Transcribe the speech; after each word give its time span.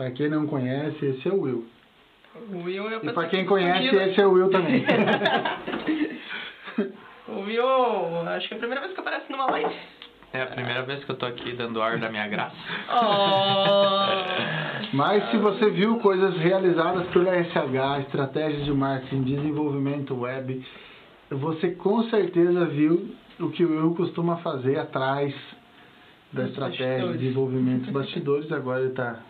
Para 0.00 0.10
quem 0.12 0.30
não 0.30 0.46
conhece, 0.46 1.04
esse 1.04 1.28
é 1.28 1.30
o 1.30 1.42
Will. 1.42 1.66
O 2.50 2.64
Will 2.64 2.88
é 2.88 2.96
E 3.02 3.12
para 3.12 3.28
quem 3.28 3.42
que 3.42 3.48
conhece, 3.48 3.94
esse 3.94 4.18
é 4.18 4.26
o 4.26 4.32
Will 4.32 4.48
também. 4.48 4.82
O 7.28 7.40
Will, 7.42 8.26
acho 8.28 8.48
que 8.48 8.54
é 8.54 8.56
a 8.56 8.60
primeira 8.60 8.80
vez 8.80 8.94
que 8.94 9.00
aparece 9.00 9.30
numa 9.30 9.44
live. 9.50 9.74
É 10.32 10.40
a 10.42 10.46
primeira 10.46 10.82
vez 10.84 11.04
que 11.04 11.12
eu 11.12 11.16
tô 11.16 11.26
aqui 11.26 11.52
dando 11.52 11.82
ar 11.82 11.98
da 11.98 12.08
minha 12.08 12.26
graça. 12.28 12.56
Oh. 12.90 14.96
Mas 14.96 15.30
se 15.30 15.36
você 15.36 15.68
viu 15.68 15.98
coisas 15.98 16.34
realizadas 16.38 17.06
pela 17.08 17.32
SH, 17.44 18.06
estratégias 18.06 18.64
de 18.64 18.72
marketing, 18.72 19.20
desenvolvimento 19.22 20.18
web, 20.18 20.64
você 21.30 21.72
com 21.72 22.04
certeza 22.04 22.64
viu 22.64 23.14
o 23.38 23.50
que 23.50 23.66
o 23.66 23.70
Will 23.70 23.94
costuma 23.94 24.38
fazer 24.38 24.78
atrás 24.78 25.34
da 26.32 26.44
estratégia 26.44 26.86
bastidores. 26.86 27.20
desenvolvimento 27.20 27.82
dos 27.82 27.92
bastidores. 27.92 28.50
Agora 28.50 28.80
ele 28.80 28.88
está 28.90 29.20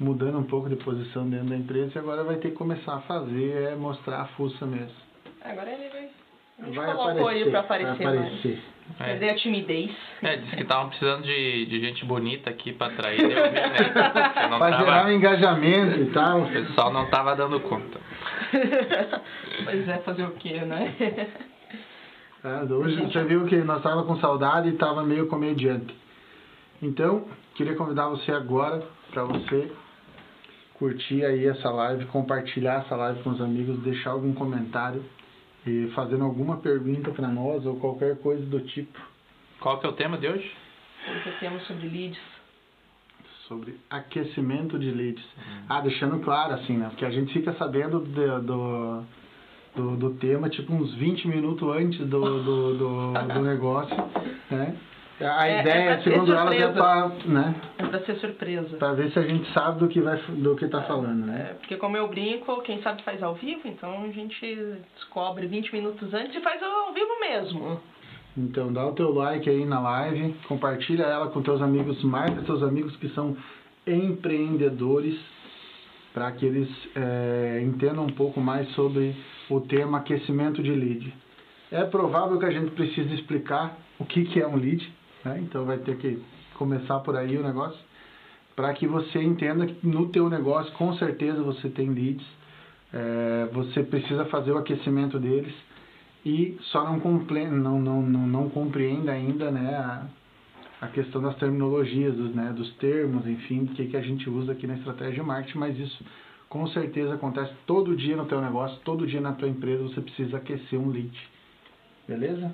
mudando 0.00 0.38
um 0.38 0.44
pouco 0.44 0.68
de 0.68 0.76
posição 0.76 1.28
dentro 1.28 1.48
da 1.48 1.56
empresa 1.56 1.92
e 1.94 1.98
agora 1.98 2.24
vai 2.24 2.36
ter 2.36 2.50
que 2.50 2.56
começar 2.56 2.94
a 2.94 3.00
fazer, 3.00 3.72
é 3.72 3.74
mostrar 3.76 4.22
a 4.22 4.24
fuça 4.28 4.64
mesmo. 4.66 4.94
Agora 5.44 5.70
ele 5.70 5.88
vai. 5.90 6.08
A 6.58 6.66
gente 6.66 6.76
Vai 6.76 6.86
colocou 6.94 7.10
aparecer, 7.22 7.40
ele 7.40 7.50
pra 7.50 7.60
aparecer, 7.60 8.04
vai 8.04 8.16
mais. 8.16 8.26
aparecer. 8.26 8.62
É, 8.98 9.04
Perder 9.04 9.30
a 9.30 9.34
timidez. 9.36 9.90
é 10.20 10.36
disse 10.36 10.56
que 10.56 10.62
estavam 10.62 10.88
precisando 10.88 11.22
de, 11.22 11.64
de 11.66 11.80
gente 11.80 12.04
bonita 12.04 12.50
aqui 12.50 12.72
pra 12.72 12.88
atrair. 12.88 13.22
Né? 13.22 13.34
Não 14.50 14.58
Para 14.58 14.76
gerar 14.76 14.82
um 14.82 14.84
tava, 14.96 15.12
engajamento 15.12 16.00
e 16.00 16.06
tal. 16.10 16.42
o 16.42 16.50
pessoal 16.50 16.92
não 16.92 17.06
tava 17.08 17.34
dando 17.36 17.60
conta. 17.60 17.98
pois 19.64 19.88
é, 19.88 19.98
fazer 19.98 20.24
o 20.24 20.32
quê, 20.32 20.60
né? 20.60 20.94
É, 22.42 22.72
hoje 22.72 22.96
você 22.96 23.22
viu 23.24 23.44
que 23.44 23.56
nós 23.58 23.76
estávamos 23.76 24.06
com 24.06 24.16
saudade 24.16 24.70
e 24.70 24.72
estava 24.72 25.02
meio 25.02 25.26
comediante. 25.26 25.94
Então, 26.80 27.26
queria 27.54 27.74
convidar 27.76 28.08
você 28.08 28.32
agora 28.32 28.82
para 29.12 29.24
você 29.24 29.70
curtir 30.80 31.24
aí 31.24 31.46
essa 31.46 31.70
live, 31.70 32.06
compartilhar 32.06 32.82
essa 32.84 32.96
live 32.96 33.22
com 33.22 33.30
os 33.30 33.40
amigos, 33.40 33.78
deixar 33.82 34.10
algum 34.10 34.32
comentário 34.32 35.04
e 35.66 35.88
fazendo 35.94 36.24
alguma 36.24 36.56
pergunta 36.56 37.10
para 37.12 37.28
nós 37.28 37.64
ou 37.66 37.76
qualquer 37.76 38.16
coisa 38.18 38.44
do 38.46 38.60
tipo 38.60 38.98
Qual 39.60 39.78
que 39.78 39.86
é 39.86 39.88
o 39.90 39.92
tema 39.92 40.16
de 40.18 40.26
hoje? 40.26 40.50
Porque 41.06 41.30
temos 41.38 41.62
sobre 41.66 41.86
leads. 41.88 42.18
sobre 43.46 43.74
aquecimento 43.90 44.78
de 44.78 44.90
leads. 44.90 45.24
Ah, 45.68 45.80
deixando 45.80 46.18
claro 46.20 46.54
assim, 46.54 46.76
né? 46.78 46.86
Porque 46.88 47.04
a 47.04 47.10
gente 47.10 47.32
fica 47.32 47.52
sabendo 47.54 48.00
de- 48.00 48.40
do, 48.46 49.02
do, 49.76 49.96
do 49.96 50.10
tema 50.14 50.48
tipo 50.48 50.72
uns 50.72 50.94
20 50.94 51.28
minutos 51.28 51.68
antes 51.68 51.98
do, 51.98 52.20
do, 52.20 52.78
do, 52.78 53.12
do 53.34 53.40
negócio, 53.44 53.96
né? 54.50 54.76
A 55.20 55.46
É- 55.48 55.56
é 55.56 55.60
ideia, 55.60 55.96
ser 56.02 56.10
segundo 56.12 56.32
elas, 56.32 56.54
é 56.54 56.68
para 56.68 57.08
né, 57.26 57.54
É 57.78 57.86
pra 57.86 58.00
ser 58.00 58.16
surpresa. 58.16 58.76
pra 58.78 58.92
ver 58.94 59.10
se 59.12 59.18
a 59.18 59.22
gente 59.22 59.52
sabe 59.52 59.78
do 59.80 59.88
que, 59.88 60.00
vai, 60.00 60.16
do 60.28 60.56
que 60.56 60.66
tá 60.68 60.82
falando, 60.82 61.26
né? 61.26 61.48
É, 61.50 61.54
porque 61.54 61.76
como 61.76 61.96
eu 61.96 62.08
brinco, 62.08 62.62
quem 62.62 62.80
sabe 62.82 63.02
faz 63.02 63.22
ao 63.22 63.34
vivo, 63.34 63.60
então 63.66 64.04
a 64.04 64.08
gente 64.12 64.78
descobre 64.94 65.46
20 65.46 65.72
minutos 65.74 66.12
antes 66.14 66.34
e 66.34 66.40
faz 66.40 66.62
ao 66.62 66.92
vivo 66.94 67.20
mesmo. 67.20 67.80
Então 68.36 68.72
dá 68.72 68.86
o 68.86 68.92
teu 68.92 69.12
like 69.12 69.48
aí 69.50 69.64
na 69.66 69.80
live, 69.80 70.34
compartilha 70.48 71.02
ela 71.02 71.28
com 71.28 71.42
teus 71.42 71.60
amigos, 71.60 72.02
marca 72.02 72.40
teus 72.42 72.62
amigos 72.62 72.96
que 72.96 73.08
são 73.10 73.36
empreendedores, 73.86 75.18
para 76.14 76.32
que 76.32 76.44
eles 76.46 76.68
é, 76.96 77.60
entendam 77.64 78.04
um 78.04 78.12
pouco 78.12 78.40
mais 78.40 78.68
sobre 78.70 79.14
o 79.48 79.60
tema 79.60 79.98
aquecimento 79.98 80.62
de 80.62 80.70
lead. 80.70 81.14
É 81.70 81.84
provável 81.84 82.38
que 82.38 82.46
a 82.46 82.50
gente 82.50 82.70
precise 82.72 83.14
explicar 83.14 83.76
o 83.98 84.04
que, 84.04 84.24
que 84.24 84.40
é 84.40 84.46
um 84.46 84.56
lead, 84.56 84.92
né? 85.24 85.40
então 85.42 85.64
vai 85.64 85.78
ter 85.78 85.96
que 85.98 86.22
começar 86.54 87.00
por 87.00 87.16
aí 87.16 87.36
o 87.36 87.42
negócio, 87.42 87.78
para 88.54 88.72
que 88.74 88.86
você 88.86 89.22
entenda 89.22 89.66
que 89.66 89.86
no 89.86 90.08
teu 90.08 90.28
negócio 90.28 90.72
com 90.72 90.92
certeza 90.94 91.42
você 91.42 91.68
tem 91.68 91.88
leads, 91.90 92.26
é, 92.92 93.48
você 93.52 93.82
precisa 93.82 94.24
fazer 94.26 94.52
o 94.52 94.58
aquecimento 94.58 95.18
deles 95.18 95.54
e 96.24 96.58
só 96.62 96.84
não, 96.84 97.00
comple- 97.00 97.48
não, 97.48 97.80
não, 97.80 98.02
não, 98.02 98.26
não 98.26 98.48
compreende 98.50 99.08
ainda 99.08 99.50
né, 99.50 99.74
a, 99.76 100.06
a 100.82 100.88
questão 100.88 101.22
das 101.22 101.36
terminologias, 101.36 102.14
dos, 102.14 102.34
né, 102.34 102.52
dos 102.54 102.70
termos, 102.74 103.26
enfim, 103.26 103.66
que, 103.66 103.86
que 103.86 103.96
a 103.96 104.02
gente 104.02 104.28
usa 104.28 104.52
aqui 104.52 104.66
na 104.66 104.74
estratégia 104.74 105.14
de 105.14 105.22
marketing, 105.22 105.58
mas 105.58 105.78
isso 105.78 106.04
com 106.48 106.66
certeza 106.66 107.14
acontece 107.14 107.52
todo 107.64 107.96
dia 107.96 108.16
no 108.16 108.26
teu 108.26 108.40
negócio, 108.40 108.78
todo 108.84 109.06
dia 109.06 109.20
na 109.20 109.32
tua 109.32 109.48
empresa 109.48 109.84
você 109.84 110.00
precisa 110.00 110.36
aquecer 110.36 110.78
um 110.78 110.90
lead. 110.90 111.16
Beleza? 112.08 112.52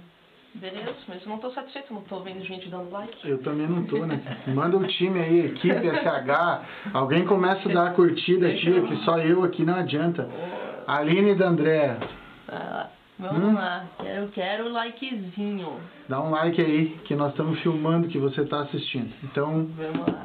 Beleza, 0.61 0.94
mas 1.09 1.22
eu 1.22 1.28
não 1.28 1.39
tô 1.39 1.50
satisfeito, 1.50 1.93
não 1.93 2.03
tô 2.03 2.21
vendo 2.21 2.44
gente 2.44 2.69
dando 2.69 2.91
like. 2.91 3.28
Eu 3.28 3.39
também 3.43 3.67
não 3.67 3.84
tô, 3.84 4.05
né? 4.06 4.21
Manda 4.49 4.77
um 4.77 4.84
time 4.87 5.21
aí, 5.21 5.47
equipe 5.47 5.75
SH, 5.75 6.93
alguém 6.94 7.25
começa 7.27 7.69
a 7.69 7.72
dar 7.72 7.87
a 7.89 7.91
curtida 7.91 8.49
aqui, 8.49 8.81
que 8.83 8.97
só 9.05 9.19
eu 9.19 9.44
aqui 9.44 9.65
não 9.65 9.75
adianta. 9.77 10.28
Aline 10.87 11.34
da 11.34 11.49
André, 11.49 11.97
Ah, 12.49 12.87
vamos 13.19 13.43
Hum? 13.43 13.55
lá, 13.55 13.84
quero, 13.99 14.28
quero 14.28 14.69
likezinho. 14.71 15.78
dá 16.09 16.21
um 16.21 16.31
like 16.31 16.61
aí, 16.61 16.97
que 17.05 17.15
nós 17.15 17.31
estamos 17.31 17.59
filmando 17.61 18.09
que 18.09 18.19
você 18.19 18.43
está 18.43 18.61
assistindo. 18.61 19.12
Então, 19.25 19.69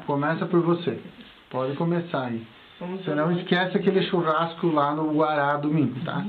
começa 0.06 0.46
por 0.46 0.60
você. 0.60 0.98
Pode 1.50 1.74
começar 1.76 2.26
aí. 2.26 2.46
Vamos 2.80 3.04
Você 3.04 3.14
não 3.14 3.28
o 3.28 3.32
esquece 3.32 3.76
aquele 3.76 4.02
churrasco 4.04 4.66
lá 4.68 4.94
no 4.94 5.12
Guará 5.12 5.56
domingo, 5.56 6.00
tá? 6.04 6.24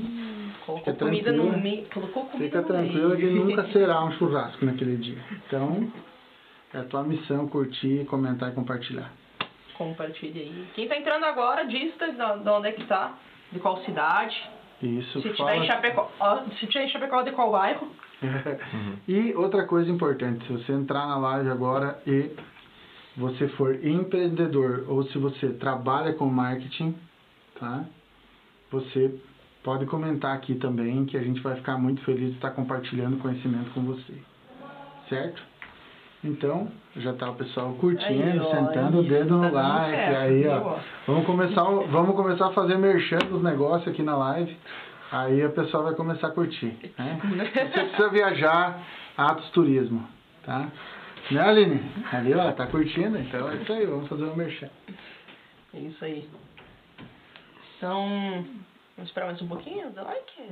Colocou 0.64 0.92
Fica 0.92 1.04
comida 1.04 1.32
no 1.32 1.58
meio. 1.58 1.86
Colocou 1.92 2.24
comida 2.26 2.44
Fica 2.44 2.62
tranquila 2.62 3.16
que 3.16 3.26
nunca 3.26 3.66
será 3.72 4.04
um 4.04 4.12
churrasco 4.12 4.64
naquele 4.64 4.96
dia. 4.96 5.18
Então, 5.46 5.92
é 6.72 6.78
a 6.78 6.84
tua 6.84 7.02
missão 7.02 7.46
curtir, 7.48 8.04
comentar 8.06 8.50
e 8.50 8.54
compartilhar. 8.54 9.12
Compartilha 9.76 10.40
aí. 10.40 10.66
Quem 10.74 10.88
tá 10.88 10.96
entrando 10.96 11.24
agora, 11.24 11.64
diz 11.64 11.92
de 11.92 12.12
de 12.12 12.48
onde 12.48 12.68
é 12.68 12.72
que 12.72 12.84
tá, 12.84 13.18
de 13.52 13.58
qual 13.58 13.82
cidade. 13.84 14.34
Isso, 14.82 15.20
Se 15.20 15.30
tiver 15.30 15.36
fala. 15.36 15.56
em 15.56 15.66
Chapecó, 15.66 16.10
se 16.58 16.66
tiver 16.66 16.84
em 16.84 16.88
Chapecó, 16.88 17.22
de 17.22 17.32
qual 17.32 17.50
bairro. 17.50 17.88
e 19.08 19.34
outra 19.34 19.66
coisa 19.66 19.90
importante, 19.90 20.46
se 20.46 20.52
você 20.52 20.72
entrar 20.72 21.06
na 21.06 21.16
live 21.16 21.50
agora 21.50 22.00
e 22.06 22.30
você 23.16 23.48
for 23.48 23.84
empreendedor 23.84 24.84
ou 24.88 25.04
se 25.04 25.18
você 25.18 25.50
trabalha 25.50 26.12
com 26.14 26.26
marketing, 26.26 26.94
tá? 27.58 27.84
Você 28.70 29.14
pode 29.64 29.86
comentar 29.86 30.36
aqui 30.36 30.54
também 30.54 31.04
que 31.06 31.16
a 31.16 31.22
gente 31.22 31.40
vai 31.40 31.56
ficar 31.56 31.76
muito 31.76 32.00
feliz 32.04 32.28
de 32.30 32.34
estar 32.36 32.50
compartilhando 32.50 33.16
conhecimento 33.18 33.70
com 33.72 33.80
você. 33.82 34.14
Certo? 35.08 35.42
Então, 36.22 36.68
já 36.96 37.12
tá 37.12 37.30
o 37.30 37.34
pessoal 37.34 37.72
curtindo, 37.74 38.22
Aí, 38.30 38.38
ó, 38.38 38.50
sentando 38.50 39.00
o 39.00 39.02
dedo 39.02 39.36
no 39.36 39.50
tá 39.50 39.50
like, 39.50 39.94
aí, 40.16 40.46
ó. 40.48 40.78
Vamos 41.06 41.26
começar, 41.26 41.64
o- 41.68 41.86
vamos 41.88 42.14
começar 42.14 42.46
a 42.46 42.52
fazer 42.52 42.78
merchan 42.78 43.18
dos 43.18 43.42
negócios 43.42 43.88
aqui 43.88 44.02
na 44.02 44.16
live. 44.16 44.56
Aí 45.12 45.42
a 45.42 45.50
pessoa 45.50 45.82
vai 45.84 45.94
começar 45.94 46.28
a 46.28 46.30
curtir. 46.30 46.74
Né? 46.98 47.20
Você 47.22 47.64
precisa 47.66 48.08
viajar, 48.08 48.80
Atos 49.18 49.50
Turismo, 49.50 50.02
tá? 50.44 50.68
Né, 51.30 51.40
Aline? 51.40 51.80
Ali, 52.10 52.34
ó, 52.34 52.52
tá 52.52 52.66
curtindo? 52.66 53.18
Então 53.18 53.48
é 53.50 53.56
isso 53.56 53.72
aí, 53.72 53.84
vamos 53.86 54.08
fazer 54.08 54.24
um 54.24 54.34
merchan. 54.36 54.68
É 55.74 55.78
isso 55.78 56.04
aí. 56.04 56.26
Então, 57.76 58.44
vamos 58.96 59.10
esperar 59.10 59.26
mais 59.26 59.42
um 59.42 59.48
pouquinho? 59.48 59.90
Dá 59.90 60.02
like? 60.02 60.42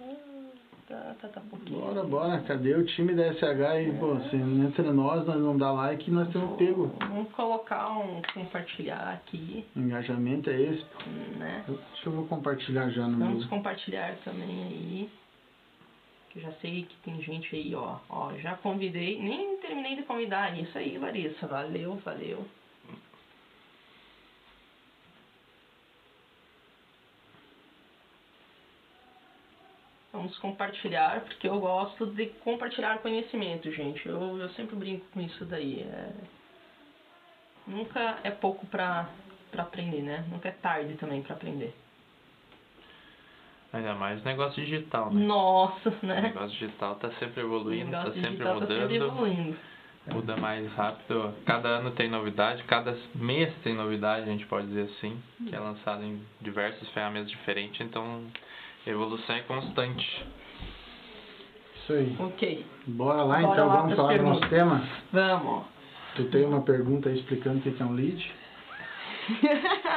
Hum, 0.00 0.50
Tá, 0.88 1.14
tá, 1.22 1.28
tá 1.28 1.40
pouquinho. 1.48 1.80
Bora, 1.80 2.02
bora. 2.02 2.40
Cadê 2.42 2.74
o 2.74 2.84
time 2.84 3.14
da 3.14 3.32
SH 3.32 3.42
aí? 3.70 3.92
Pô, 3.98 4.18
se 4.28 4.36
entre 4.36 4.82
nós, 4.90 5.24
nós 5.26 5.38
não 5.40 5.56
dá 5.56 5.70
like, 5.70 6.10
nós 6.10 6.28
temos 6.32 6.56
pego. 6.58 6.92
Vamos 6.98 7.30
colocar 7.32 7.88
um 7.98 8.20
compartilhar 8.34 9.12
aqui, 9.14 9.64
Engajamento 9.76 10.50
é 10.50 10.60
esse. 10.60 10.84
né? 11.38 11.64
Deixa 11.68 12.08
eu 12.08 12.12
vou 12.12 12.26
compartilhar 12.26 12.90
já 12.90 13.06
no 13.06 13.16
Vamos 13.16 13.38
meu. 13.40 13.48
compartilhar 13.48 14.16
também 14.24 14.64
aí. 14.64 15.10
Que 16.30 16.40
eu 16.40 16.42
já 16.42 16.52
sei 16.54 16.82
que 16.82 16.96
tem 17.04 17.22
gente 17.22 17.54
aí, 17.54 17.74
ó. 17.74 17.98
Ó, 18.10 18.32
já 18.38 18.56
convidei, 18.56 19.18
nem 19.22 19.56
terminei 19.58 19.96
de 19.96 20.02
convidar. 20.02 20.58
Isso 20.58 20.76
aí, 20.76 20.98
Larissa. 20.98 21.46
Valeu, 21.46 21.94
valeu. 22.04 22.44
Vamos 30.12 30.36
compartilhar, 30.38 31.20
porque 31.22 31.48
eu 31.48 31.58
gosto 31.58 32.06
de 32.06 32.26
compartilhar 32.44 32.98
conhecimento, 32.98 33.72
gente. 33.72 34.06
Eu, 34.06 34.38
eu 34.38 34.48
sempre 34.50 34.76
brinco 34.76 35.06
com 35.12 35.20
isso 35.20 35.44
daí. 35.46 35.80
É... 35.80 36.10
Nunca 37.66 38.18
é 38.22 38.30
pouco 38.30 38.66
pra, 38.66 39.08
pra 39.50 39.62
aprender, 39.62 40.02
né? 40.02 40.24
Nunca 40.30 40.48
é 40.48 40.52
tarde 40.52 40.94
também 40.96 41.22
pra 41.22 41.34
aprender. 41.34 41.74
Ainda 43.72 43.94
mais 43.94 44.22
negócio 44.22 44.62
digital, 44.62 45.10
né? 45.10 45.24
Nossa, 45.24 45.88
O 45.88 46.06
né? 46.06 46.20
negócio 46.20 46.50
digital 46.58 46.96
tá 46.96 47.10
sempre 47.12 47.40
evoluindo, 47.40 47.90
tá 47.90 47.98
negócio 48.00 48.20
sempre 48.20 48.30
digital 48.32 48.60
tá 48.60 48.66
sempre 48.66 48.82
mudando, 48.82 49.04
evoluindo. 49.06 49.56
muda 50.08 50.36
mais 50.36 50.70
rápido. 50.74 51.34
Cada 51.46 51.68
ano 51.68 51.90
tem 51.92 52.10
novidade, 52.10 52.62
cada 52.64 52.94
mês 53.14 53.50
tem 53.62 53.74
novidade, 53.74 54.28
a 54.28 54.32
gente 54.32 54.44
pode 54.44 54.66
dizer 54.66 54.90
assim, 54.94 55.18
que 55.48 55.54
é 55.56 55.58
lançado 55.58 56.04
em 56.04 56.22
diversas 56.38 56.86
ferramentas 56.90 57.30
diferentes, 57.30 57.80
então 57.80 58.26
evolução 58.86 59.36
é 59.36 59.40
constante. 59.42 60.26
Isso 61.76 61.92
aí. 61.92 62.16
Ok, 62.18 62.66
Bora 62.86 63.22
lá 63.22 63.40
Bora 63.40 63.52
então, 63.52 63.68
lá 63.68 63.76
vamos 63.76 63.96
falar 63.96 64.16
do 64.16 64.22
nosso 64.24 64.48
tema? 64.48 64.88
vamos. 65.12 65.64
Tu 66.16 66.24
tem 66.24 66.44
uma 66.44 66.62
pergunta 66.62 67.08
aí 67.08 67.18
explicando 67.18 67.58
o 67.58 67.62
que 67.62 67.82
é 67.82 67.84
um 67.84 67.92
lead? 67.92 68.32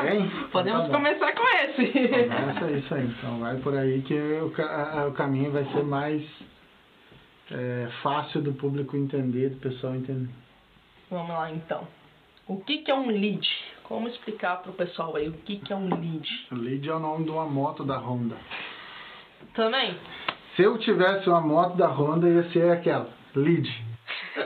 Hein? 0.06 0.32
Podemos 0.52 0.86
Então 0.86 0.92
tá 0.92 0.98
começar 0.98 1.34
com 1.34 1.44
esse. 1.48 1.92
Começa 2.28 2.72
isso 2.72 2.94
aí. 2.94 3.06
Então 3.06 3.40
vai 3.40 3.58
por 3.58 3.76
aí 3.76 4.02
que 4.04 4.14
o, 4.14 4.48
o 5.08 5.12
caminho 5.14 5.52
vai 5.52 5.66
ser 5.66 5.84
mais 5.84 6.24
é, 7.52 7.90
fácil 8.04 8.42
do 8.42 8.54
público 8.54 8.96
entender, 8.96 9.50
do 9.50 9.58
pessoal 9.58 9.96
entender. 9.96 10.30
Vamos 11.10 11.30
lá 11.30 11.52
então. 11.52 11.88
O 12.48 12.60
que, 12.62 12.80
que 12.80 12.92
é 12.92 12.96
um 12.96 13.08
lead? 13.08 13.48
Como 13.84 14.08
explicar 14.08 14.62
pro 14.62 14.74
pessoal 14.74 15.16
aí 15.16 15.28
o 15.28 15.34
que, 15.34 15.58
que 15.58 15.74
é 15.74 15.76
um 15.76 15.90
lead? 15.90 16.48
O 16.52 16.56
lead 16.56 16.88
é 16.88 16.94
o 16.94 17.00
nome 17.00 17.26
de 17.26 17.32
uma 17.32 17.46
moto 17.46 17.84
da 17.84 17.98
Honda. 17.98 18.38
Também? 19.54 19.98
Se 20.56 20.64
eu 20.64 20.78
tivesse 20.78 21.28
uma 21.30 21.42
moto 21.42 21.76
da 21.78 21.88
Honda, 21.88 22.28
ia 22.30 22.44
ser 22.52 22.72
aquela. 22.72 23.08
Lead. 23.36 23.70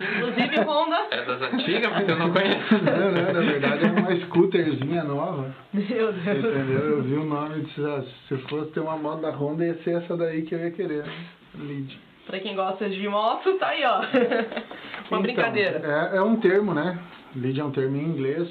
Inclusive 0.00 0.60
Honda. 0.60 1.06
É 1.10 1.24
das 1.24 1.42
antigas, 1.52 1.92
porque 1.92 2.10
eu 2.10 2.18
não 2.18 2.30
conheço. 2.32 2.74
Não, 2.74 3.12
não, 3.12 3.32
na 3.32 3.40
verdade 3.40 3.84
é 3.86 3.90
uma 3.90 4.16
scooterzinha 4.26 5.04
nova. 5.04 5.54
Meu 5.72 5.84
Deus. 6.12 6.16
Entendeu? 6.16 6.80
Eu 6.80 7.02
vi 7.02 7.14
o 7.14 7.24
nome 7.24 7.58
e 7.58 7.62
disse, 7.62 7.84
ah, 7.84 8.04
se 8.28 8.36
fosse 8.48 8.70
ter 8.72 8.80
uma 8.80 8.96
moto 8.96 9.20
da 9.22 9.30
Honda, 9.30 9.64
ia 9.64 9.74
ser 9.82 10.02
essa 10.02 10.16
daí 10.16 10.42
que 10.42 10.54
eu 10.54 10.58
ia 10.58 10.70
querer. 10.70 11.04
né? 11.04 11.12
Lead. 11.58 11.98
Pra 12.26 12.40
quem 12.40 12.54
gosta 12.56 12.88
de 12.88 13.08
moto, 13.08 13.52
tá 13.58 13.68
aí, 13.68 13.84
ó. 13.84 13.98
Uma 14.00 14.06
Então, 15.06 15.22
brincadeira. 15.22 16.10
É, 16.12 16.16
é 16.16 16.22
um 16.22 16.36
termo, 16.36 16.74
né? 16.74 16.98
Lead 17.34 17.60
é 17.60 17.64
um 17.64 17.70
termo 17.70 17.96
em 17.96 18.04
inglês 18.04 18.48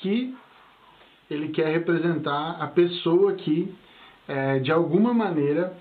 que 0.00 0.34
ele 1.30 1.48
quer 1.48 1.68
representar 1.68 2.58
a 2.60 2.66
pessoa 2.66 3.32
que, 3.32 3.74
é, 4.28 4.58
de 4.58 4.72
alguma 4.72 5.12
maneira, 5.12 5.76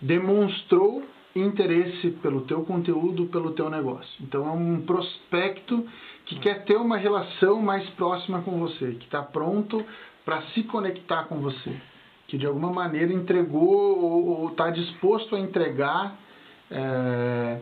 demonstrou 0.00 1.02
interesse 1.34 2.10
pelo 2.22 2.42
teu 2.42 2.62
conteúdo, 2.64 3.26
pelo 3.26 3.52
teu 3.52 3.70
negócio. 3.70 4.10
Então 4.20 4.46
é 4.46 4.50
um 4.50 4.80
prospecto 4.82 5.86
que 6.26 6.38
quer 6.40 6.64
ter 6.64 6.76
uma 6.76 6.96
relação 6.96 7.60
mais 7.60 7.88
próxima 7.90 8.42
com 8.42 8.58
você, 8.58 8.92
que 8.92 9.04
está 9.04 9.22
pronto 9.22 9.84
para 10.24 10.42
se 10.48 10.62
conectar 10.64 11.24
com 11.24 11.36
você, 11.36 11.72
que 12.26 12.36
de 12.36 12.46
alguma 12.46 12.70
maneira 12.72 13.12
entregou 13.12 14.04
ou 14.04 14.48
está 14.50 14.70
disposto 14.70 15.34
a 15.34 15.40
entregar 15.40 16.18
é, 16.70 17.60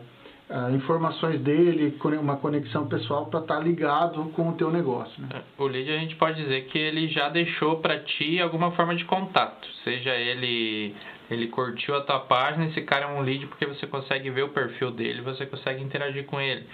ah, 0.49 0.71
informações 0.71 1.41
dele, 1.41 1.97
uma 2.21 2.37
conexão 2.37 2.87
pessoal 2.87 3.25
para 3.25 3.41
estar 3.41 3.59
ligado 3.59 4.31
com 4.33 4.49
o 4.49 4.53
teu 4.53 4.71
negócio. 4.71 5.21
Né? 5.21 5.41
O 5.57 5.67
lead 5.67 5.91
a 5.91 5.97
gente 5.97 6.15
pode 6.15 6.41
dizer 6.41 6.67
que 6.67 6.77
ele 6.77 7.09
já 7.09 7.27
deixou 7.27 7.79
para 7.79 7.99
ti 7.99 8.39
alguma 8.39 8.71
forma 8.71 8.95
de 8.95 9.03
contato. 9.03 9.67
Seja 9.83 10.15
ele 10.15 10.95
ele 11.29 11.47
curtiu 11.47 11.95
a 11.95 12.01
tua 12.01 12.21
página, 12.21 12.67
esse 12.67 12.81
cara 12.83 13.05
é 13.05 13.07
um 13.09 13.21
lead 13.21 13.47
porque 13.47 13.65
você 13.65 13.85
consegue 13.85 14.29
ver 14.29 14.43
o 14.43 14.49
perfil 14.49 14.91
dele, 14.91 15.21
você 15.21 15.45
consegue 15.45 15.83
interagir 15.83 16.25
com 16.25 16.39
ele. 16.39 16.65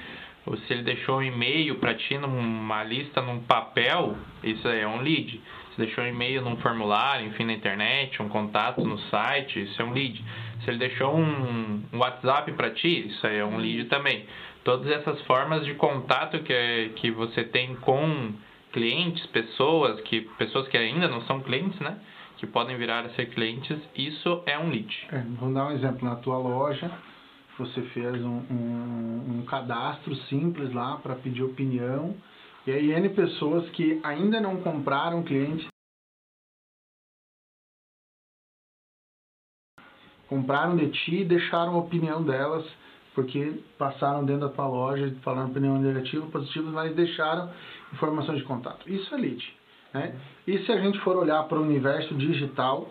Ou 0.45 0.55
se 0.57 0.73
ele 0.73 0.83
deixou 0.83 1.17
um 1.17 1.23
e-mail 1.23 1.75
para 1.75 1.95
ti 1.95 2.17
numa 2.17 2.83
lista 2.83 3.21
num 3.21 3.39
papel, 3.39 4.15
isso 4.43 4.67
aí 4.67 4.81
é 4.81 4.87
um 4.87 5.01
lead. 5.01 5.41
Se 5.75 5.77
deixou 5.81 6.03
um 6.03 6.07
e-mail 6.07 6.41
num 6.43 6.55
formulário, 6.57 7.27
enfim, 7.27 7.45
na 7.45 7.53
internet, 7.53 8.21
um 8.21 8.29
contato 8.29 8.81
no 8.85 8.97
site, 9.09 9.61
isso 9.63 9.81
é 9.81 9.85
um 9.85 9.91
lead. 9.93 10.23
Se 10.63 10.69
ele 10.69 10.77
deixou 10.77 11.17
um, 11.17 11.81
WhatsApp 11.93 12.51
para 12.53 12.69
ti, 12.71 13.07
isso 13.07 13.25
aí 13.25 13.37
é 13.37 13.45
um 13.45 13.57
lead 13.57 13.85
também. 13.85 14.25
Todas 14.63 14.87
essas 14.91 15.19
formas 15.23 15.65
de 15.65 15.73
contato 15.73 16.39
que, 16.39 16.91
que 16.95 17.11
você 17.11 17.43
tem 17.43 17.75
com 17.75 18.33
clientes, 18.71 19.25
pessoas 19.27 19.99
que 20.01 20.21
pessoas 20.37 20.67
que 20.67 20.77
ainda 20.77 21.07
não 21.07 21.21
são 21.23 21.39
clientes, 21.41 21.79
né? 21.79 21.97
Que 22.37 22.47
podem 22.47 22.75
virar 22.77 23.05
a 23.05 23.09
ser 23.09 23.27
clientes, 23.27 23.77
isso 23.95 24.41
é 24.45 24.57
um 24.57 24.69
lead. 24.69 25.07
É, 25.11 25.19
vamos 25.39 25.55
dar 25.55 25.67
um 25.67 25.71
exemplo. 25.71 26.07
Na 26.07 26.15
tua 26.17 26.37
loja, 26.37 26.89
você 27.57 27.81
fez 27.93 28.15
um, 28.23 28.41
um- 28.49 29.39
um 29.39 29.45
cadastro 29.47 30.15
simples 30.27 30.71
lá 30.73 30.97
para 30.97 31.15
pedir 31.15 31.43
opinião. 31.43 32.15
E 32.65 32.71
aí 32.71 32.91
N 32.91 33.09
pessoas 33.09 33.69
que 33.71 33.99
ainda 34.03 34.39
não 34.39 34.61
compraram 34.61 35.23
cliente 35.23 35.67
compraram 40.27 40.75
de 40.75 40.89
ti 40.89 41.21
e 41.21 41.25
deixaram 41.25 41.75
a 41.75 41.77
opinião 41.77 42.23
delas 42.23 42.65
porque 43.13 43.61
passaram 43.77 44.25
dentro 44.25 44.47
da 44.47 44.49
tua 44.49 44.67
loja 44.67 45.13
falaram 45.21 45.49
opinião 45.49 45.77
negativa, 45.77 46.25
positiva, 46.27 46.71
mas 46.71 46.95
deixaram 46.95 47.51
informação 47.93 48.35
de 48.35 48.43
contato. 48.43 48.89
Isso 48.89 49.13
é 49.13 49.17
lead. 49.17 49.53
Né? 49.93 50.15
E 50.47 50.57
se 50.59 50.71
a 50.71 50.81
gente 50.81 50.99
for 51.01 51.15
olhar 51.15 51.43
para 51.43 51.59
o 51.59 51.61
universo 51.61 52.15
digital, 52.15 52.89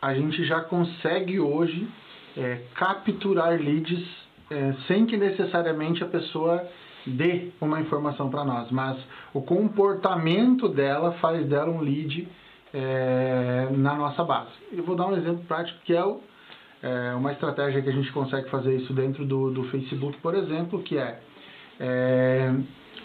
a 0.00 0.12
gente 0.14 0.44
já 0.44 0.62
consegue 0.62 1.38
hoje 1.38 1.88
é, 2.36 2.62
capturar 2.74 3.60
leads 3.60 4.04
é, 4.50 4.72
sem 4.88 5.06
que 5.06 5.16
necessariamente 5.16 6.02
a 6.02 6.08
pessoa 6.08 6.66
dê 7.06 7.50
uma 7.60 7.80
informação 7.80 8.30
para 8.30 8.44
nós, 8.44 8.70
mas 8.70 8.98
o 9.34 9.42
comportamento 9.42 10.68
dela 10.68 11.12
faz 11.14 11.46
dela 11.46 11.70
um 11.70 11.80
lead 11.80 12.28
é, 12.72 13.68
na 13.72 13.94
nossa 13.94 14.24
base. 14.24 14.50
Eu 14.72 14.84
vou 14.84 14.96
dar 14.96 15.06
um 15.06 15.16
exemplo 15.16 15.44
prático 15.46 15.78
que 15.84 15.94
é, 15.94 16.04
o, 16.04 16.20
é, 16.82 17.14
uma 17.14 17.32
estratégia 17.32 17.82
que 17.82 17.88
a 17.88 17.92
gente 17.92 18.10
consegue 18.12 18.48
fazer 18.50 18.76
isso 18.76 18.92
dentro 18.92 19.24
do, 19.24 19.50
do 19.50 19.64
Facebook, 19.64 20.18
por 20.18 20.34
exemplo, 20.34 20.82
que 20.82 20.96
é, 20.96 21.20
é 21.78 22.54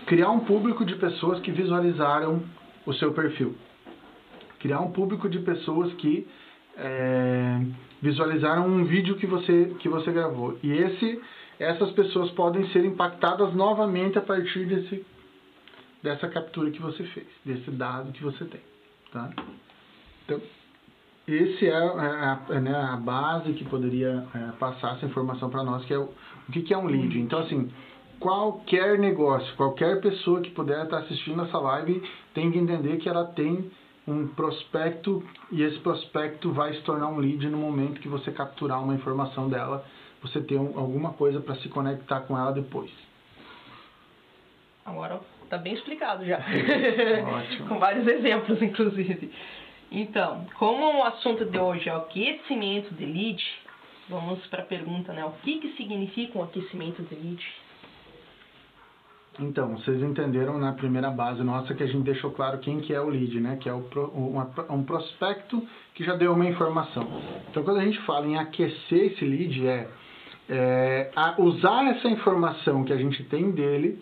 criar 0.06 0.32
um 0.32 0.40
público 0.42 0.86
de 0.86 0.96
pessoas 0.96 1.40
que 1.42 1.52
visualizaram 1.52 2.42
o 2.86 2.94
seu 2.94 3.12
perfil. 3.12 3.56
Criar 4.60 4.80
um 4.80 4.92
público 4.92 5.30
de 5.30 5.40
pessoas 5.40 5.94
que 5.94 6.28
é, 6.78 7.62
visualizaram 8.02 8.68
um 8.68 8.86
vídeo 8.86 9.16
que 9.16 9.26
você, 9.26 9.76
que 9.80 9.90
você 9.90 10.12
gravou. 10.12 10.58
E 10.64 10.72
esse, 10.72 11.22
essas 11.60 11.92
pessoas 11.92 12.30
podem 12.32 12.68
ser 12.70 12.86
impactadas 12.86 13.54
novamente 13.54 14.18
a 14.18 14.22
partir 14.22 14.66
desse, 14.66 15.06
dessa 16.04 16.28
captura 16.28 16.72
que 16.72 16.82
você 16.82 17.04
fez, 17.04 17.28
desse 17.46 17.72
dado 17.72 18.12
que 18.12 18.24
você 18.24 18.46
tem. 18.46 18.62
Tá? 19.12 19.30
Então, 20.26 20.42
esse 21.28 21.68
é 21.68 21.76
a, 21.76 22.40
a, 22.50 22.60
né, 22.60 22.74
a 22.74 22.96
base 22.96 23.54
que 23.54 23.66
poderia 23.66 24.26
é, 24.34 24.52
passar 24.58 24.96
essa 24.96 25.06
informação 25.06 25.50
para 25.50 25.64
nós, 25.64 25.84
que 25.86 25.94
é 25.94 25.98
o, 25.98 26.10
o 26.48 26.52
que, 26.52 26.62
que 26.62 26.74
é 26.74 26.78
um 26.78 26.86
lead. 26.86 27.20
Então, 27.20 27.40
assim, 27.40 27.70
qualquer 28.20 28.98
negócio, 28.98 29.54
qualquer 29.56 30.00
pessoa 30.00 30.42
que 30.42 30.52
puder 30.52 30.86
estar 30.86 31.00
assistindo 31.00 31.42
essa 31.42 31.58
live 31.58 32.02
tem 32.34 32.52
que 32.52 32.58
entender 32.58 32.98
que 32.98 33.10
ela 33.10 33.26
tem 33.26 33.70
um 34.08 34.28
prospecto 34.28 35.22
e 35.52 35.62
esse 35.64 35.80
prospecto 35.80 36.52
vai 36.54 36.74
se 36.74 36.82
tornar 36.82 37.10
um 37.10 37.18
lead 37.18 37.50
no 37.50 37.58
momento 37.58 38.00
que 38.00 38.08
você 38.08 38.32
capturar 38.32 38.82
uma 38.82 38.96
informação 38.96 39.50
dela, 39.50 39.84
você 40.22 40.42
ter 40.42 40.58
um, 40.58 40.78
alguma 40.78 41.14
coisa 41.14 41.40
para 41.40 41.56
se 41.56 41.70
conectar 41.70 42.22
com 42.22 42.38
ela 42.38 42.52
depois. 42.52 42.92
Agora 44.86 45.20
tá 45.50 45.58
bem 45.58 45.74
explicado 45.74 46.26
já. 46.26 46.38
Ótimo. 47.28 47.68
Com 47.68 47.80
vários 47.80 48.08
exemplos, 48.08 48.62
inclusive. 48.62 49.32
Então, 49.92 50.46
como 50.58 51.00
o 51.00 51.04
assunto 51.04 51.46
de 51.46 51.58
hoje 51.58 51.90
é 51.90 51.94
o 51.94 51.98
aquecimento 51.98 52.94
de 52.94 53.06
lead, 53.06 53.44
vamos 54.10 54.46
para 54.48 54.64
a 54.64 54.66
pergunta, 54.66 55.14
né? 55.14 55.24
O 55.26 55.32
que, 55.44 55.60
que 55.60 55.74
significa 55.78 56.38
um 56.38 56.44
aquecimento 56.44 57.02
de 57.04 57.16
lead? 57.16 57.46
Então, 59.40 59.78
vocês 59.78 60.02
entenderam 60.02 60.58
na 60.58 60.74
primeira 60.74 61.12
base 61.12 61.44
nossa 61.44 61.74
que 61.74 61.84
a 61.84 61.88
gente 61.88 62.04
deixou 62.04 62.32
claro 62.32 62.58
quem 62.58 62.80
que 62.80 62.92
é 62.92 63.00
o 63.00 63.08
lead, 63.08 63.40
né? 63.40 63.58
Que 63.62 63.70
é 63.70 63.74
o 63.74 63.86
uma, 64.14 64.52
um 64.70 64.84
prospecto 64.84 65.66
que 65.94 66.04
já 66.04 66.16
deu 66.16 66.34
uma 66.34 66.46
informação. 66.46 67.08
Então, 67.50 67.64
quando 67.64 67.80
a 67.80 67.86
gente 67.86 68.00
fala 68.00 68.26
em 68.26 68.38
aquecer 68.38 69.14
esse 69.14 69.24
lead, 69.24 69.68
é, 69.68 69.88
é 70.50 71.12
usar 71.38 71.88
essa 71.88 72.08
informação 72.08 72.84
que 72.84 72.94
a 72.94 72.98
gente 72.98 73.24
tem 73.26 73.52
dele 73.52 74.00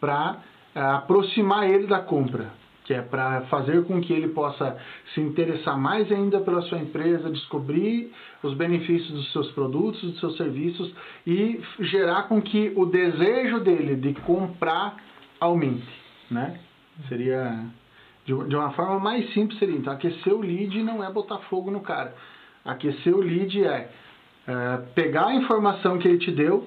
para 0.00 0.38
aproximar 0.74 1.68
ele 1.68 1.86
da 1.86 2.00
compra, 2.00 2.50
que 2.84 2.94
é 2.94 3.02
para 3.02 3.42
fazer 3.42 3.84
com 3.84 4.00
que 4.00 4.12
ele 4.12 4.28
possa 4.28 4.76
se 5.14 5.20
interessar 5.20 5.78
mais 5.78 6.10
ainda 6.10 6.40
pela 6.40 6.62
sua 6.62 6.78
empresa, 6.78 7.30
descobrir 7.30 8.12
os 8.42 8.54
benefícios 8.54 9.12
dos 9.12 9.32
seus 9.32 9.50
produtos, 9.52 10.00
dos 10.00 10.20
seus 10.20 10.36
serviços 10.36 10.92
e 11.26 11.60
gerar 11.80 12.24
com 12.24 12.40
que 12.40 12.72
o 12.76 12.86
desejo 12.86 13.60
dele 13.60 13.96
de 13.96 14.14
comprar 14.20 14.96
aumente, 15.38 15.88
né? 16.30 16.58
Seria 17.08 17.64
de 18.24 18.54
uma 18.54 18.70
forma 18.72 19.00
mais 19.00 19.32
simples 19.32 19.58
seria 19.58 19.76
então 19.76 19.92
aquecer 19.92 20.32
o 20.32 20.40
lead 20.40 20.82
não 20.82 21.02
é 21.02 21.10
botar 21.10 21.38
fogo 21.48 21.70
no 21.70 21.80
cara. 21.80 22.14
Aquecer 22.64 23.14
o 23.14 23.20
lead 23.20 23.64
é, 23.64 23.90
é 24.50 24.76
pegar 24.94 25.26
a 25.26 25.34
informação 25.34 25.98
que 25.98 26.08
ele 26.08 26.18
te 26.18 26.30
deu, 26.30 26.66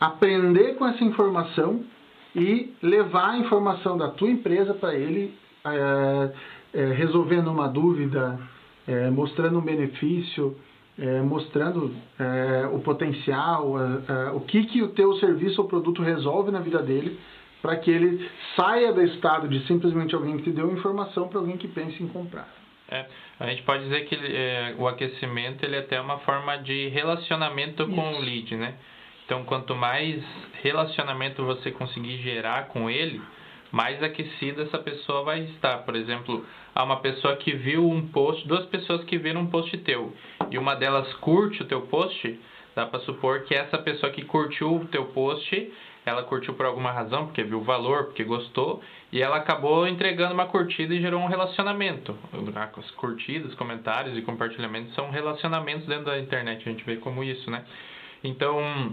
aprender 0.00 0.76
com 0.76 0.86
essa 0.86 1.04
informação 1.04 1.84
e 2.34 2.72
levar 2.82 3.30
a 3.30 3.38
informação 3.38 3.98
da 3.98 4.08
tua 4.08 4.30
empresa 4.30 4.74
para 4.74 4.94
ele, 4.94 5.34
é, 5.64 6.32
é, 6.74 6.92
resolvendo 6.92 7.48
uma 7.48 7.68
dúvida, 7.68 8.38
é, 8.86 9.10
mostrando 9.10 9.58
um 9.58 9.62
benefício, 9.62 10.56
é, 10.98 11.20
mostrando 11.20 11.94
é, 12.18 12.68
o 12.72 12.78
potencial, 12.80 13.74
o 14.34 14.40
que, 14.40 14.64
que 14.64 14.82
o 14.82 14.88
teu 14.88 15.14
serviço 15.14 15.62
ou 15.62 15.68
produto 15.68 16.02
resolve 16.02 16.50
na 16.50 16.60
vida 16.60 16.82
dele, 16.82 17.18
para 17.62 17.76
que 17.76 17.90
ele 17.90 18.28
saia 18.56 18.92
do 18.92 19.02
estado 19.02 19.48
de 19.48 19.66
simplesmente 19.66 20.14
alguém 20.14 20.36
que 20.36 20.44
te 20.44 20.50
deu 20.50 20.72
informação 20.72 21.28
para 21.28 21.38
alguém 21.38 21.56
que 21.56 21.68
pensa 21.68 22.02
em 22.02 22.08
comprar. 22.08 22.48
É, 22.90 23.04
a 23.38 23.46
gente 23.46 23.62
pode 23.62 23.84
dizer 23.84 24.06
que 24.06 24.14
é, 24.14 24.74
o 24.78 24.88
aquecimento 24.88 25.62
ele 25.64 25.76
é 25.76 25.80
até 25.80 26.00
uma 26.00 26.18
forma 26.20 26.56
de 26.56 26.88
relacionamento 26.88 27.86
com 27.88 28.14
o 28.14 28.20
lead, 28.20 28.56
né? 28.56 28.74
Então, 29.26 29.44
quanto 29.44 29.76
mais 29.76 30.24
relacionamento 30.62 31.44
você 31.44 31.70
conseguir 31.70 32.16
gerar 32.22 32.68
com 32.68 32.88
ele, 32.88 33.20
mais 33.70 34.02
aquecida 34.02 34.62
essa 34.62 34.78
pessoa 34.78 35.22
vai 35.22 35.40
estar. 35.40 35.78
Por 35.78 35.94
exemplo, 35.94 36.46
há 36.74 36.82
uma 36.82 37.00
pessoa 37.00 37.36
que 37.36 37.52
viu 37.52 37.86
um 37.86 38.08
post, 38.08 38.48
duas 38.48 38.64
pessoas 38.66 39.04
que 39.04 39.18
viram 39.18 39.42
um 39.42 39.50
post 39.50 39.76
teu, 39.78 40.14
e 40.50 40.56
uma 40.56 40.74
delas 40.74 41.12
curte 41.16 41.62
o 41.62 41.66
teu 41.66 41.82
post, 41.82 42.40
dá 42.74 42.86
para 42.86 43.00
supor 43.00 43.42
que 43.42 43.54
essa 43.54 43.76
pessoa 43.76 44.10
que 44.10 44.24
curtiu 44.24 44.76
o 44.76 44.86
teu 44.86 45.04
post, 45.06 45.72
ela 46.08 46.22
curtiu 46.22 46.54
por 46.54 46.66
alguma 46.66 46.90
razão, 46.90 47.26
porque 47.26 47.42
viu 47.42 47.58
o 47.58 47.64
valor, 47.64 48.04
porque 48.04 48.24
gostou, 48.24 48.82
e 49.12 49.22
ela 49.22 49.36
acabou 49.36 49.86
entregando 49.86 50.34
uma 50.34 50.46
curtida 50.46 50.94
e 50.94 51.00
gerou 51.00 51.20
um 51.20 51.26
relacionamento. 51.26 52.16
As 52.76 52.90
curtidas, 52.92 53.54
comentários 53.54 54.16
e 54.16 54.22
compartilhamentos 54.22 54.94
são 54.94 55.10
relacionamentos 55.10 55.86
dentro 55.86 56.06
da 56.06 56.18
internet, 56.18 56.68
a 56.68 56.72
gente 56.72 56.84
vê 56.84 56.96
como 56.96 57.22
isso, 57.22 57.50
né? 57.50 57.64
Então, 58.24 58.92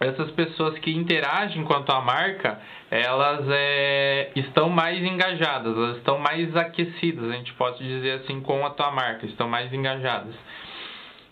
essas 0.00 0.30
pessoas 0.30 0.78
que 0.78 0.90
interagem 0.92 1.66
a 1.68 1.80
tua 1.82 2.00
marca, 2.00 2.60
elas 2.90 3.44
é, 3.48 4.30
estão 4.36 4.68
mais 4.68 5.02
engajadas, 5.02 5.76
elas 5.76 5.96
estão 5.96 6.18
mais 6.18 6.54
aquecidas, 6.56 7.30
a 7.30 7.34
gente 7.34 7.52
pode 7.54 7.78
dizer 7.78 8.20
assim, 8.20 8.40
com 8.40 8.64
a 8.64 8.70
tua 8.70 8.90
marca, 8.90 9.26
estão 9.26 9.48
mais 9.48 9.72
engajadas. 9.72 10.34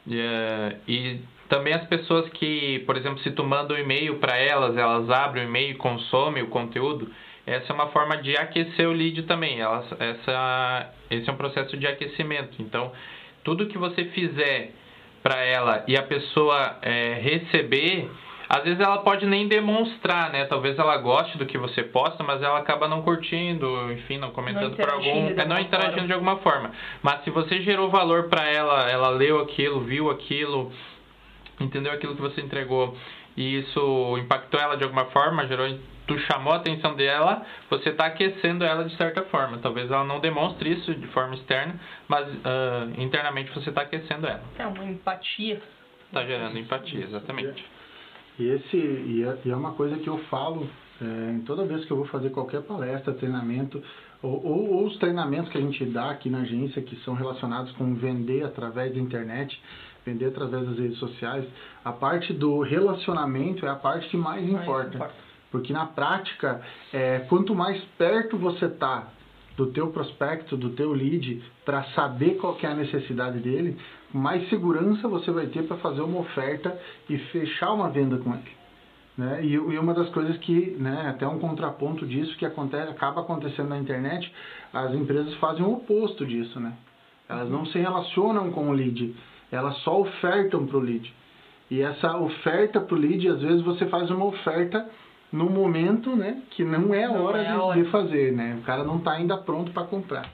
E, 0.06 0.16
uh, 0.18 0.78
e 0.86 1.20
também 1.48 1.72
as 1.74 1.84
pessoas 1.86 2.28
que, 2.30 2.80
por 2.80 2.96
exemplo, 2.96 3.18
se 3.20 3.30
tu 3.30 3.44
manda 3.44 3.74
um 3.74 3.78
e-mail 3.78 4.18
para 4.18 4.36
elas, 4.36 4.76
elas 4.76 5.08
abrem 5.10 5.44
o 5.44 5.48
e-mail 5.48 5.70
e 5.72 5.74
consomem 5.74 6.42
o 6.42 6.48
conteúdo, 6.48 7.10
essa 7.46 7.72
é 7.72 7.74
uma 7.74 7.88
forma 7.88 8.16
de 8.16 8.36
aquecer 8.36 8.88
o 8.88 8.92
lead 8.92 9.22
também. 9.22 9.60
Elas, 9.60 9.86
essa, 10.00 10.90
esse 11.10 11.28
é 11.28 11.32
um 11.32 11.36
processo 11.36 11.76
de 11.76 11.86
aquecimento. 11.86 12.60
Então, 12.60 12.92
tudo 13.44 13.66
que 13.66 13.78
você 13.78 14.06
fizer 14.06 14.72
para 15.22 15.44
ela 15.44 15.84
e 15.86 15.96
a 15.96 16.02
pessoa 16.02 16.76
é, 16.82 17.14
receber, 17.20 18.10
às 18.48 18.64
vezes 18.64 18.80
ela 18.80 18.98
pode 18.98 19.26
nem 19.26 19.46
demonstrar, 19.46 20.30
né? 20.30 20.44
Talvez 20.46 20.76
ela 20.78 20.96
goste 20.98 21.38
do 21.38 21.46
que 21.46 21.56
você 21.56 21.82
posta, 21.84 22.24
mas 22.24 22.42
ela 22.42 22.58
acaba 22.58 22.88
não 22.88 23.02
curtindo, 23.02 23.92
enfim, 23.92 24.18
não 24.18 24.30
comentando 24.30 24.76
por 24.76 24.88
algum, 24.88 25.28
é 25.28 25.44
não 25.44 25.58
interagindo 25.58 25.92
forma. 25.92 26.06
de 26.06 26.12
alguma 26.12 26.36
forma. 26.38 26.70
Mas 27.02 27.22
se 27.22 27.30
você 27.30 27.60
gerou 27.62 27.90
valor 27.90 28.24
para 28.28 28.44
ela, 28.48 28.90
ela 28.90 29.08
leu 29.10 29.40
aquilo, 29.40 29.80
viu 29.80 30.10
aquilo, 30.10 30.72
entendeu 31.60 31.92
aquilo 31.92 32.14
que 32.14 32.22
você 32.22 32.40
entregou 32.40 32.96
e 33.36 33.60
isso 33.60 34.16
impactou 34.18 34.58
ela 34.58 34.76
de 34.76 34.84
alguma 34.84 35.06
forma, 35.06 35.46
gerou 35.46 35.66
tu 36.06 36.16
chamou 36.20 36.52
a 36.52 36.56
atenção 36.56 36.94
dela, 36.94 37.44
você 37.68 37.90
está 37.90 38.06
aquecendo 38.06 38.64
ela 38.64 38.84
de 38.84 38.96
certa 38.96 39.22
forma. 39.24 39.58
Talvez 39.58 39.90
ela 39.90 40.04
não 40.04 40.20
demonstre 40.20 40.72
isso 40.72 40.94
de 40.94 41.06
forma 41.08 41.34
externa, 41.34 41.74
mas 42.08 42.28
uh, 42.28 43.00
internamente 43.00 43.52
você 43.52 43.70
está 43.70 43.82
aquecendo 43.82 44.26
ela. 44.26 44.42
É 44.56 44.66
uma 44.66 44.84
empatia. 44.84 45.60
Está 46.06 46.24
gerando 46.24 46.56
empatia, 46.58 47.04
exatamente. 47.04 47.64
E, 48.38 48.48
esse, 48.48 48.76
e 48.76 49.24
é, 49.24 49.38
e 49.44 49.50
é 49.50 49.56
uma 49.56 49.72
coisa 49.72 49.98
que 49.98 50.08
eu 50.08 50.18
falo 50.30 50.68
é, 51.00 51.40
toda 51.44 51.64
vez 51.64 51.84
que 51.84 51.90
eu 51.90 51.96
vou 51.96 52.06
fazer 52.06 52.30
qualquer 52.30 52.62
palestra, 52.62 53.12
treinamento, 53.12 53.82
ou, 54.22 54.44
ou, 54.44 54.70
ou, 54.74 54.86
os 54.86 54.96
treinamentos 54.98 55.50
que 55.50 55.58
a 55.58 55.60
gente 55.60 55.84
dá 55.86 56.10
aqui 56.10 56.30
na 56.30 56.38
agência 56.38 56.80
que 56.80 56.96
são 57.04 57.14
relacionados 57.14 57.70
com 57.72 57.94
vender 57.94 58.44
através 58.44 58.94
da 58.94 59.00
internet, 59.00 59.60
vender 60.06 60.26
através 60.26 60.64
das 60.64 60.78
redes 60.78 60.98
sociais, 60.98 61.44
a 61.84 61.92
parte 61.92 62.32
do 62.32 62.60
relacionamento 62.60 63.66
é 63.66 63.68
a 63.68 63.74
parte 63.74 64.08
que 64.08 64.16
mais, 64.16 64.48
mais 64.48 64.62
importa. 64.62 64.94
importa. 64.94 65.14
Porque 65.50 65.72
na 65.72 65.86
prática, 65.86 66.62
é, 66.92 67.20
quanto 67.28 67.54
mais 67.54 67.82
perto 67.98 68.38
você 68.38 68.66
está 68.66 69.08
do 69.56 69.66
teu 69.66 69.88
prospecto, 69.88 70.56
do 70.56 70.70
teu 70.70 70.92
lead, 70.92 71.42
para 71.64 71.82
saber 71.94 72.36
qual 72.36 72.56
é 72.62 72.66
a 72.66 72.74
necessidade 72.74 73.40
dele, 73.40 73.76
mais 74.12 74.48
segurança 74.48 75.08
você 75.08 75.30
vai 75.30 75.46
ter 75.46 75.64
para 75.64 75.76
fazer 75.78 76.02
uma 76.02 76.20
oferta 76.20 76.78
e 77.08 77.18
fechar 77.18 77.72
uma 77.72 77.88
venda 77.88 78.18
com 78.18 78.32
ele. 78.34 78.56
Né? 79.16 79.40
E, 79.44 79.52
e, 79.54 79.78
uma 79.78 79.94
das 79.94 80.10
coisas 80.10 80.36
que, 80.38 80.76
né, 80.78 81.06
até 81.08 81.26
um 81.26 81.38
contraponto 81.38 82.06
disso 82.06 82.36
que 82.36 82.44
acontece, 82.44 82.90
acaba 82.90 83.22
acontecendo 83.22 83.70
na 83.70 83.78
internet, 83.78 84.30
as 84.72 84.92
empresas 84.92 85.34
fazem 85.36 85.64
o 85.64 85.72
oposto 85.72 86.26
disso, 86.26 86.60
né? 86.60 86.74
Elas 87.26 87.50
não 87.50 87.64
se 87.66 87.78
relacionam 87.78 88.52
com 88.52 88.68
o 88.68 88.72
lead 88.72 89.16
elas 89.50 89.76
só 89.78 90.00
ofertam 90.00 90.66
para 90.66 90.76
o 90.76 90.80
lead. 90.80 91.12
E 91.70 91.80
essa 91.82 92.16
oferta 92.16 92.80
para 92.80 92.94
o 92.94 92.98
lead, 92.98 93.28
às 93.28 93.40
vezes 93.40 93.62
você 93.62 93.86
faz 93.86 94.10
uma 94.10 94.24
oferta 94.24 94.88
no 95.32 95.50
momento 95.50 96.14
né, 96.14 96.42
que 96.50 96.64
não 96.64 96.94
é 96.94 97.04
a 97.04 97.12
hora, 97.12 97.42
é 97.42 97.48
a 97.48 97.62
hora. 97.62 97.82
De, 97.82 97.90
fazer, 97.90 98.32
né? 98.32 98.56
O 98.60 98.62
cara 98.64 98.84
não 98.84 98.98
está 98.98 99.12
ainda 99.12 99.36
pronto 99.36 99.72
para 99.72 99.86
comprar. 99.86 100.30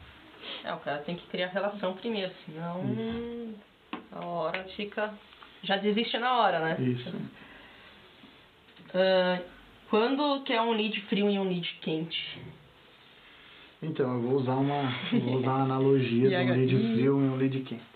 É, 0.64 0.72
o 0.74 0.78
cara 0.78 0.98
tem 0.98 1.16
que 1.16 1.26
criar 1.28 1.48
relação 1.48 1.94
primeiro, 1.94 2.32
senão 2.44 2.80
hum. 2.80 3.54
a 4.12 4.24
hora 4.24 4.64
fica... 4.76 5.12
Já 5.62 5.76
desiste 5.76 6.18
na 6.18 6.36
hora, 6.38 6.58
né? 6.58 6.76
Isso. 6.80 7.08
Uh, 8.88 9.42
quando 9.88 10.42
que 10.42 10.52
é 10.52 10.60
um 10.60 10.72
lead 10.72 11.00
frio 11.02 11.30
e 11.30 11.38
um 11.38 11.44
lead 11.44 11.78
quente? 11.80 12.40
Então, 13.80 14.14
eu 14.14 14.20
vou 14.20 14.40
usar 14.40 14.54
uma, 14.54 14.92
vou 15.12 15.38
usar 15.38 15.54
uma 15.54 15.62
analogia 15.62 16.28
de 16.30 16.36
um 16.36 16.54
lead 16.54 16.94
frio 16.94 17.04
e 17.04 17.28
um 17.28 17.36
lead 17.36 17.60
quente. 17.60 17.91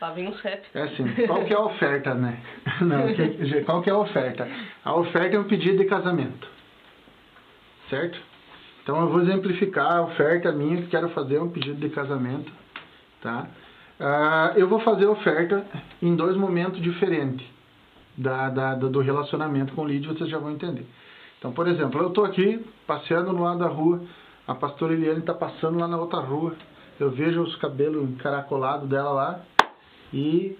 Lá 0.00 0.12
vem 0.12 0.28
os 0.28 0.40
rap. 0.40 0.64
É 0.74 0.82
assim, 0.82 1.04
qual 1.26 1.44
que 1.44 1.52
é 1.52 1.56
a 1.56 1.60
oferta, 1.60 2.14
né? 2.14 2.38
Não, 2.80 3.12
que, 3.12 3.62
qual 3.64 3.82
que 3.82 3.90
é 3.90 3.92
a 3.92 3.98
oferta? 3.98 4.48
A 4.84 4.94
oferta 4.94 5.36
é 5.36 5.40
um 5.40 5.44
pedido 5.44 5.78
de 5.78 5.86
casamento. 5.86 6.46
Certo? 7.90 8.18
Então 8.82 9.00
eu 9.00 9.08
vou 9.08 9.20
exemplificar 9.20 9.96
a 9.96 10.02
oferta 10.02 10.52
minha 10.52 10.82
que 10.82 10.88
quero 10.88 11.08
fazer 11.10 11.40
um 11.40 11.50
pedido 11.50 11.78
de 11.80 11.90
casamento, 11.90 12.50
tá? 13.20 13.46
Uh, 14.00 14.58
eu 14.58 14.68
vou 14.68 14.80
fazer 14.80 15.06
oferta 15.06 15.66
em 16.00 16.14
dois 16.14 16.36
momentos 16.36 16.80
diferentes 16.80 17.46
da, 18.16 18.48
da, 18.48 18.74
do 18.74 19.00
relacionamento 19.00 19.74
com 19.74 19.82
o 19.82 19.84
lead, 19.84 20.06
vocês 20.06 20.30
já 20.30 20.38
vão 20.38 20.52
entender. 20.52 20.86
Então, 21.38 21.52
por 21.52 21.68
exemplo, 21.68 22.00
eu 22.00 22.08
estou 22.08 22.24
aqui 22.24 22.64
passeando 22.86 23.32
no 23.32 23.42
lado 23.42 23.58
da 23.58 23.68
rua, 23.68 24.02
a 24.46 24.54
pastora 24.54 24.94
Eliane 24.94 25.20
está 25.20 25.34
passando 25.34 25.78
lá 25.78 25.86
na 25.86 25.98
outra 25.98 26.20
rua, 26.20 26.54
eu 26.98 27.10
vejo 27.10 27.42
os 27.42 27.56
cabelos 27.56 28.08
encaracolados 28.08 28.88
dela 28.88 29.10
lá, 29.10 29.40
e 30.12 30.56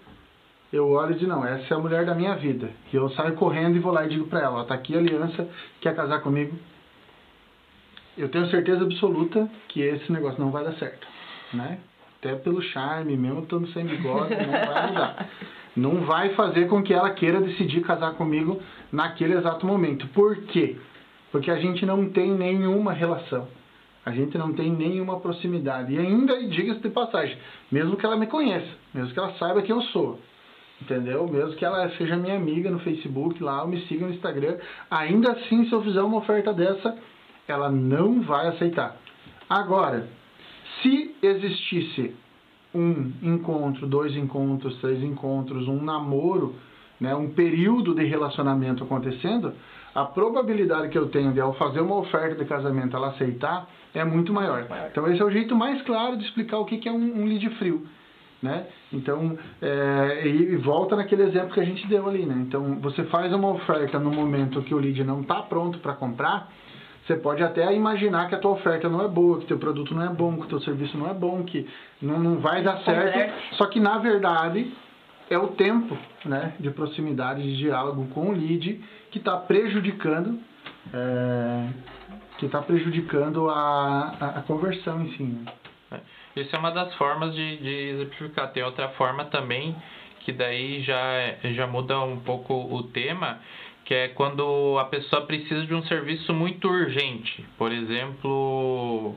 eu 0.73 0.91
olho 0.91 1.13
e 1.13 1.19
digo, 1.19 1.31
não, 1.31 1.45
essa 1.45 1.73
é 1.73 1.77
a 1.77 1.81
mulher 1.81 2.05
da 2.05 2.15
minha 2.15 2.35
vida. 2.35 2.71
E 2.93 2.97
eu 2.97 3.09
saio 3.11 3.35
correndo 3.35 3.77
e 3.77 3.81
vou 3.81 3.93
lá 3.93 4.05
e 4.05 4.11
digo 4.11 4.27
para 4.27 4.41
ela, 4.41 4.61
ó, 4.61 4.65
tá 4.65 4.75
aqui 4.75 4.95
a 4.95 4.99
aliança, 4.99 5.49
quer 5.81 5.95
casar 5.95 6.21
comigo? 6.21 6.57
Eu 8.17 8.29
tenho 8.29 8.47
certeza 8.51 8.83
absoluta 8.83 9.49
que 9.69 9.81
esse 9.81 10.11
negócio 10.13 10.41
não 10.41 10.51
vai 10.51 10.65
dar 10.65 10.73
certo, 10.75 11.07
né? 11.55 11.79
Até 12.19 12.35
pelo 12.35 12.61
charme, 12.61 13.17
mesmo 13.17 13.43
estando 13.43 13.69
sem 13.69 13.87
bigode, 13.87 14.35
não 14.35 14.51
vai 14.51 14.89
mudar. 14.89 15.29
Não 15.77 16.05
vai 16.05 16.31
fazer 16.31 16.67
com 16.67 16.83
que 16.83 16.93
ela 16.93 17.11
queira 17.11 17.41
decidir 17.41 17.83
casar 17.83 18.15
comigo 18.15 18.61
naquele 18.91 19.35
exato 19.35 19.65
momento. 19.65 20.09
Por 20.09 20.37
quê? 20.47 20.77
Porque 21.31 21.53
a 21.53 21.57
gente 21.61 21.87
não 21.87 22.11
tem 22.11 22.33
nenhuma 22.33 22.93
relação. 22.93 23.47
A 24.09 24.11
gente 24.11 24.39
não 24.39 24.55
tem 24.55 24.73
nenhuma 24.73 25.21
proximidade. 25.21 25.93
E 25.93 25.99
ainda, 25.99 26.43
diga-se 26.49 26.81
de 26.81 26.89
passagem, 26.89 27.37
mesmo 27.71 27.95
que 27.95 28.07
ela 28.07 28.17
me 28.17 28.27
conheça, 28.27 28.67
mesmo 28.95 29.13
que 29.13 29.19
ela 29.19 29.35
saiba 29.35 29.61
quem 29.61 29.77
eu 29.77 29.83
sou, 29.83 30.19
entendeu? 30.81 31.29
Mesmo 31.29 31.53
que 31.57 31.65
ela 31.65 31.91
seja 31.91 32.17
minha 32.17 32.35
amiga 32.35 32.71
no 32.71 32.79
Facebook, 32.79 33.43
lá, 33.43 33.61
ou 33.61 33.69
me 33.69 33.83
siga 33.83 34.07
no 34.07 34.15
Instagram, 34.15 34.57
ainda 34.91 35.33
assim, 35.33 35.67
se 35.67 35.73
eu 35.75 35.83
fizer 35.83 36.01
uma 36.01 36.17
oferta 36.17 36.55
dessa, 36.55 36.97
ela 37.47 37.71
não 37.71 38.23
vai 38.23 38.49
aceitar. 38.49 38.97
Agora, 39.47 40.09
se 40.81 41.15
existisse 41.23 42.17
um 42.75 43.13
encontro, 43.23 43.87
dois 43.87 44.17
encontros, 44.17 44.75
três 44.81 45.03
encontros, 45.03 45.69
um 45.69 45.83
namoro, 45.83 46.55
né, 46.99 47.15
um 47.15 47.29
período 47.29 47.95
de 47.95 48.05
relacionamento 48.05 48.85
acontecendo, 48.85 49.53
a 50.01 50.05
probabilidade 50.05 50.89
que 50.91 50.99
eu 50.99 51.09
tenho 51.09 51.33
de, 51.33 51.41
ao 51.41 51.55
fazer 51.55 51.81
uma 51.81 51.97
oferta 51.97 52.37
de 52.37 52.45
casamento, 52.45 52.97
ela 52.97 53.09
aceitar, 53.09 53.69
é 53.93 54.05
muito 54.05 54.33
maior. 54.33 54.67
Então 54.91 55.11
esse 55.11 55.21
é 55.21 55.25
o 55.25 55.31
jeito 55.31 55.57
mais 55.57 55.83
claro 55.83 56.17
de 56.17 56.25
explicar 56.25 56.59
o 56.59 56.65
que 56.65 56.89
é 56.89 56.93
um, 56.93 57.23
um 57.23 57.25
lead 57.25 57.49
frio. 57.57 57.87
Né? 58.41 58.67
Então, 58.93 59.37
é, 59.61 60.23
e 60.25 60.57
volta 60.59 60.95
naquele 60.95 61.25
exemplo 61.25 61.53
que 61.53 61.59
a 61.59 61.65
gente 61.65 61.85
deu 61.89 62.09
ali, 62.09 62.25
né? 62.25 62.37
Então, 62.47 62.77
você 62.81 63.03
faz 63.07 63.33
uma 63.33 63.49
oferta 63.49 63.99
no 63.99 64.13
momento 64.13 64.63
que 64.63 64.73
o 64.73 64.79
lead 64.79 65.03
não 65.03 65.23
está 65.23 65.43
pronto 65.43 65.81
para 65.81 65.95
comprar, 65.95 66.49
você 67.05 67.17
pode 67.17 67.43
até 67.43 67.75
imaginar 67.75 68.29
que 68.29 68.37
a 68.37 68.39
tua 68.39 68.53
oferta 68.53 68.89
não 68.89 69.05
é 69.05 69.09
boa, 69.09 69.41
que 69.41 69.47
teu 69.47 69.59
produto 69.59 69.93
não 69.93 70.05
é 70.05 70.09
bom, 70.09 70.37
que 70.37 70.43
o 70.43 70.49
teu 70.49 70.61
serviço 70.61 70.97
não 70.97 71.11
é 71.11 71.15
bom, 71.15 71.43
que 71.43 71.67
não, 72.01 72.21
não 72.21 72.39
vai 72.39 72.63
dar 72.63 72.79
certo. 72.85 73.35
Só 73.57 73.67
que 73.67 73.81
na 73.81 73.99
verdade 73.99 74.71
é 75.31 75.39
o 75.39 75.49
tempo, 75.49 75.97
né, 76.25 76.55
de 76.59 76.71
proximidade, 76.71 77.43
de 77.43 77.57
diálogo 77.57 78.07
com 78.09 78.31
o 78.31 78.33
lead 78.33 78.83
que 79.11 79.19
está 79.19 79.37
prejudicando 79.37 80.41
é, 80.93 81.69
que 82.39 82.47
está 82.47 82.63
prejudicando 82.63 83.49
a, 83.51 84.17
a, 84.21 84.29
a, 84.39 84.43
conversão 84.43 85.03
em 85.03 85.13
si. 85.13 85.23
Né? 85.23 85.53
É. 85.91 86.41
Isso 86.41 86.55
é 86.55 86.59
uma 86.59 86.71
das 86.71 86.95
formas 86.95 87.35
de, 87.35 87.57
de 87.59 87.75
exemplificar. 87.91 88.53
Tem 88.53 88.63
outra 88.63 88.91
forma 88.91 89.25
também, 89.27 89.75
que 90.21 90.33
daí 90.33 90.83
já, 90.83 91.37
já 91.53 91.67
muda 91.67 92.01
um 92.01 92.21
pouco 92.21 92.55
o 92.55 92.83
tema, 92.85 93.41
que 93.85 93.93
é 93.93 94.09
quando 94.09 94.79
a 94.79 94.85
pessoa 94.85 95.27
precisa 95.27 95.67
de 95.67 95.75
um 95.75 95.83
serviço 95.85 96.33
muito 96.33 96.69
urgente. 96.69 97.45
Por 97.57 97.73
exemplo, 97.73 99.17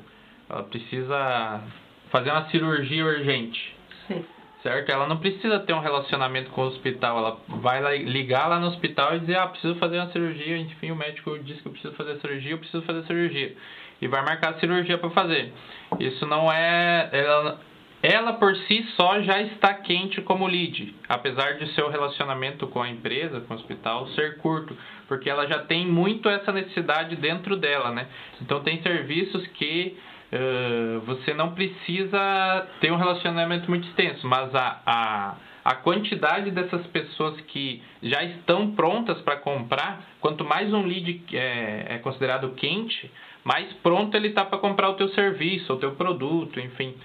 ela 0.50 0.64
precisa 0.64 1.62
fazer 2.10 2.32
uma 2.32 2.50
cirurgia 2.50 3.06
urgente. 3.06 3.76
Sim 4.08 4.26
certo? 4.64 4.90
Ela 4.90 5.08
não 5.08 5.18
precisa 5.18 5.60
ter 5.60 5.74
um 5.74 5.80
relacionamento 5.80 6.52
com 6.52 6.62
o 6.62 6.68
hospital, 6.68 7.18
ela 7.18 7.38
vai 7.62 7.98
ligar 8.00 8.48
lá 8.48 8.60
no 8.60 8.68
hospital 8.68 9.16
e 9.16 9.20
dizer, 9.20 9.38
ah, 9.38 9.48
preciso 9.48 9.76
fazer 9.76 9.98
uma 9.98 10.12
cirurgia, 10.12 10.58
enfim, 10.58 10.92
o 10.92 10.96
médico 10.96 11.38
disse 11.40 11.62
que 11.62 11.68
eu 11.68 11.72
preciso 11.72 11.94
fazer 11.96 12.12
a 12.12 12.20
cirurgia, 12.20 12.52
eu 12.52 12.58
preciso 12.58 12.84
fazer 12.84 13.00
a 13.00 13.04
cirurgia. 13.04 13.56
e 14.02 14.08
vai 14.08 14.24
marcar 14.24 14.52
a 14.52 14.60
cirurgia 14.60 14.98
para 14.98 15.12
fazer. 15.12 15.54
Isso 16.00 16.26
não 16.26 16.52
é. 16.52 17.10
Ela, 17.12 17.62
ela 18.02 18.34
por 18.34 18.56
si 18.56 18.84
só 18.96 19.22
já 19.22 19.42
está 19.44 19.76
quente 19.76 20.22
como 20.22 20.48
lead, 20.48 20.96
apesar 21.08 21.60
de 21.60 21.72
seu 21.74 21.88
relacionamento 21.90 22.66
com 22.68 22.82
a 22.82 22.90
empresa, 22.90 23.42
com 23.42 23.54
o 23.54 23.58
hospital, 23.58 24.08
ser 24.10 24.38
curto, 24.38 24.76
porque 25.08 25.30
ela 25.30 25.46
já 25.46 25.60
tem 25.60 25.86
muito 25.86 26.28
essa 26.28 26.52
necessidade 26.52 27.16
dentro 27.16 27.56
dela, 27.56 27.92
né? 27.92 28.08
Então 28.42 28.64
tem 28.64 28.82
serviços 28.82 29.46
que 29.48 29.96
uh, 30.32 31.00
você 31.02 31.34
não 31.34 31.54
precisa 31.54 32.68
ter 32.80 32.92
um 32.92 32.98
relacionamento 32.98 33.70
muito 33.70 33.88
extenso, 33.88 34.28
mas 34.28 34.54
a, 34.56 34.82
a, 34.86 35.36
a 35.64 35.76
quantidade 35.76 36.52
dessas 36.52 36.86
pessoas 36.88 37.40
que 37.42 37.82
já 38.02 38.24
estão 38.24 38.72
prontas 38.72 39.20
para 39.22 39.38
comprar, 39.38 40.02
quanto 40.20 40.44
mais 40.44 40.74
um 40.74 40.86
lead 40.86 41.24
é, 41.34 41.96
é 41.96 41.98
considerado 42.00 42.52
quente, 42.56 43.12
mais 43.44 43.72
pronto 43.84 44.16
ele 44.16 44.30
está 44.30 44.46
para 44.46 44.60
comprar 44.60 44.90
o 44.90 44.94
teu 44.94 45.10
serviço, 45.10 45.74
o 45.74 45.78
teu 45.78 45.96
produto, 45.96 46.60
enfim. 46.60 46.96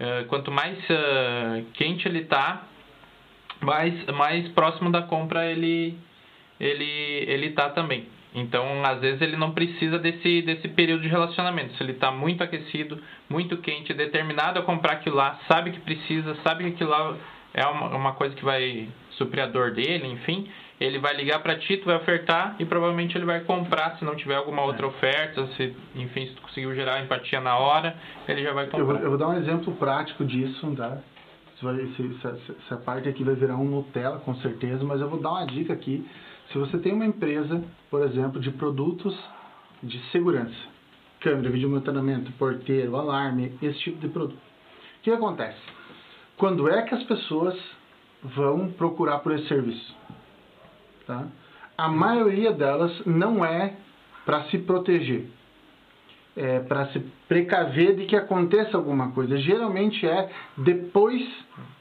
Uh, 0.00 0.24
quanto 0.28 0.50
mais 0.50 0.78
uh, 0.88 1.64
quente 1.74 2.08
ele 2.08 2.20
está, 2.20 2.62
mais, 3.60 4.06
mais 4.06 4.48
próximo 4.52 4.90
da 4.90 5.02
compra 5.02 5.46
ele 5.46 5.94
ele 6.58 7.24
ele 7.26 7.50
tá 7.50 7.70
também. 7.70 8.06
Então, 8.34 8.84
às 8.84 9.00
vezes 9.00 9.20
ele 9.20 9.36
não 9.36 9.50
precisa 9.52 9.98
desse 9.98 10.42
desse 10.42 10.68
período 10.68 11.02
de 11.02 11.08
relacionamento. 11.08 11.74
Se 11.76 11.82
ele 11.82 11.92
está 11.92 12.10
muito 12.10 12.42
aquecido, 12.42 13.00
muito 13.28 13.56
quente, 13.58 13.92
determinado 13.92 14.58
a 14.58 14.62
comprar 14.62 14.94
aquilo 14.94 15.16
lá, 15.16 15.38
sabe 15.48 15.72
que 15.72 15.80
precisa, 15.80 16.36
sabe 16.44 16.64
que 16.64 16.70
aquilo 16.70 16.90
lá 16.90 17.16
é 17.52 17.66
uma, 17.66 17.96
uma 17.96 18.12
coisa 18.12 18.34
que 18.34 18.44
vai 18.44 18.88
suprir 19.12 19.42
a 19.42 19.46
dor 19.46 19.72
dele, 19.72 20.06
enfim, 20.06 20.48
ele 20.80 20.98
vai 20.98 21.14
ligar 21.14 21.42
para 21.42 21.58
ti, 21.58 21.76
tu 21.76 21.86
vai 21.86 21.96
ofertar 21.96 22.56
e 22.58 22.64
provavelmente 22.64 23.16
ele 23.16 23.26
vai 23.26 23.40
comprar 23.40 23.96
se 23.98 24.04
não 24.04 24.16
tiver 24.16 24.36
alguma 24.36 24.62
outra 24.62 24.86
é. 24.86 24.88
oferta, 24.88 25.46
se, 25.56 25.76
enfim, 25.94 26.26
se 26.26 26.34
tu 26.34 26.42
conseguiu 26.42 26.74
gerar 26.74 27.02
empatia 27.02 27.40
na 27.40 27.56
hora, 27.58 27.94
ele 28.28 28.42
já 28.42 28.52
vai 28.52 28.66
comprar. 28.66 28.78
Eu 28.78 28.86
vou, 28.86 28.96
eu 28.96 29.08
vou 29.10 29.18
dar 29.18 29.28
um 29.28 29.36
exemplo 29.36 29.74
prático 29.74 30.24
disso, 30.24 30.74
tá? 30.76 30.98
Essa 32.64 32.76
parte 32.78 33.06
aqui 33.06 33.22
vai 33.22 33.34
virar 33.34 33.56
um 33.56 33.64
Nutella, 33.64 34.18
com 34.20 34.34
certeza, 34.36 34.82
mas 34.82 34.98
eu 35.00 35.10
vou 35.10 35.20
dar 35.20 35.32
uma 35.32 35.44
dica 35.44 35.74
aqui. 35.74 36.06
Se 36.50 36.58
você 36.58 36.78
tem 36.78 36.92
uma 36.92 37.06
empresa, 37.06 37.62
por 37.88 38.02
exemplo, 38.02 38.40
de 38.40 38.50
produtos 38.50 39.16
de 39.82 40.00
segurança, 40.10 40.56
câmera, 41.20 41.48
vídeo 41.48 41.68
monitoramento, 41.68 42.32
porteiro, 42.32 42.96
alarme, 42.96 43.56
esse 43.62 43.78
tipo 43.78 44.00
de 44.00 44.08
produto, 44.08 44.38
o 44.98 45.02
que 45.02 45.10
acontece? 45.12 45.60
Quando 46.36 46.68
é 46.68 46.82
que 46.82 46.94
as 46.94 47.04
pessoas 47.04 47.56
vão 48.22 48.70
procurar 48.72 49.20
por 49.20 49.32
esse 49.32 49.46
serviço? 49.46 49.94
Tá? 51.06 51.26
A 51.78 51.88
maioria 51.88 52.52
delas 52.52 53.00
não 53.06 53.44
é 53.44 53.74
para 54.26 54.44
se 54.44 54.58
proteger, 54.58 55.28
é 56.36 56.58
para 56.60 56.86
se 56.86 56.98
precaver 57.28 57.94
de 57.94 58.06
que 58.06 58.16
aconteça 58.16 58.76
alguma 58.76 59.12
coisa. 59.12 59.36
Geralmente 59.38 60.04
é 60.06 60.30
depois 60.56 61.22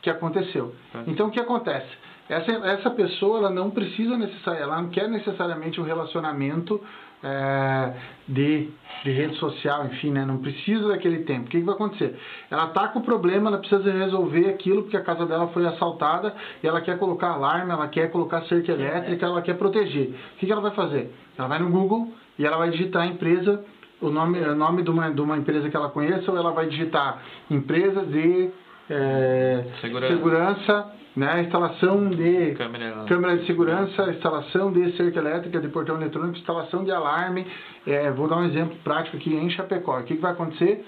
que 0.02 0.10
aconteceu. 0.10 0.76
Tá. 0.94 1.04
Então 1.08 1.28
o 1.28 1.32
que 1.32 1.40
acontece? 1.40 1.90
Essa, 2.30 2.52
essa 2.52 2.90
pessoa 2.92 3.40
ela 3.40 3.50
não 3.50 3.72
precisa 3.72 4.16
necessariamente, 4.16 4.64
ela 4.64 4.82
não 4.82 4.90
quer 4.90 5.10
necessariamente 5.10 5.82
um 5.82 5.84
relacionamento 5.84 6.80
é, 7.24 7.94
de, 8.28 8.70
de 9.04 9.12
rede 9.12 9.36
social, 9.38 9.86
enfim, 9.88 10.12
né? 10.12 10.24
não 10.26 10.38
precisa 10.38 10.88
daquele 10.90 11.24
tempo. 11.24 11.48
O 11.48 11.50
que, 11.50 11.60
que 11.60 11.66
vai 11.66 11.76
acontecer? 11.76 12.18
Ela 12.50 12.66
está 12.66 12.88
com 12.90 13.00
o 13.00 13.04
problema, 13.04 13.50
ela 13.50 13.58
precisa 13.58 13.92
resolver 13.92 14.48
aquilo 14.48 14.84
porque 14.84 14.96
a 14.96 15.04
casa 15.04 15.26
dela 15.26 15.48
foi 15.48 15.66
assaltada 15.66 16.34
e 16.64 16.68
ela 16.68 16.82
quer 16.82 16.98
colocar 17.00 17.32
alarme, 17.32 17.72
ela 17.72 17.88
quer 17.88 18.12
colocar 18.12 18.44
cerca 18.44 18.72
elétrica, 18.72 19.26
ela 19.26 19.42
quer 19.42 19.58
proteger. 19.58 20.10
O 20.36 20.38
que, 20.38 20.46
que 20.46 20.52
ela 20.52 20.62
vai 20.62 20.72
fazer? 20.72 21.12
Ela 21.38 21.48
vai 21.48 21.60
no 21.60 21.70
Google 21.70 22.14
e 22.38 22.46
ela 22.46 22.58
vai 22.58 22.70
digitar 22.70 23.02
a 23.02 23.08
empresa, 23.08 23.66
o 24.00 24.10
nome, 24.10 24.40
o 24.40 24.56
nome 24.56 24.84
de, 24.84 24.90
uma, 24.92 25.10
de 25.10 25.20
uma 25.20 25.36
empresa 25.36 25.68
que 25.68 25.76
ela 25.76 25.90
conheça, 25.90 26.32
ou 26.32 26.38
ela 26.38 26.52
vai 26.52 26.68
digitar 26.68 27.22
empresa 27.50 28.06
de 28.06 28.52
é, 28.90 29.66
segurança. 29.82 30.14
segurança 30.14 31.00
né, 31.16 31.42
instalação 31.42 32.10
de 32.10 32.54
câmera. 32.56 33.06
câmera 33.08 33.38
de 33.38 33.46
segurança, 33.46 34.10
instalação 34.10 34.72
de 34.72 34.96
cerca 34.96 35.20
elétrica, 35.20 35.60
de 35.60 35.68
portão 35.68 35.96
eletrônico, 35.98 36.38
instalação 36.38 36.84
de 36.84 36.92
alarme. 36.92 37.46
É, 37.86 38.10
vou 38.12 38.28
dar 38.28 38.38
um 38.38 38.46
exemplo 38.46 38.78
prático 38.84 39.18
aqui 39.18 39.34
em 39.34 39.50
Chapecó. 39.50 40.00
O 40.00 40.04
que, 40.04 40.16
que 40.16 40.22
vai 40.22 40.32
acontecer? 40.32 40.86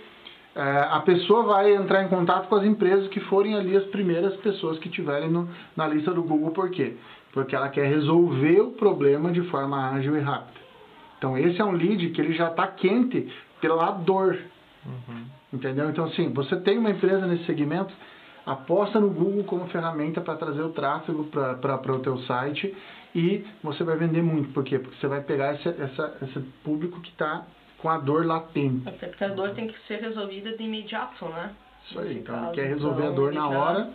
É, 0.56 0.88
a 0.90 1.00
pessoa 1.02 1.44
vai 1.44 1.74
entrar 1.74 2.04
em 2.04 2.08
contato 2.08 2.48
com 2.48 2.56
as 2.56 2.64
empresas 2.64 3.08
que 3.10 3.20
forem 3.22 3.56
ali 3.56 3.76
as 3.76 3.86
primeiras 3.86 4.36
pessoas 4.38 4.78
que 4.80 4.90
tiverem 4.90 5.30
no, 5.30 5.50
na 5.76 5.88
lista 5.88 6.14
do 6.14 6.24
Google. 6.24 6.52
Por 6.52 6.70
quê? 6.70 6.96
Porque 7.34 7.56
ela 7.56 7.70
quer 7.70 7.88
resolver 7.88 8.62
o 8.62 8.72
problema 8.72 9.32
de 9.32 9.42
forma 9.44 9.92
ágil 9.92 10.18
e 10.18 10.20
rápida. 10.20 10.60
Então, 11.18 11.38
esse 11.38 11.60
é 11.62 11.66
um 11.66 11.72
lead 11.72 12.10
que 12.10 12.22
ele 12.22 12.34
já 12.34 12.48
está 12.48 12.68
quente 12.68 13.32
pela 13.60 13.92
dor. 13.92 14.38
Uhum. 14.86 15.41
Entendeu? 15.54 15.90
Então, 15.90 16.06
assim, 16.06 16.30
você 16.30 16.56
tem 16.58 16.78
uma 16.78 16.92
empresa 16.92 17.28
nesse 17.28 17.46
segmento, 17.46 17.94
aposta 18.46 19.00
no 19.00 19.10
Google 19.10 19.44
como 19.44 19.68
ferramenta 19.68 20.22
para 20.22 20.36
trazer 20.36 20.62
o 20.62 20.70
tráfego 20.70 21.26
para 21.26 21.94
o 21.94 22.00
teu 22.00 22.18
site 22.20 22.76
e 23.14 23.46
você 23.62 23.84
vai 23.84 23.98
vender 23.98 24.22
muito. 24.22 24.54
Por 24.54 24.64
quê? 24.64 24.80
Porque 24.80 24.98
você 24.98 25.08
vai 25.08 25.22
pegar 25.22 25.56
esse, 25.56 25.68
essa, 25.68 26.18
esse 26.22 26.40
público 26.64 27.02
que 27.02 27.10
está 27.10 27.46
com 27.80 27.90
a 27.90 27.98
dor 27.98 28.26
latente. 28.26 28.88
Até 28.88 29.08
porque 29.08 29.24
a 29.24 29.30
dor 29.30 29.52
tem 29.52 29.68
que 29.68 29.78
ser 29.88 30.00
resolvida 30.00 30.56
de 30.56 30.64
imediato, 30.64 31.26
né? 31.26 31.52
Isso 31.86 32.00
aí. 32.00 32.18
Então, 32.20 32.46
ele 32.46 32.56
quer 32.56 32.68
resolver 32.68 33.02
então, 33.02 33.12
a 33.12 33.16
dor 33.16 33.34
na 33.34 33.50
hora, 33.50 33.90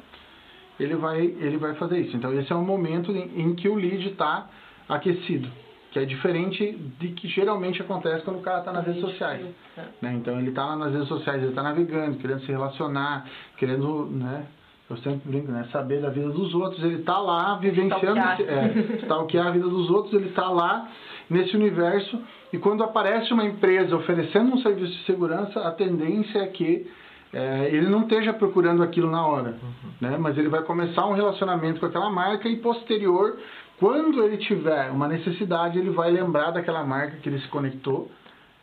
ele 0.78 0.96
vai, 0.96 1.20
ele 1.20 1.56
vai 1.56 1.74
fazer 1.76 2.00
isso. 2.00 2.16
Então, 2.16 2.38
esse 2.38 2.52
é 2.52 2.54
o 2.56 2.62
momento 2.62 3.12
em, 3.12 3.40
em 3.40 3.54
que 3.54 3.68
o 3.68 3.76
lead 3.76 4.08
está 4.08 4.48
aquecido 4.88 5.48
que 5.96 6.02
é 6.02 6.04
diferente 6.04 6.72
de 7.00 7.08
que 7.08 7.26
geralmente 7.26 7.80
acontece 7.80 8.22
quando 8.22 8.38
o 8.38 8.42
cara 8.42 8.58
está 8.58 8.70
nas 8.70 8.84
redes 8.84 9.00
sociais. 9.00 9.46
É. 9.78 9.82
Né? 10.02 10.12
Então 10.14 10.38
ele 10.38 10.50
está 10.50 10.66
lá 10.66 10.76
nas 10.76 10.92
redes 10.92 11.08
sociais, 11.08 11.40
ele 11.40 11.50
está 11.50 11.62
navegando, 11.62 12.18
querendo 12.18 12.40
se 12.40 12.52
relacionar, 12.52 13.26
querendo, 13.56 14.04
né? 14.10 14.44
Eu 14.90 14.96
sempre 14.98 15.22
brinco, 15.24 15.50
né? 15.50 15.66
Saber 15.72 16.02
da 16.02 16.10
vida 16.10 16.28
dos 16.28 16.54
outros, 16.54 16.84
ele 16.84 16.96
está 16.96 17.18
lá 17.18 17.56
vivenciando, 17.56 18.20
é, 18.20 18.98
stalkear 19.02 19.46
a 19.46 19.50
vida 19.50 19.66
dos 19.66 19.88
outros, 19.88 20.12
ele 20.12 20.28
está 20.28 20.50
lá 20.50 20.86
nesse 21.30 21.56
universo 21.56 22.20
e 22.52 22.58
quando 22.58 22.84
aparece 22.84 23.32
uma 23.32 23.44
empresa 23.44 23.96
oferecendo 23.96 24.54
um 24.54 24.58
serviço 24.58 24.92
de 24.92 25.04
segurança, 25.06 25.60
a 25.60 25.70
tendência 25.70 26.40
é 26.40 26.46
que 26.46 26.86
é, 27.32 27.70
ele 27.72 27.88
não 27.88 28.02
esteja 28.02 28.34
procurando 28.34 28.82
aquilo 28.82 29.10
na 29.10 29.26
hora, 29.26 29.56
uhum. 29.62 29.90
né? 30.00 30.16
mas 30.18 30.36
ele 30.36 30.48
vai 30.48 30.62
começar 30.62 31.06
um 31.06 31.14
relacionamento 31.14 31.80
com 31.80 31.86
aquela 31.86 32.10
marca 32.10 32.48
e 32.48 32.56
posterior 32.56 33.38
quando 33.78 34.22
ele 34.22 34.38
tiver 34.38 34.90
uma 34.90 35.08
necessidade, 35.08 35.78
ele 35.78 35.90
vai 35.90 36.10
lembrar 36.10 36.50
daquela 36.50 36.84
marca 36.84 37.18
que 37.18 37.28
ele 37.28 37.38
se 37.40 37.48
conectou 37.48 38.10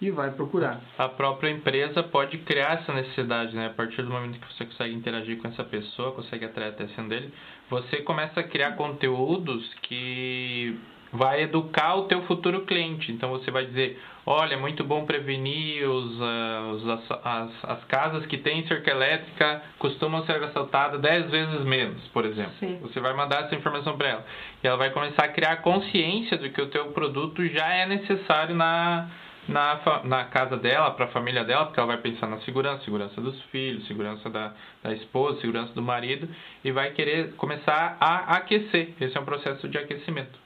e 0.02 0.12
vai 0.12 0.32
procurar. 0.32 0.82
A 0.98 1.08
própria 1.08 1.50
empresa 1.50 2.04
pode 2.04 2.38
criar 2.40 2.82
essa 2.82 2.94
necessidade, 2.94 3.56
né? 3.56 3.68
A 3.68 3.70
partir 3.70 4.02
do 4.02 4.10
momento 4.10 4.40
que 4.40 4.54
você 4.54 4.66
consegue 4.66 4.94
interagir 4.94 5.38
com 5.38 5.48
essa 5.48 5.64
pessoa, 5.64 6.12
consegue 6.12 6.46
atrair 6.46 6.68
a 6.68 6.72
atenção 6.72 7.08
dele, 7.08 7.32
você 7.70 7.98
começa 8.02 8.40
a 8.40 8.44
criar 8.44 8.74
conteúdos 8.76 9.74
que 9.84 10.78
vai 11.12 11.44
educar 11.44 11.96
o 11.96 12.04
teu 12.08 12.24
futuro 12.24 12.66
cliente. 12.66 13.12
Então 13.12 13.30
você 13.30 13.52
vai 13.52 13.66
dizer, 13.66 14.02
olha, 14.26 14.54
é 14.54 14.58
muito 14.58 14.84
bom 14.84 15.06
prevenir 15.06 15.88
os, 15.88 16.20
uh, 16.20 16.72
os 16.72 16.90
as, 16.90 17.12
as, 17.24 17.52
as, 17.64 17.84
casas 17.86 18.26
que 18.26 18.38
têm 18.38 18.66
cerca 18.68 18.92
elétrica 18.92 19.62
costumam 19.80 20.26
ser 20.26 20.42
assaltadas 20.44 21.02
10 21.02 21.30
vezes 21.30 21.66
menos, 21.66 22.08
por 22.10 22.26
exemplo. 22.26 22.54
Sim. 22.60 22.80
Você 22.82 23.00
vai 23.00 23.14
mandar 23.14 23.46
essa 23.46 23.56
informação 23.56 23.98
para 23.98 24.08
ela. 24.08 24.26
E 24.64 24.68
ela 24.68 24.78
vai 24.78 24.92
começar 24.92 25.26
a 25.26 25.30
criar 25.30 25.58
consciência 25.58 26.38
de 26.38 26.50
que 26.50 26.62
o 26.62 26.68
teu 26.68 26.92
produto 26.92 27.46
já 27.48 27.68
é 27.74 27.86
necessário 27.86 28.56
na, 28.56 29.10
na, 29.48 30.02
na 30.04 30.24
casa 30.26 30.58
dela, 30.58 30.92
para 30.92 31.06
a 31.06 31.10
família 31.10 31.44
dela, 31.44 31.66
porque 31.66 31.80
ela 31.80 31.88
vai 31.88 31.98
pensar 31.98 32.28
na 32.28 32.40
segurança, 32.42 32.84
segurança 32.86 33.20
dos 33.20 33.42
filhos, 33.44 33.86
segurança 33.88 34.30
da, 34.30 34.54
da 34.82 34.94
esposa, 34.94 35.42
segurança 35.42 35.74
do 35.74 35.82
marido, 35.82 36.30
e 36.64 36.72
vai 36.72 36.92
querer 36.92 37.34
começar 37.34 37.98
a 38.00 38.38
aquecer. 38.38 38.94
Esse 39.00 39.18
é 39.18 39.20
um 39.20 39.26
processo 39.26 39.68
de 39.68 39.78
aquecimento 39.78 40.43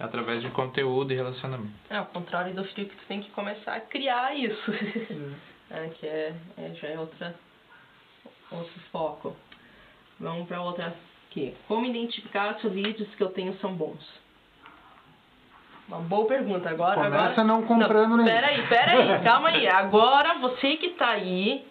através 0.00 0.42
de 0.42 0.50
conteúdo 0.50 1.12
e 1.12 1.16
relacionamento. 1.16 1.72
É, 1.90 1.98
ao 1.98 2.06
contrário 2.06 2.54
do 2.54 2.64
frio 2.64 2.88
que 2.88 2.96
tu 2.96 3.04
tem 3.06 3.20
que 3.20 3.30
começar 3.30 3.74
a 3.74 3.80
criar 3.80 4.34
isso. 4.34 4.72
é, 5.70 5.88
que 5.88 6.06
é, 6.06 6.34
é, 6.56 6.74
já 6.74 6.88
é 6.88 6.98
outra, 6.98 7.34
outro 8.50 8.80
foco. 8.90 9.36
Vamos 10.18 10.48
para 10.48 10.62
outra 10.62 10.94
aqui. 11.28 11.54
Como 11.68 11.86
identificar 11.86 12.58
se 12.58 12.66
os 12.66 12.72
leads 12.72 13.14
que 13.14 13.22
eu 13.22 13.28
tenho 13.28 13.54
são 13.58 13.74
bons? 13.74 14.20
Uma 15.86 15.98
boa 15.98 16.26
pergunta. 16.26 16.70
Agora, 16.70 17.02
Começa 17.02 17.42
agora... 17.42 17.44
não 17.44 17.62
comprando 17.62 18.16
não, 18.16 18.24
Pera 18.24 18.46
aí, 18.46 18.66
pera 18.68 18.92
aí, 18.92 19.20
calma 19.24 19.48
aí. 19.48 19.68
Agora 19.68 20.38
você 20.38 20.76
que 20.76 20.86
está 20.86 21.10
aí, 21.10 21.66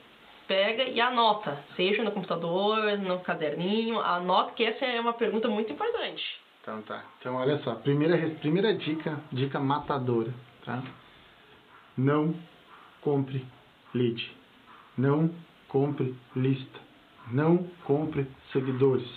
pega 0.48 0.84
e 0.84 1.00
anota. 1.02 1.58
Seja 1.76 2.04
no 2.04 2.12
computador, 2.12 2.98
no 2.98 3.20
caderninho, 3.22 4.00
anota 4.00 4.52
que 4.52 4.64
essa 4.64 4.86
é 4.86 5.00
uma 5.00 5.14
pergunta 5.14 5.48
muito 5.48 5.72
importante. 5.72 6.24
Então 6.70 6.84
tá. 6.84 7.04
Então 7.20 7.36
olha 7.36 7.58
só, 7.64 7.74
primeira, 7.74 8.16
primeira 8.36 8.76
dica, 8.76 9.20
dica 9.32 9.60
matadora, 9.60 10.32
tá? 10.64 10.84
Não 11.98 12.36
compre 13.02 13.44
lead. 13.92 14.32
Não 14.96 15.32
compre 15.68 16.16
lista. 16.36 16.80
Não 17.32 17.66
compre 17.86 18.28
seguidores. 18.54 19.10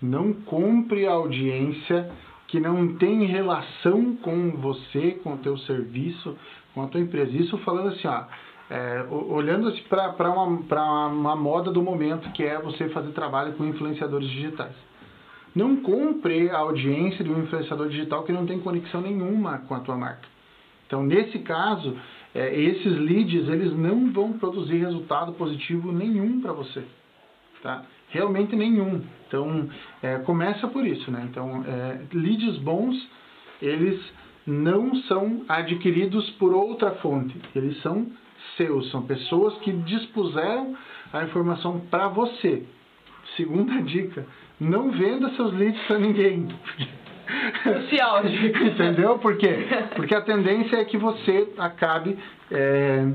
Não 0.00 0.32
compre 0.32 1.04
audiência 1.04 2.12
que 2.46 2.60
não 2.60 2.94
tem 2.94 3.24
relação 3.24 4.14
com 4.16 4.52
você, 4.52 5.18
com 5.24 5.34
o 5.34 5.38
teu 5.38 5.58
serviço, 5.58 6.38
com 6.74 6.82
a 6.84 6.86
tua 6.86 7.00
empresa. 7.00 7.32
Isso 7.32 7.58
falando 7.58 7.88
assim, 7.88 8.06
ó, 8.06 8.24
é, 8.70 9.04
olhando 9.10 9.68
assim 9.68 9.82
para 9.88 10.30
uma, 10.30 11.06
uma 11.08 11.34
moda 11.34 11.72
do 11.72 11.82
momento, 11.82 12.30
que 12.30 12.44
é 12.44 12.60
você 12.60 12.88
fazer 12.90 13.10
trabalho 13.10 13.54
com 13.54 13.64
influenciadores 13.64 14.28
digitais. 14.28 14.91
Não 15.54 15.76
compre 15.76 16.50
a 16.50 16.58
audiência 16.58 17.24
de 17.24 17.30
um 17.30 17.42
influenciador 17.42 17.88
digital 17.88 18.24
que 18.24 18.32
não 18.32 18.46
tem 18.46 18.58
conexão 18.60 19.00
nenhuma 19.00 19.58
com 19.58 19.74
a 19.74 19.80
tua 19.80 19.96
marca. 19.96 20.26
Então, 20.86 21.02
nesse 21.02 21.38
caso, 21.40 21.96
é, 22.34 22.58
esses 22.58 22.98
leads 22.98 23.48
eles 23.48 23.72
não 23.76 24.10
vão 24.12 24.34
produzir 24.34 24.78
resultado 24.78 25.32
positivo 25.32 25.92
nenhum 25.92 26.40
para 26.40 26.52
você, 26.52 26.82
tá? 27.62 27.84
Realmente 28.08 28.54
nenhum. 28.54 29.02
Então, 29.26 29.68
é, 30.02 30.18
começa 30.18 30.68
por 30.68 30.86
isso, 30.86 31.10
né? 31.10 31.26
Então, 31.30 31.64
é, 31.66 32.02
leads 32.12 32.58
bons, 32.58 33.08
eles 33.60 34.00
não 34.46 34.94
são 35.02 35.44
adquiridos 35.48 36.28
por 36.32 36.52
outra 36.52 36.92
fonte, 36.96 37.34
eles 37.54 37.80
são 37.80 38.06
seus, 38.56 38.90
são 38.90 39.02
pessoas 39.02 39.56
que 39.58 39.72
dispuseram 39.72 40.76
a 41.12 41.24
informação 41.24 41.80
para 41.90 42.08
você. 42.08 42.64
Segunda 43.36 43.80
dica, 43.82 44.26
não 44.62 44.90
venda 44.90 45.30
seus 45.30 45.52
leads 45.52 45.80
para 45.86 45.98
ninguém. 45.98 46.48
Social. 47.62 48.22
Entendeu? 48.26 49.18
Por 49.18 49.36
quê? 49.36 49.66
Porque 49.96 50.14
a 50.14 50.20
tendência 50.20 50.76
é 50.76 50.84
que 50.84 50.96
você 50.96 51.52
acabe 51.58 52.18
é, 52.50 53.08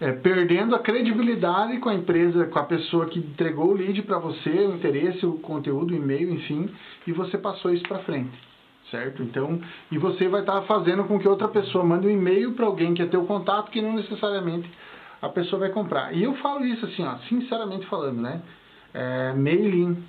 é, 0.00 0.12
perdendo 0.12 0.74
a 0.74 0.78
credibilidade 0.78 1.78
com 1.78 1.88
a 1.88 1.94
empresa, 1.94 2.46
com 2.46 2.58
a 2.58 2.64
pessoa 2.64 3.06
que 3.06 3.18
entregou 3.18 3.68
o 3.68 3.74
lead 3.74 4.02
para 4.02 4.18
você, 4.18 4.50
o 4.50 4.74
interesse, 4.74 5.24
o 5.24 5.34
conteúdo, 5.34 5.92
o 5.92 5.96
e-mail, 5.96 6.30
enfim, 6.32 6.68
e 7.06 7.12
você 7.12 7.38
passou 7.38 7.72
isso 7.72 7.84
para 7.84 7.98
frente. 8.00 8.32
Certo? 8.90 9.22
Então, 9.22 9.60
e 9.92 9.98
você 9.98 10.26
vai 10.26 10.40
estar 10.40 10.60
tá 10.60 10.62
fazendo 10.62 11.04
com 11.04 11.18
que 11.18 11.28
outra 11.28 11.46
pessoa 11.46 11.84
mande 11.84 12.08
um 12.08 12.10
e-mail 12.10 12.52
para 12.54 12.66
alguém 12.66 12.92
que 12.92 13.02
é 13.02 13.06
teu 13.06 13.24
contato, 13.24 13.70
que 13.70 13.80
não 13.80 13.92
necessariamente 13.92 14.68
a 15.22 15.28
pessoa 15.28 15.60
vai 15.60 15.68
comprar. 15.68 16.12
E 16.12 16.24
eu 16.24 16.34
falo 16.36 16.64
isso 16.64 16.84
assim, 16.86 17.04
ó, 17.04 17.16
sinceramente 17.28 17.86
falando, 17.86 18.20
né? 18.20 18.42
É, 18.92 19.32
mailing, 19.34 20.02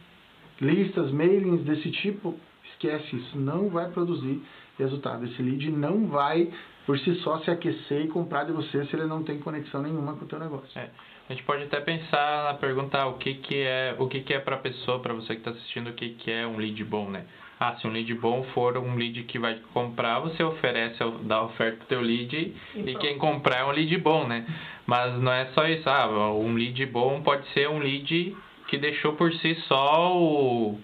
listas, 0.61 1.11
mailings 1.11 1.63
desse 1.63 1.91
tipo, 1.91 2.37
esquece 2.71 3.15
isso, 3.15 3.37
não 3.37 3.69
vai 3.69 3.89
produzir 3.89 4.41
resultado. 4.77 5.25
Esse 5.25 5.41
lead 5.41 5.71
não 5.71 6.07
vai 6.07 6.51
por 6.85 6.97
si 6.99 7.15
só 7.15 7.39
se 7.39 7.51
aquecer 7.51 8.05
e 8.05 8.07
comprar 8.07 8.45
de 8.45 8.51
você 8.51 8.85
se 8.85 8.95
ele 8.95 9.05
não 9.05 9.23
tem 9.23 9.39
conexão 9.39 9.81
nenhuma 9.81 10.15
com 10.15 10.25
o 10.25 10.27
teu 10.27 10.39
negócio. 10.39 10.79
É. 10.79 10.89
A 11.29 11.33
gente 11.33 11.45
pode 11.45 11.63
até 11.63 11.79
pensar 11.79 12.43
na 12.43 12.53
pergunta 12.55 13.05
o 13.05 13.13
que, 13.13 13.35
que 13.35 13.55
é 13.55 13.95
o 13.97 14.07
que, 14.07 14.21
que 14.21 14.33
é 14.33 14.39
para 14.39 14.55
a 14.55 14.59
pessoa, 14.59 14.99
para 14.99 15.13
você 15.13 15.35
que 15.35 15.41
está 15.41 15.51
assistindo, 15.51 15.89
o 15.89 15.93
que, 15.93 16.09
que 16.09 16.31
é 16.31 16.45
um 16.45 16.57
lead 16.57 16.83
bom, 16.83 17.09
né? 17.09 17.25
Ah, 17.59 17.75
se 17.75 17.87
um 17.87 17.91
lead 17.91 18.11
bom 18.15 18.43
for 18.55 18.75
um 18.77 18.95
lead 18.95 19.23
que 19.23 19.37
vai 19.37 19.59
comprar, 19.71 20.19
você 20.19 20.43
oferece, 20.43 20.97
dá 21.23 21.43
oferta 21.43 21.77
pro 21.77 21.87
teu 21.87 22.01
lead 22.01 22.35
e, 22.35 22.79
e 22.79 22.95
quem 22.95 23.17
comprar 23.19 23.59
é 23.59 23.63
um 23.63 23.71
lead 23.71 23.95
bom, 23.99 24.27
né? 24.27 24.45
Mas 24.85 25.13
não 25.21 25.31
é 25.31 25.45
só 25.53 25.65
isso. 25.67 25.87
Ah, 25.87 26.07
um 26.33 26.55
lead 26.55 26.85
bom 26.87 27.21
pode 27.21 27.47
ser 27.53 27.69
um 27.69 27.77
lead 27.77 28.35
que 28.71 28.77
deixou 28.77 29.13
por 29.17 29.33
si 29.33 29.53
só 29.67 30.17
o 30.17 30.79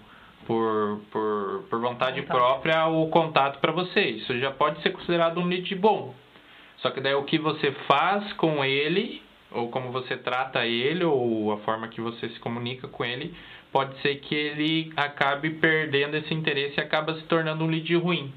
por, 0.46 1.00
por, 1.10 1.64
por 1.70 1.80
vontade 1.80 2.20
contato. 2.20 2.36
própria 2.36 2.86
o 2.86 3.08
contato 3.08 3.60
para 3.60 3.72
você. 3.72 4.00
Isso 4.00 4.38
já 4.38 4.50
pode 4.50 4.82
ser 4.82 4.90
considerado 4.90 5.40
um 5.40 5.46
lead 5.46 5.74
bom. 5.74 6.14
Só 6.78 6.90
que 6.90 7.00
daí 7.00 7.14
o 7.14 7.24
que 7.24 7.38
você 7.38 7.72
faz 7.86 8.30
com 8.34 8.62
ele, 8.62 9.22
ou 9.50 9.70
como 9.70 9.90
você 9.90 10.18
trata 10.18 10.66
ele, 10.66 11.02
ou 11.02 11.50
a 11.50 11.56
forma 11.60 11.88
que 11.88 12.00
você 12.00 12.28
se 12.28 12.38
comunica 12.40 12.86
com 12.88 13.06
ele, 13.06 13.34
pode 13.72 13.98
ser 14.02 14.16
que 14.16 14.34
ele 14.34 14.92
acabe 14.94 15.48
perdendo 15.50 16.14
esse 16.18 16.34
interesse 16.34 16.78
e 16.78 16.82
acaba 16.82 17.14
se 17.14 17.22
tornando 17.22 17.64
um 17.64 17.68
lead 17.68 17.94
ruim. 17.96 18.32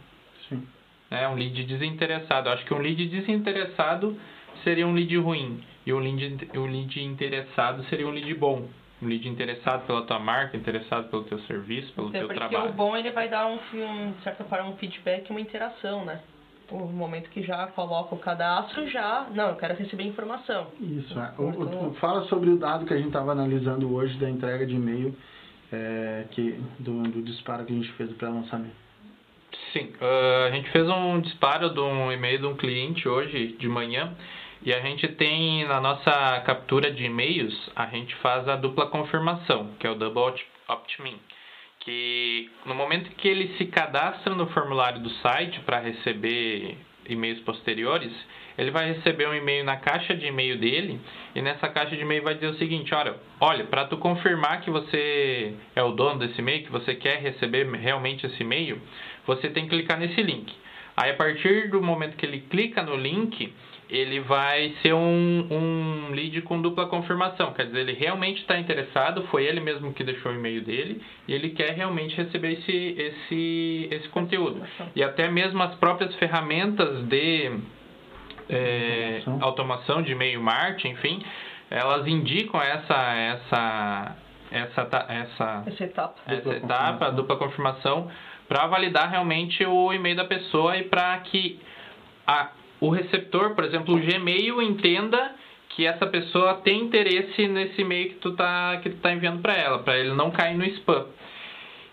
Sim. 0.48 0.66
É 1.12 1.28
um 1.28 1.36
lead 1.36 1.66
desinteressado. 1.66 2.48
Eu 2.48 2.54
acho 2.54 2.66
que 2.66 2.74
um 2.74 2.80
lead 2.80 3.06
desinteressado 3.06 4.18
seria 4.64 4.88
um 4.88 4.94
lead 4.94 5.16
ruim. 5.18 5.62
E 5.86 5.92
um 5.92 6.00
lead, 6.00 6.50
um 6.56 6.66
lead 6.66 7.04
interessado 7.04 7.84
seria 7.90 8.08
um 8.08 8.12
lead 8.12 8.34
bom 8.36 8.70
um 9.02 9.08
lead 9.08 9.28
interessado 9.28 9.86
pela 9.86 10.04
tua 10.04 10.20
marca, 10.20 10.56
interessado 10.56 11.10
pelo 11.10 11.24
teu 11.24 11.40
serviço, 11.42 11.92
pelo 11.94 12.10
Até 12.10 12.20
teu 12.20 12.28
porque 12.28 12.40
trabalho. 12.40 12.74
Porque 12.74 12.82
o 12.82 12.86
bom 12.86 12.96
ele 12.96 13.12
vai 13.12 13.28
dar 13.28 13.48
um, 13.48 13.58
um, 13.74 14.12
de 14.12 14.24
certa 14.24 14.44
forma 14.44 14.70
um 14.70 14.78
feedback, 14.78 15.30
uma 15.30 15.42
interação, 15.42 16.06
né? 16.06 16.22
O 16.70 16.86
momento 16.86 17.30
que 17.32 17.44
já 17.44 17.68
coloca 17.68 18.16
o 18.16 18.18
cadastro, 18.18 18.88
já, 18.88 19.28
não, 19.34 19.50
eu 19.50 19.56
quero 19.56 19.76
receber 19.76 20.04
informação. 20.04 20.68
Isso, 20.80 21.20
é. 21.20 21.34
o, 21.38 21.90
o, 21.90 21.94
fala 21.96 22.24
sobre 22.28 22.50
o 22.50 22.58
dado 22.58 22.86
que 22.86 22.94
a 22.94 22.98
gente 22.98 23.08
estava 23.08 23.34
analisando 23.34 23.94
hoje 23.94 24.18
da 24.18 24.30
entrega 24.30 24.66
de 24.66 24.76
e-mail 24.76 25.14
é, 25.72 26.26
que, 26.32 26.62
do, 26.80 27.04
do 27.04 27.22
disparo 27.24 27.66
que 27.66 27.74
a 27.74 27.76
gente 27.76 27.92
fez 27.94 28.10
para 28.14 28.30
lançamento. 28.30 28.76
Sim, 29.74 29.92
uh, 30.02 30.48
a 30.48 30.52
gente 30.52 30.70
fez 30.70 30.88
um 30.88 31.20
disparo 31.20 31.74
de 31.74 31.80
um 31.80 32.12
e-mail 32.12 32.40
de 32.40 32.46
um 32.46 32.56
cliente 32.56 33.08
hoje 33.08 33.56
de 33.60 33.68
manhã 33.68 34.14
e 34.64 34.74
a 34.74 34.80
gente 34.80 35.08
tem 35.08 35.66
na 35.66 35.82
nossa 35.82 36.42
captura 36.46 36.92
de 36.92 37.04
e-mails, 37.04 37.70
a 37.76 37.88
gente 37.88 38.14
faz 38.16 38.48
a 38.48 38.56
dupla 38.56 38.88
confirmação, 38.88 39.72
que 39.80 39.88
é 39.88 39.90
o 39.90 39.96
double 39.96 40.40
opt-in. 40.68 41.18
Que 41.80 42.48
no 42.66 42.76
momento 42.76 43.10
que 43.16 43.28
ele 43.28 43.56
se 43.58 43.66
cadastra 43.66 44.36
no 44.36 44.46
formulário 44.48 45.00
do 45.00 45.10
site 45.10 45.60
para 45.62 45.80
receber 45.80 46.78
e-mails 47.10 47.40
posteriores, 47.40 48.14
ele 48.56 48.70
vai 48.70 48.94
receber 48.94 49.28
um 49.28 49.34
e-mail 49.34 49.64
na 49.64 49.78
caixa 49.78 50.14
de 50.14 50.28
e-mail 50.28 50.60
dele 50.60 51.00
e 51.34 51.42
nessa 51.42 51.68
caixa 51.68 51.96
de 51.96 52.02
e-mail 52.04 52.22
vai 52.22 52.36
dizer 52.36 52.48
o 52.48 52.58
seguinte, 52.60 52.94
olha, 52.94 53.16
olha, 53.40 53.66
para 53.66 53.86
tu 53.86 53.98
confirmar 53.98 54.62
que 54.62 54.70
você 54.70 55.56
é 55.76 55.82
o 55.82 55.92
dono 55.92 56.20
desse 56.20 56.40
e-mail, 56.40 56.64
que 56.64 56.72
você 56.72 56.94
quer 56.94 57.20
receber 57.20 57.68
realmente 57.72 58.28
esse 58.28 58.44
e-mail, 58.44 58.80
você 59.26 59.50
tem 59.50 59.64
que 59.64 59.72
clicar 59.72 59.98
nesse 59.98 60.22
link. 60.22 60.54
Aí 60.96 61.10
a 61.10 61.16
partir 61.16 61.70
do 61.72 61.82
momento 61.82 62.16
que 62.16 62.26
ele 62.26 62.42
clica 62.42 62.84
no 62.84 62.96
link, 62.96 63.52
ele 63.92 64.22
vai 64.22 64.74
ser 64.82 64.94
um, 64.94 65.48
um 65.52 66.12
lead 66.12 66.42
com 66.44 66.62
dupla 66.62 66.88
confirmação. 66.88 67.52
Quer 67.52 67.66
dizer, 67.66 67.82
ele 67.82 67.92
realmente 67.92 68.40
está 68.40 68.58
interessado, 68.58 69.24
foi 69.24 69.44
ele 69.44 69.60
mesmo 69.60 69.94
que 69.94 70.02
deixou 70.02 70.32
o 70.32 70.36
e-mail 70.36 70.64
dele, 70.64 71.02
e 71.28 71.34
ele 71.34 71.50
quer 71.50 71.72
realmente 71.72 72.16
receber 72.16 72.54
esse, 72.54 72.96
esse, 72.98 73.90
esse 73.92 74.08
conteúdo. 74.08 74.66
E 74.96 75.04
até 75.04 75.30
mesmo 75.30 75.62
as 75.62 75.76
próprias 75.76 76.16
ferramentas 76.16 77.04
de 77.04 77.52
é, 78.50 79.18
automação. 79.18 79.40
automação 79.42 80.02
de 80.02 80.14
e-mail 80.14 80.42
marketing, 80.42 80.92
enfim, 80.92 81.26
elas 81.70 82.08
indicam 82.08 82.62
essa, 82.62 83.14
essa, 83.14 84.16
essa, 84.52 85.06
essa, 85.10 85.64
essa 85.68 85.84
etapa, 85.84 86.16
essa 86.28 86.36
dupla 86.38 86.56
etapa 86.56 86.92
confirmação. 87.12 87.16
dupla 87.16 87.36
confirmação, 87.36 88.12
para 88.48 88.68
validar 88.68 89.10
realmente 89.10 89.66
o 89.66 89.92
e-mail 89.92 90.16
da 90.16 90.26
pessoa 90.26 90.78
e 90.78 90.84
para 90.84 91.18
que 91.20 91.60
a 92.26 92.52
o 92.82 92.90
receptor, 92.90 93.54
por 93.54 93.64
exemplo, 93.64 93.96
o 93.96 94.00
Gmail 94.00 94.60
entenda 94.62 95.36
que 95.70 95.86
essa 95.86 96.08
pessoa 96.08 96.56
tem 96.56 96.82
interesse 96.82 97.48
nesse 97.48 97.80
e-mail 97.82 98.10
que 98.10 98.16
tu 98.16 98.34
tá, 98.34 98.80
que 98.82 98.90
tu 98.90 98.98
tá 98.98 99.14
enviando 99.14 99.40
para 99.40 99.56
ela, 99.56 99.80
para 99.80 99.98
ele 100.00 100.14
não 100.16 100.32
cair 100.32 100.58
no 100.58 100.66
spam. 100.66 101.06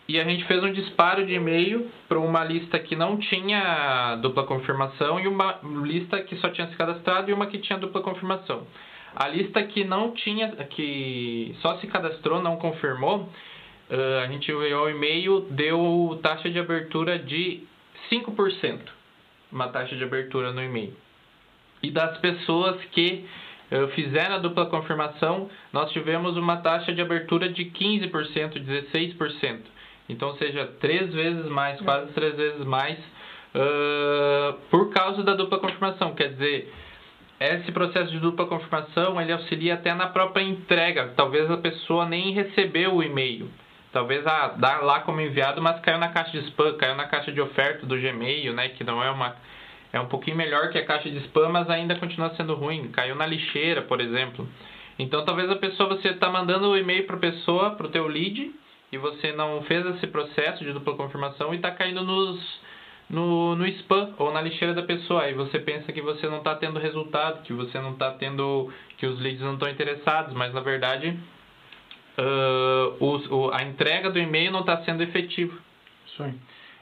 E 0.08 0.18
a 0.18 0.24
gente 0.24 0.44
fez 0.46 0.64
um 0.64 0.72
disparo 0.72 1.26
de 1.26 1.34
e-mail 1.34 1.90
para 2.08 2.18
uma 2.18 2.42
lista 2.42 2.78
que 2.78 2.96
não 2.96 3.18
tinha 3.18 4.16
dupla 4.16 4.44
confirmação 4.44 5.20
e 5.20 5.28
uma 5.28 5.60
lista 5.84 6.22
que 6.22 6.34
só 6.36 6.48
tinha 6.48 6.66
se 6.68 6.76
cadastrado 6.76 7.30
e 7.30 7.34
uma 7.34 7.46
que 7.46 7.58
tinha 7.58 7.78
dupla 7.78 8.00
confirmação. 8.00 8.66
A 9.14 9.28
lista 9.28 9.62
que 9.64 9.84
não 9.84 10.12
tinha, 10.12 10.48
que 10.70 11.54
só 11.60 11.76
se 11.76 11.86
cadastrou, 11.86 12.42
não 12.42 12.56
confirmou, 12.56 13.28
a 14.22 14.26
gente 14.28 14.50
enviou 14.50 14.86
o 14.86 14.90
e-mail, 14.90 15.42
deu 15.50 16.18
taxa 16.22 16.48
de 16.48 16.58
abertura 16.58 17.18
de 17.18 17.62
5% 18.10 18.97
uma 19.50 19.68
taxa 19.68 19.96
de 19.96 20.04
abertura 20.04 20.52
no 20.52 20.62
e-mail. 20.62 20.94
E 21.82 21.90
das 21.90 22.18
pessoas 22.18 22.82
que 22.92 23.24
uh, 23.70 23.88
fizeram 23.88 24.36
a 24.36 24.38
dupla 24.38 24.66
confirmação, 24.66 25.48
nós 25.72 25.90
tivemos 25.92 26.36
uma 26.36 26.58
taxa 26.58 26.92
de 26.92 27.00
abertura 27.00 27.48
de 27.48 27.64
15%, 27.66 28.10
16%. 28.64 29.60
Então, 30.08 30.34
seja, 30.36 30.66
três 30.80 31.12
vezes 31.12 31.46
mais, 31.46 31.80
quase 31.80 32.12
três 32.12 32.34
vezes 32.34 32.64
mais, 32.64 32.98
uh, 32.98 34.54
por 34.70 34.90
causa 34.90 35.22
da 35.22 35.34
dupla 35.34 35.58
confirmação. 35.58 36.14
Quer 36.14 36.32
dizer, 36.32 36.72
esse 37.38 37.70
processo 37.70 38.10
de 38.10 38.18
dupla 38.18 38.46
confirmação, 38.46 39.20
ele 39.20 39.32
auxilia 39.32 39.74
até 39.74 39.94
na 39.94 40.08
própria 40.08 40.42
entrega. 40.42 41.12
Talvez 41.14 41.50
a 41.50 41.58
pessoa 41.58 42.08
nem 42.08 42.32
recebeu 42.32 42.96
o 42.96 43.02
e-mail. 43.02 43.48
Talvez 43.92 44.26
ah, 44.26 44.54
dá 44.56 44.78
lá 44.78 45.00
como 45.00 45.20
enviado, 45.20 45.62
mas 45.62 45.80
caiu 45.80 45.98
na 45.98 46.08
caixa 46.08 46.32
de 46.32 46.46
spam, 46.48 46.76
caiu 46.76 46.94
na 46.94 47.06
caixa 47.06 47.32
de 47.32 47.40
oferta 47.40 47.86
do 47.86 47.96
Gmail, 47.96 48.52
né? 48.52 48.68
Que 48.70 48.84
não 48.84 49.02
é 49.02 49.10
uma. 49.10 49.34
É 49.90 49.98
um 49.98 50.06
pouquinho 50.06 50.36
melhor 50.36 50.68
que 50.70 50.76
a 50.76 50.84
caixa 50.84 51.08
de 51.08 51.18
spam, 51.24 51.48
mas 51.48 51.70
ainda 51.70 51.96
continua 51.96 52.34
sendo 52.36 52.54
ruim. 52.54 52.90
Caiu 52.90 53.14
na 53.14 53.26
lixeira, 53.26 53.82
por 53.82 54.00
exemplo. 54.00 54.46
Então 54.98 55.24
talvez 55.24 55.50
a 55.50 55.56
pessoa, 55.56 55.88
você 55.88 56.08
está 56.08 56.28
mandando 56.28 56.68
o 56.68 56.76
e-mail 56.76 57.06
para 57.06 57.16
a 57.16 57.20
pessoa, 57.20 57.70
para 57.70 57.86
o 57.86 57.90
teu 57.90 58.06
lead, 58.06 58.52
e 58.92 58.98
você 58.98 59.32
não 59.32 59.62
fez 59.62 59.86
esse 59.86 60.06
processo 60.08 60.62
de 60.62 60.72
dupla 60.72 60.94
confirmação 60.94 61.54
e 61.54 61.56
está 61.56 61.70
caindo 61.70 62.02
nos, 62.02 62.60
no, 63.08 63.56
no 63.56 63.66
spam 63.66 64.12
ou 64.18 64.30
na 64.32 64.42
lixeira 64.42 64.74
da 64.74 64.82
pessoa. 64.82 65.22
Aí 65.22 65.32
você 65.32 65.58
pensa 65.58 65.90
que 65.92 66.02
você 66.02 66.28
não 66.28 66.38
está 66.38 66.54
tendo 66.56 66.78
resultado, 66.78 67.42
que 67.42 67.54
você 67.54 67.80
não 67.80 67.92
está 67.92 68.10
tendo. 68.12 68.70
que 68.98 69.06
os 69.06 69.18
leads 69.18 69.40
não 69.40 69.54
estão 69.54 69.70
interessados, 69.70 70.34
mas 70.34 70.52
na 70.52 70.60
verdade 70.60 71.18
uh, 72.18 73.32
o, 73.34 73.50
a 73.52 73.62
entrega 73.62 74.10
do 74.10 74.18
e-mail 74.18 74.50
não 74.50 74.60
está 74.60 74.82
sendo 74.84 75.02
efetiva. 75.02 75.56
Isso 76.06 76.22
aí. 76.22 76.34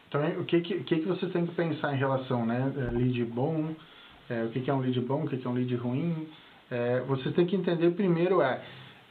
Então, 0.08 0.24
o 0.40 0.44
que, 0.44 0.60
que, 0.60 0.82
que 0.82 1.00
você 1.00 1.26
tem 1.26 1.46
que 1.46 1.54
pensar 1.54 1.94
em 1.94 1.98
relação, 1.98 2.46
né? 2.46 2.72
É, 2.76 2.96
lead 2.96 3.24
bom, 3.24 3.74
é, 4.30 4.44
o 4.44 4.48
que, 4.50 4.60
que 4.60 4.70
é 4.70 4.74
um 4.74 4.80
lead 4.80 5.00
bom, 5.00 5.24
o 5.24 5.28
que, 5.28 5.36
que 5.36 5.46
é 5.46 5.50
um 5.50 5.54
lead 5.54 5.74
ruim. 5.76 6.28
É, 6.70 7.00
você 7.06 7.30
tem 7.30 7.46
que 7.46 7.54
entender 7.54 7.90
primeiro 7.90 8.40
é 8.40 8.60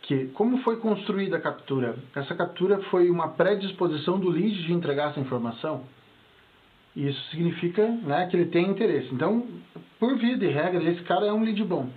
que 0.02 0.28
como 0.28 0.60
foi 0.60 0.78
construída 0.78 1.38
a 1.38 1.42
captura. 1.42 1.96
Essa 2.16 2.36
captura 2.36 2.80
foi 2.90 3.10
uma 3.10 3.30
predisposição 3.30 4.20
do 4.20 4.30
lead 4.30 4.66
de 4.66 4.74
entregar 4.74 5.12
essa 5.12 5.20
informação. 5.20 5.84
Isso 6.96 7.22
significa 7.30 7.86
né, 7.88 8.28
que 8.28 8.38
ele 8.38 8.46
tem 8.46 8.70
interesse. 8.70 9.14
Então, 9.14 9.46
por 10.00 10.18
via 10.18 10.38
de 10.38 10.48
regra, 10.48 10.82
esse 10.84 11.02
cara 11.04 11.26
é 11.26 11.34
um 11.34 11.44
lead 11.44 11.62
bom. 11.64 11.90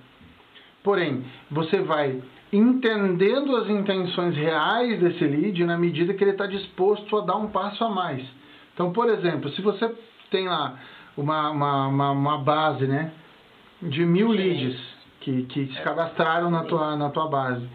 Porém, 0.83 1.25
você 1.51 1.81
vai 1.81 2.21
entendendo 2.53 3.57
as 3.57 3.69
intenções 3.69 4.37
reais 4.37 4.99
desse 5.01 5.25
lead 5.25 5.65
na 5.65 5.77
medida 5.77 6.15
que 6.15 6.25
ele 6.25 6.31
está 6.33 6.47
disposto 6.47 7.17
a 7.17 7.21
dar 7.21 7.37
um 7.37 7.49
passo 7.49 7.85
a 7.85 7.91
mais. 7.91 8.25
Então, 8.75 8.93
por 8.93 9.09
exemplo, 9.09 9.51
se 9.51 9.61
você 9.61 9.95
tem 10.31 10.49
lá 10.49 10.79
uma, 11.17 11.51
uma, 11.51 11.87
uma, 11.89 12.11
uma 12.13 12.39
base 12.39 12.87
né, 12.87 13.13
de 13.83 14.05
mil 14.05 14.29
leads 14.29 14.79
que, 15.21 15.43
que 15.45 15.67
se 15.67 15.83
cadastraram 15.83 16.51
na 16.51 16.65
tua, 16.65 16.97
na 16.97 17.11
tua 17.11 17.29
base 17.29 17.69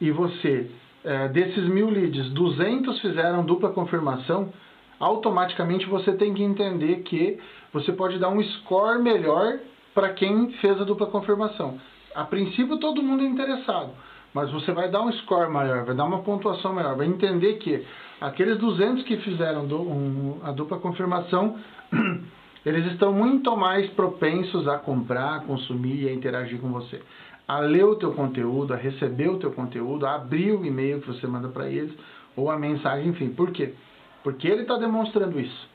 e 0.00 0.10
você, 0.10 0.70
é, 1.04 1.28
desses 1.28 1.64
mil 1.68 1.88
leads, 1.88 2.30
200 2.30 3.00
fizeram 3.00 3.44
dupla 3.44 3.70
confirmação, 3.70 4.52
automaticamente 5.00 5.86
você 5.86 6.12
tem 6.12 6.34
que 6.34 6.42
entender 6.42 7.02
que 7.02 7.38
você 7.72 7.92
pode 7.92 8.18
dar 8.18 8.28
um 8.28 8.42
score 8.42 9.02
melhor 9.02 9.58
para 9.94 10.10
quem 10.10 10.52
fez 10.54 10.80
a 10.80 10.84
dupla 10.84 11.06
confirmação. 11.06 11.78
A 12.14 12.24
princípio 12.24 12.78
todo 12.78 13.02
mundo 13.02 13.22
é 13.22 13.26
interessado, 13.26 13.90
mas 14.34 14.50
você 14.50 14.72
vai 14.72 14.90
dar 14.90 15.02
um 15.02 15.12
score 15.12 15.50
maior, 15.50 15.84
vai 15.84 15.94
dar 15.94 16.04
uma 16.04 16.22
pontuação 16.22 16.74
maior, 16.74 16.96
vai 16.96 17.06
entender 17.06 17.54
que 17.54 17.84
aqueles 18.20 18.58
200 18.58 19.04
que 19.04 19.16
fizeram 19.18 19.66
do, 19.66 19.80
um, 19.80 20.40
a 20.42 20.52
dupla 20.52 20.78
confirmação, 20.78 21.58
eles 22.64 22.92
estão 22.92 23.12
muito 23.12 23.54
mais 23.56 23.88
propensos 23.90 24.66
a 24.66 24.78
comprar, 24.78 25.36
a 25.36 25.40
consumir 25.40 26.04
e 26.04 26.08
a 26.08 26.12
interagir 26.12 26.58
com 26.60 26.70
você. 26.70 27.02
A 27.46 27.58
ler 27.58 27.84
o 27.84 27.96
teu 27.96 28.12
conteúdo, 28.12 28.72
a 28.72 28.76
receber 28.76 29.28
o 29.28 29.38
teu 29.38 29.52
conteúdo, 29.52 30.06
a 30.06 30.14
abrir 30.14 30.52
o 30.52 30.64
e-mail 30.64 31.00
que 31.00 31.08
você 31.08 31.26
manda 31.26 31.48
para 31.48 31.68
eles, 31.68 31.92
ou 32.36 32.50
a 32.50 32.58
mensagem, 32.58 33.08
enfim. 33.08 33.30
Por 33.30 33.50
quê? 33.50 33.74
Porque 34.22 34.48
ele 34.48 34.62
está 34.62 34.78
demonstrando 34.78 35.38
isso. 35.38 35.68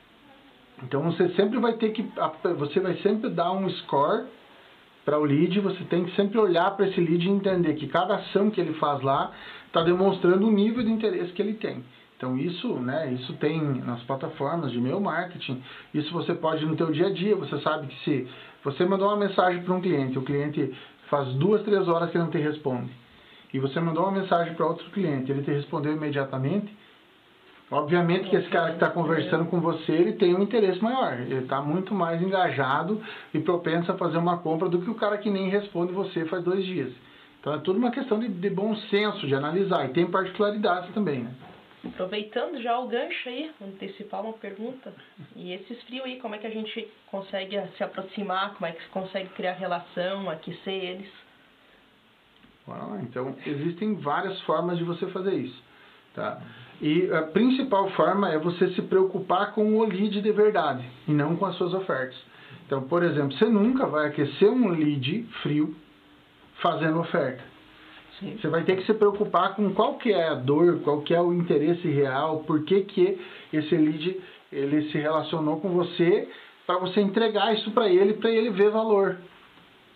Então 0.82 1.02
você 1.02 1.28
sempre 1.30 1.58
vai 1.58 1.74
ter 1.74 1.90
que. 1.90 2.04
Você 2.56 2.80
vai 2.80 2.94
sempre 2.96 3.30
dar 3.30 3.52
um 3.52 3.68
score 3.68 4.26
para 5.08 5.18
o 5.18 5.24
lead, 5.24 5.58
você 5.60 5.82
tem 5.84 6.04
que 6.04 6.14
sempre 6.14 6.38
olhar 6.38 6.70
para 6.72 6.86
esse 6.86 7.00
lead 7.00 7.26
e 7.26 7.30
entender 7.30 7.72
que 7.76 7.88
cada 7.88 8.16
ação 8.16 8.50
que 8.50 8.60
ele 8.60 8.74
faz 8.74 9.00
lá 9.00 9.32
está 9.66 9.82
demonstrando 9.82 10.46
o 10.46 10.50
nível 10.52 10.84
de 10.84 10.92
interesse 10.92 11.32
que 11.32 11.40
ele 11.40 11.54
tem. 11.54 11.82
Então 12.14 12.36
isso, 12.36 12.74
né, 12.74 13.10
isso 13.14 13.32
tem 13.38 13.58
nas 13.58 14.02
plataformas 14.02 14.70
de 14.70 14.76
e-mail 14.76 15.00
marketing. 15.00 15.62
Isso 15.94 16.12
você 16.12 16.34
pode 16.34 16.66
no 16.66 16.76
teu 16.76 16.92
dia 16.92 17.06
a 17.06 17.10
dia. 17.10 17.34
Você 17.36 17.58
sabe 17.60 17.86
que 17.86 18.04
se 18.04 18.28
você 18.62 18.84
mandou 18.84 19.08
uma 19.08 19.16
mensagem 19.16 19.62
para 19.62 19.72
um 19.72 19.80
cliente, 19.80 20.18
o 20.18 20.22
cliente 20.22 20.76
faz 21.08 21.26
duas, 21.36 21.62
três 21.62 21.88
horas 21.88 22.10
que 22.10 22.18
não 22.18 22.28
te 22.28 22.36
responde, 22.36 22.90
e 23.54 23.58
você 23.58 23.80
mandou 23.80 24.02
uma 24.02 24.12
mensagem 24.12 24.52
para 24.52 24.66
outro 24.66 24.90
cliente, 24.90 25.32
ele 25.32 25.40
te 25.42 25.50
respondeu 25.50 25.94
imediatamente, 25.94 26.70
Obviamente 27.70 28.30
que 28.30 28.36
esse 28.36 28.48
cara 28.48 28.68
que 28.68 28.74
está 28.74 28.88
conversando 28.88 29.44
com 29.46 29.60
você, 29.60 29.92
ele 29.92 30.12
tem 30.14 30.34
um 30.34 30.42
interesse 30.42 30.82
maior. 30.82 31.20
Ele 31.20 31.42
está 31.42 31.60
muito 31.60 31.94
mais 31.94 32.20
engajado 32.22 33.02
e 33.34 33.40
propenso 33.40 33.92
a 33.92 33.98
fazer 33.98 34.16
uma 34.16 34.38
compra 34.38 34.68
do 34.68 34.80
que 34.80 34.90
o 34.90 34.94
cara 34.94 35.18
que 35.18 35.28
nem 35.28 35.50
responde 35.50 35.92
você 35.92 36.24
faz 36.24 36.42
dois 36.42 36.64
dias. 36.64 36.90
Então 37.40 37.52
é 37.54 37.58
tudo 37.58 37.78
uma 37.78 37.90
questão 37.90 38.18
de, 38.18 38.28
de 38.28 38.50
bom 38.50 38.74
senso, 38.74 39.26
de 39.26 39.34
analisar. 39.34 39.84
E 39.84 39.92
tem 39.92 40.10
particularidades 40.10 40.92
também, 40.94 41.24
né? 41.24 41.34
Aproveitando 41.84 42.60
já 42.60 42.78
o 42.78 42.88
gancho 42.88 43.28
aí, 43.28 43.50
antecipar 43.62 44.22
uma 44.22 44.32
pergunta. 44.32 44.92
E 45.36 45.52
esses 45.52 45.80
frios 45.84 46.04
aí, 46.04 46.18
como 46.18 46.34
é 46.34 46.38
que 46.38 46.46
a 46.46 46.50
gente 46.50 46.88
consegue 47.10 47.60
se 47.76 47.84
aproximar? 47.84 48.54
Como 48.54 48.66
é 48.66 48.72
que 48.72 48.82
se 48.82 48.88
consegue 48.88 49.28
criar 49.30 49.52
relação, 49.52 50.28
aquecer 50.28 50.74
eles? 50.74 51.10
Ah, 52.66 52.98
então, 53.02 53.34
existem 53.46 53.94
várias 53.94 54.38
formas 54.42 54.76
de 54.76 54.84
você 54.84 55.06
fazer 55.08 55.34
isso. 55.34 55.62
Tá? 56.14 56.42
E 56.80 57.10
a 57.12 57.22
principal 57.22 57.90
forma 57.90 58.30
é 58.30 58.38
você 58.38 58.68
se 58.70 58.82
preocupar 58.82 59.52
com 59.52 59.76
o 59.76 59.84
lead 59.84 60.20
de 60.20 60.32
verdade 60.32 60.84
e 61.08 61.12
não 61.12 61.36
com 61.36 61.46
as 61.46 61.56
suas 61.56 61.74
ofertas. 61.74 62.16
Então, 62.66 62.82
por 62.82 63.02
exemplo, 63.02 63.32
você 63.32 63.46
nunca 63.46 63.86
vai 63.86 64.06
aquecer 64.08 64.50
um 64.50 64.68
lead 64.68 65.26
frio 65.42 65.74
fazendo 66.60 67.00
oferta. 67.00 67.42
Sim. 68.20 68.36
Você 68.40 68.48
vai 68.48 68.62
ter 68.62 68.76
que 68.76 68.84
se 68.84 68.94
preocupar 68.94 69.54
com 69.54 69.72
qual 69.72 69.94
que 69.94 70.12
é 70.12 70.28
a 70.28 70.34
dor, 70.34 70.80
qual 70.80 71.02
que 71.02 71.14
é 71.14 71.20
o 71.20 71.32
interesse 71.32 71.88
real, 71.88 72.40
por 72.40 72.64
que, 72.64 72.82
que 72.82 73.18
esse 73.52 73.76
lead 73.76 74.20
ele 74.52 74.90
se 74.90 74.98
relacionou 74.98 75.60
com 75.60 75.70
você, 75.70 76.28
para 76.66 76.78
você 76.78 77.00
entregar 77.00 77.54
isso 77.54 77.70
para 77.70 77.88
ele, 77.88 78.14
para 78.14 78.30
ele 78.30 78.50
ver 78.50 78.70
valor. 78.70 79.16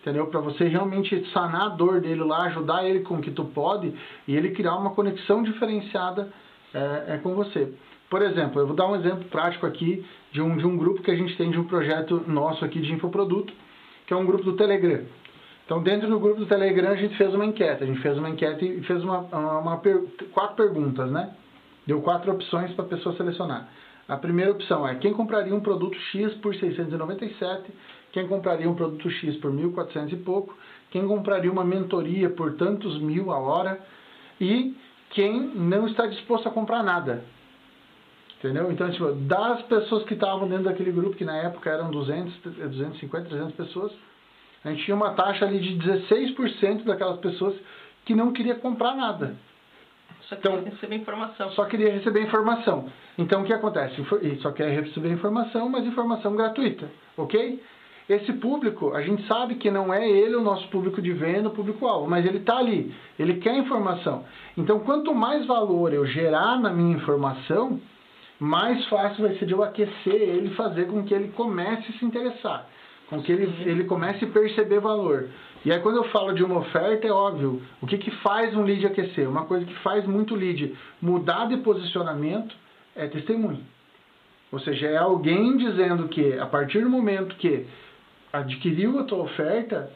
Entendeu? 0.01 0.27
Para 0.27 0.41
você 0.41 0.65
realmente 0.65 1.25
sanar 1.31 1.61
a 1.61 1.69
dor 1.69 2.01
dele 2.01 2.23
lá, 2.23 2.43
ajudar 2.45 2.85
ele 2.85 3.01
com 3.01 3.15
o 3.15 3.21
que 3.21 3.31
tu 3.31 3.45
pode 3.45 3.93
e 4.27 4.35
ele 4.35 4.51
criar 4.51 4.75
uma 4.75 4.93
conexão 4.93 5.43
diferenciada 5.43 6.31
é, 6.73 7.15
é 7.15 7.17
com 7.17 7.35
você. 7.35 7.73
Por 8.09 8.21
exemplo, 8.21 8.61
eu 8.61 8.67
vou 8.67 8.75
dar 8.75 8.87
um 8.87 8.95
exemplo 8.95 9.25
prático 9.25 9.65
aqui 9.65 10.05
de 10.31 10.41
um, 10.41 10.55
de 10.55 10.65
um 10.65 10.77
grupo 10.77 11.01
que 11.01 11.11
a 11.11 11.15
gente 11.15 11.35
tem 11.35 11.49
de 11.49 11.59
um 11.59 11.63
projeto 11.63 12.23
nosso 12.27 12.63
aqui 12.63 12.79
de 12.79 12.93
infoproduto, 12.93 13.53
que 14.05 14.13
é 14.13 14.17
um 14.17 14.25
grupo 14.25 14.43
do 14.43 14.53
Telegram. 14.55 15.03
Então, 15.65 15.81
dentro 15.81 16.07
do 16.09 16.19
grupo 16.19 16.39
do 16.39 16.45
Telegram, 16.45 16.91
a 16.91 16.95
gente 16.95 17.15
fez 17.17 17.33
uma 17.33 17.45
enquete. 17.45 17.83
A 17.83 17.87
gente 17.87 18.01
fez 18.01 18.17
uma 18.17 18.29
enquete 18.29 18.65
e 18.65 18.83
fez 18.83 19.03
uma, 19.03 19.19
uma, 19.19 19.59
uma 19.59 19.81
quatro 20.31 20.55
perguntas, 20.55 21.09
né? 21.09 21.33
Deu 21.87 22.01
quatro 22.01 22.31
opções 22.31 22.71
para 22.73 22.85
a 22.85 22.87
pessoa 22.87 23.15
selecionar. 23.15 23.69
A 24.07 24.17
primeira 24.17 24.51
opção 24.51 24.87
é 24.87 24.95
quem 24.95 25.13
compraria 25.13 25.55
um 25.55 25.61
produto 25.61 25.97
X 26.11 26.33
por 26.35 26.53
697, 26.53 27.71
quem 28.11 28.27
compraria 28.27 28.69
um 28.69 28.75
produto 28.75 29.09
X 29.09 29.37
por 29.37 29.51
1.400 29.51 30.11
e 30.11 30.17
pouco, 30.17 30.55
quem 30.91 31.07
compraria 31.07 31.51
uma 31.51 31.63
mentoria 31.63 32.29
por 32.29 32.53
tantos 32.55 32.99
mil 33.01 33.31
a 33.31 33.39
hora 33.39 33.79
e 34.39 34.75
quem 35.13 35.39
não 35.55 35.87
está 35.87 36.05
disposto 36.07 36.47
a 36.47 36.51
comprar 36.51 36.83
nada. 36.83 37.23
Entendeu? 38.39 38.69
Então, 38.71 38.91
tipo, 38.91 39.11
das 39.13 39.61
pessoas 39.63 40.03
que 40.03 40.15
estavam 40.15 40.49
dentro 40.49 40.65
daquele 40.65 40.91
grupo, 40.91 41.15
que 41.15 41.23
na 41.23 41.37
época 41.37 41.69
eram 41.69 41.89
200, 41.89 42.33
250, 42.41 43.29
300 43.29 43.55
pessoas, 43.55 43.91
a 44.65 44.69
gente 44.69 44.83
tinha 44.83 44.95
uma 44.95 45.13
taxa 45.13 45.45
ali 45.45 45.59
de 45.59 45.77
16% 45.77 46.83
daquelas 46.83 47.19
pessoas 47.19 47.55
que 48.05 48.13
não 48.13 48.33
queria 48.33 48.55
comprar 48.55 48.95
nada. 48.95 49.35
Só 50.23 50.35
queria 50.35 50.59
então, 50.59 50.71
receber 50.71 50.95
informação. 50.95 51.51
Só 51.51 51.65
queria 51.65 51.93
receber 51.93 52.21
informação. 52.21 52.89
Então, 53.17 53.41
o 53.41 53.45
que 53.45 53.53
acontece? 53.53 53.95
Só 54.41 54.51
quer 54.51 54.69
receber 54.81 55.09
informação, 55.09 55.69
mas 55.69 55.85
informação 55.85 56.35
gratuita, 56.35 56.89
ok? 57.15 57.61
Esse 58.09 58.33
público, 58.33 58.93
a 58.93 59.01
gente 59.01 59.25
sabe 59.27 59.55
que 59.55 59.71
não 59.71 59.93
é 59.93 60.09
ele 60.09 60.35
o 60.35 60.41
nosso 60.41 60.67
público 60.67 61.01
de 61.01 61.13
venda, 61.13 61.47
o 61.47 61.53
público-alvo, 61.53 62.09
mas 62.09 62.25
ele 62.25 62.39
está 62.39 62.57
ali, 62.57 62.93
ele 63.17 63.35
quer 63.35 63.55
informação. 63.57 64.25
Então, 64.57 64.79
quanto 64.79 65.15
mais 65.15 65.45
valor 65.45 65.93
eu 65.93 66.05
gerar 66.05 66.59
na 66.59 66.71
minha 66.71 66.95
informação, 66.95 67.79
mais 68.37 68.85
fácil 68.87 69.25
vai 69.25 69.37
ser 69.37 69.45
de 69.45 69.53
eu 69.53 69.63
aquecer 69.63 70.13
ele 70.13 70.49
fazer 70.55 70.87
com 70.87 71.03
que 71.03 71.13
ele 71.13 71.29
comece 71.29 71.91
a 71.91 71.99
se 71.99 72.03
interessar, 72.03 72.67
com 73.09 73.21
que 73.21 73.31
ele, 73.31 73.45
ele 73.61 73.85
comece 73.85 74.25
a 74.25 74.27
perceber 74.27 74.81
valor. 74.81 75.29
E 75.63 75.71
aí, 75.71 75.79
quando 75.79 75.95
eu 75.95 76.03
falo 76.05 76.33
de 76.33 76.43
uma 76.43 76.59
oferta, 76.59 77.07
é 77.07 77.11
óbvio, 77.11 77.61
o 77.81 77.87
que, 77.87 77.97
que 77.97 78.11
faz 78.17 78.53
um 78.53 78.63
lead 78.63 78.85
aquecer? 78.85 79.29
Uma 79.29 79.45
coisa 79.45 79.65
que 79.65 79.75
faz 79.75 80.05
muito 80.05 80.35
lead 80.35 80.75
mudar 81.01 81.47
de 81.47 81.55
posicionamento 81.57 82.53
é 82.93 83.07
testemunho. 83.07 83.63
Ou 84.51 84.59
seja, 84.59 84.87
é 84.87 84.97
alguém 84.97 85.57
dizendo 85.57 86.09
que 86.09 86.37
a 86.37 86.45
partir 86.45 86.81
do 86.81 86.89
momento 86.89 87.35
que 87.37 87.65
adquiriu 88.33 88.99
a 88.99 89.03
tua 89.03 89.19
oferta, 89.19 89.91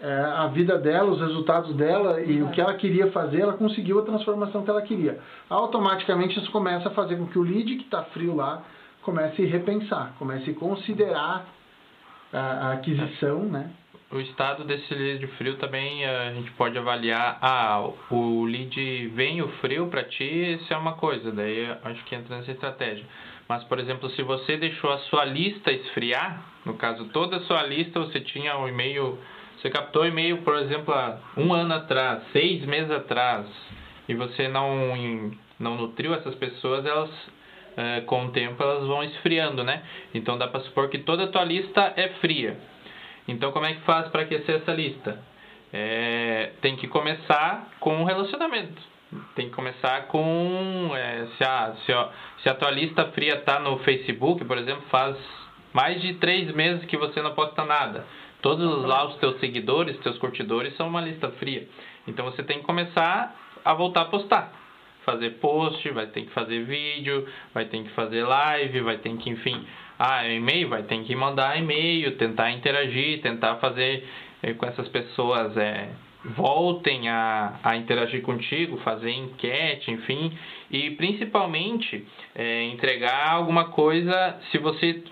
é, 0.00 0.12
a 0.12 0.48
vida 0.48 0.76
dela, 0.76 1.12
os 1.12 1.20
resultados 1.20 1.74
dela 1.76 2.20
e 2.20 2.42
o 2.42 2.50
que 2.50 2.60
ela 2.60 2.74
queria 2.74 3.12
fazer, 3.12 3.42
ela 3.42 3.52
conseguiu 3.52 4.00
a 4.00 4.02
transformação 4.02 4.64
que 4.64 4.70
ela 4.70 4.82
queria. 4.82 5.20
Automaticamente 5.48 6.38
isso 6.38 6.50
começa 6.50 6.88
a 6.88 6.92
fazer 6.92 7.16
com 7.16 7.28
que 7.28 7.38
o 7.38 7.42
lead 7.42 7.76
que 7.76 7.84
está 7.84 8.02
frio 8.06 8.34
lá 8.34 8.64
comece 9.02 9.44
a 9.44 9.46
repensar, 9.46 10.14
comece 10.18 10.50
a 10.50 10.54
considerar 10.54 11.46
a, 12.32 12.38
a 12.38 12.72
aquisição, 12.72 13.44
né? 13.44 13.70
O 14.10 14.20
estado 14.20 14.64
desse 14.64 14.92
lead 14.92 15.26
frio 15.38 15.56
também 15.56 16.04
a 16.04 16.32
gente 16.34 16.50
pode 16.52 16.76
avaliar. 16.76 17.38
Ah, 17.40 17.88
o 18.10 18.44
lead 18.44 19.08
vem 19.08 19.42
o 19.42 19.48
frio 19.60 19.86
para 19.86 20.04
ti, 20.04 20.54
isso 20.54 20.72
é 20.72 20.76
uma 20.76 20.94
coisa, 20.94 21.30
daí 21.30 21.68
acho 21.84 22.04
que 22.04 22.14
entra 22.14 22.36
nessa 22.36 22.50
estratégia. 22.50 23.04
Mas, 23.48 23.62
por 23.64 23.78
exemplo, 23.78 24.10
se 24.10 24.22
você 24.22 24.56
deixou 24.56 24.90
a 24.90 24.98
sua 24.98 25.24
lista 25.24 25.70
esfriar, 25.70 26.53
no 26.64 26.74
caso, 26.74 27.04
toda 27.06 27.36
a 27.36 27.40
sua 27.40 27.62
lista, 27.64 28.00
você 28.00 28.20
tinha 28.20 28.56
o 28.56 28.64
um 28.64 28.68
e-mail, 28.68 29.18
você 29.56 29.68
captou 29.70 30.02
o 30.02 30.06
e-mail, 30.06 30.38
por 30.38 30.56
exemplo, 30.56 30.94
há 30.94 31.18
um 31.36 31.52
ano 31.52 31.74
atrás, 31.74 32.22
seis 32.32 32.64
meses 32.64 32.90
atrás, 32.90 33.46
e 34.08 34.14
você 34.14 34.48
não, 34.48 35.30
não 35.58 35.76
nutriu 35.76 36.14
essas 36.14 36.34
pessoas, 36.36 36.86
elas, 36.86 37.10
é, 37.76 38.00
com 38.02 38.26
o 38.26 38.30
tempo, 38.30 38.62
elas 38.62 38.86
vão 38.86 39.02
esfriando, 39.04 39.62
né? 39.62 39.82
Então, 40.14 40.38
dá 40.38 40.48
para 40.48 40.60
supor 40.60 40.88
que 40.88 40.98
toda 40.98 41.24
a 41.24 41.28
tua 41.28 41.44
lista 41.44 41.92
é 41.96 42.08
fria. 42.20 42.58
Então, 43.28 43.52
como 43.52 43.66
é 43.66 43.74
que 43.74 43.80
faz 43.82 44.08
para 44.08 44.22
aquecer 44.22 44.56
essa 44.56 44.72
lista? 44.72 45.22
É, 45.72 46.52
tem 46.60 46.76
que 46.76 46.86
começar 46.86 47.68
com 47.80 47.96
um 47.96 48.04
relacionamento 48.04 48.94
tem 49.34 49.48
que 49.48 49.54
começar 49.54 50.08
com 50.08 50.90
é, 50.94 51.26
se, 51.36 51.44
a, 51.44 51.74
se, 51.84 51.92
a, 51.92 52.10
se 52.42 52.48
a 52.48 52.54
tua 52.54 52.70
lista 52.70 53.04
fria 53.12 53.40
tá 53.42 53.60
no 53.60 53.78
Facebook, 53.80 54.44
por 54.44 54.58
exemplo, 54.58 54.82
faz 54.90 55.16
mais 55.74 56.00
de 56.00 56.14
três 56.14 56.54
meses 56.54 56.84
que 56.86 56.96
você 56.96 57.20
não 57.20 57.34
posta 57.34 57.64
nada. 57.64 58.06
Todos 58.40 58.84
lá 58.84 59.06
os 59.06 59.16
teus 59.16 59.40
seguidores, 59.40 59.98
teus 59.98 60.16
curtidores 60.18 60.76
são 60.76 60.88
uma 60.88 61.00
lista 61.00 61.30
fria. 61.32 61.66
Então 62.06 62.24
você 62.24 62.42
tem 62.42 62.60
que 62.60 62.64
começar 62.64 63.34
a 63.64 63.74
voltar 63.74 64.02
a 64.02 64.04
postar. 64.06 64.52
Fazer 65.04 65.30
post, 65.40 65.86
vai 65.90 66.06
ter 66.06 66.22
que 66.22 66.30
fazer 66.30 66.64
vídeo, 66.64 67.26
vai 67.52 67.64
ter 67.66 67.82
que 67.82 67.90
fazer 67.90 68.22
live, 68.22 68.80
vai 68.80 68.98
ter 68.98 69.14
que, 69.16 69.28
enfim, 69.28 69.66
ah, 69.98 70.26
e-mail, 70.26 70.68
vai 70.68 70.82
ter 70.84 71.02
que 71.02 71.14
mandar 71.14 71.58
e-mail, 71.58 72.16
tentar 72.16 72.50
interagir, 72.52 73.20
tentar 73.20 73.56
fazer 73.56 74.06
eh, 74.42 74.54
com 74.54 74.66
essas 74.66 74.88
pessoas 74.88 75.56
é, 75.56 75.88
voltem 76.24 77.08
a, 77.08 77.58
a 77.62 77.76
interagir 77.76 78.22
contigo, 78.22 78.78
fazer 78.78 79.10
enquete, 79.10 79.90
enfim, 79.90 80.32
e 80.70 80.90
principalmente 80.92 82.06
é, 82.34 82.64
entregar 82.64 83.30
alguma 83.30 83.66
coisa. 83.66 84.38
Se 84.50 84.58
você 84.58 85.02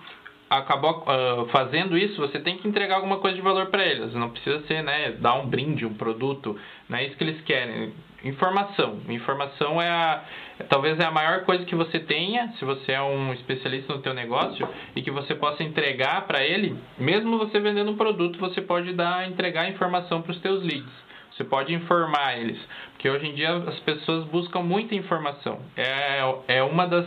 acabou 0.59 1.05
uh, 1.07 1.47
fazendo 1.47 1.97
isso, 1.97 2.21
você 2.21 2.39
tem 2.39 2.57
que 2.59 2.69
entregar 2.69 2.97
alguma 2.97 3.19
coisa 3.19 3.37
de 3.37 3.43
valor 3.43 3.67
para 3.67 3.85
eles. 3.85 4.13
Não 4.15 4.31
precisa 4.31 4.61
ser, 4.67 4.83
né, 4.83 5.13
dar 5.13 5.35
um 5.35 5.47
brinde, 5.47 5.87
um 5.87 5.95
produto, 5.95 6.59
não 6.89 6.99
é 6.99 7.07
isso 7.07 7.17
que 7.17 7.25
eles 7.25 7.41
querem. 7.43 7.93
Informação. 8.25 9.01
Informação 9.09 9.83
é 9.83 9.89
a, 9.89 10.23
talvez 10.69 10.99
é 11.01 11.05
a 11.05 11.11
maior 11.11 11.45
coisa 11.45 11.65
que 11.65 11.75
você 11.75 11.99
tenha, 11.99 12.53
se 12.59 12.65
você 12.65 12.93
é 12.93 13.03
um 13.03 13.33
especialista 13.33 13.93
no 13.93 14.01
teu 14.01 14.15
negócio 14.15 14.69
e 14.95 15.03
que 15.03 15.11
você 15.11 15.35
possa 15.35 15.63
entregar 15.65 16.25
para 16.27 16.45
ele, 16.45 16.77
mesmo 16.99 17.37
você 17.39 17.59
vendendo 17.59 17.91
um 17.91 17.97
produto, 17.97 18.39
você 18.39 18.61
pode 18.61 18.93
dar 18.93 19.29
entregar 19.29 19.69
informação 19.69 20.23
para 20.23 20.33
os 20.33 20.41
teus 20.41 20.63
leads. 20.63 21.13
Você 21.33 21.45
pode 21.45 21.75
informar 21.75 22.39
eles, 22.39 22.59
porque 22.93 23.09
hoje 23.09 23.27
em 23.27 23.35
dia 23.35 23.55
as 23.55 23.79
pessoas 23.81 24.25
buscam 24.27 24.61
muita 24.61 24.95
informação. 24.95 25.61
É, 25.77 26.59
é 26.59 26.63
uma 26.63 26.87
das 26.87 27.07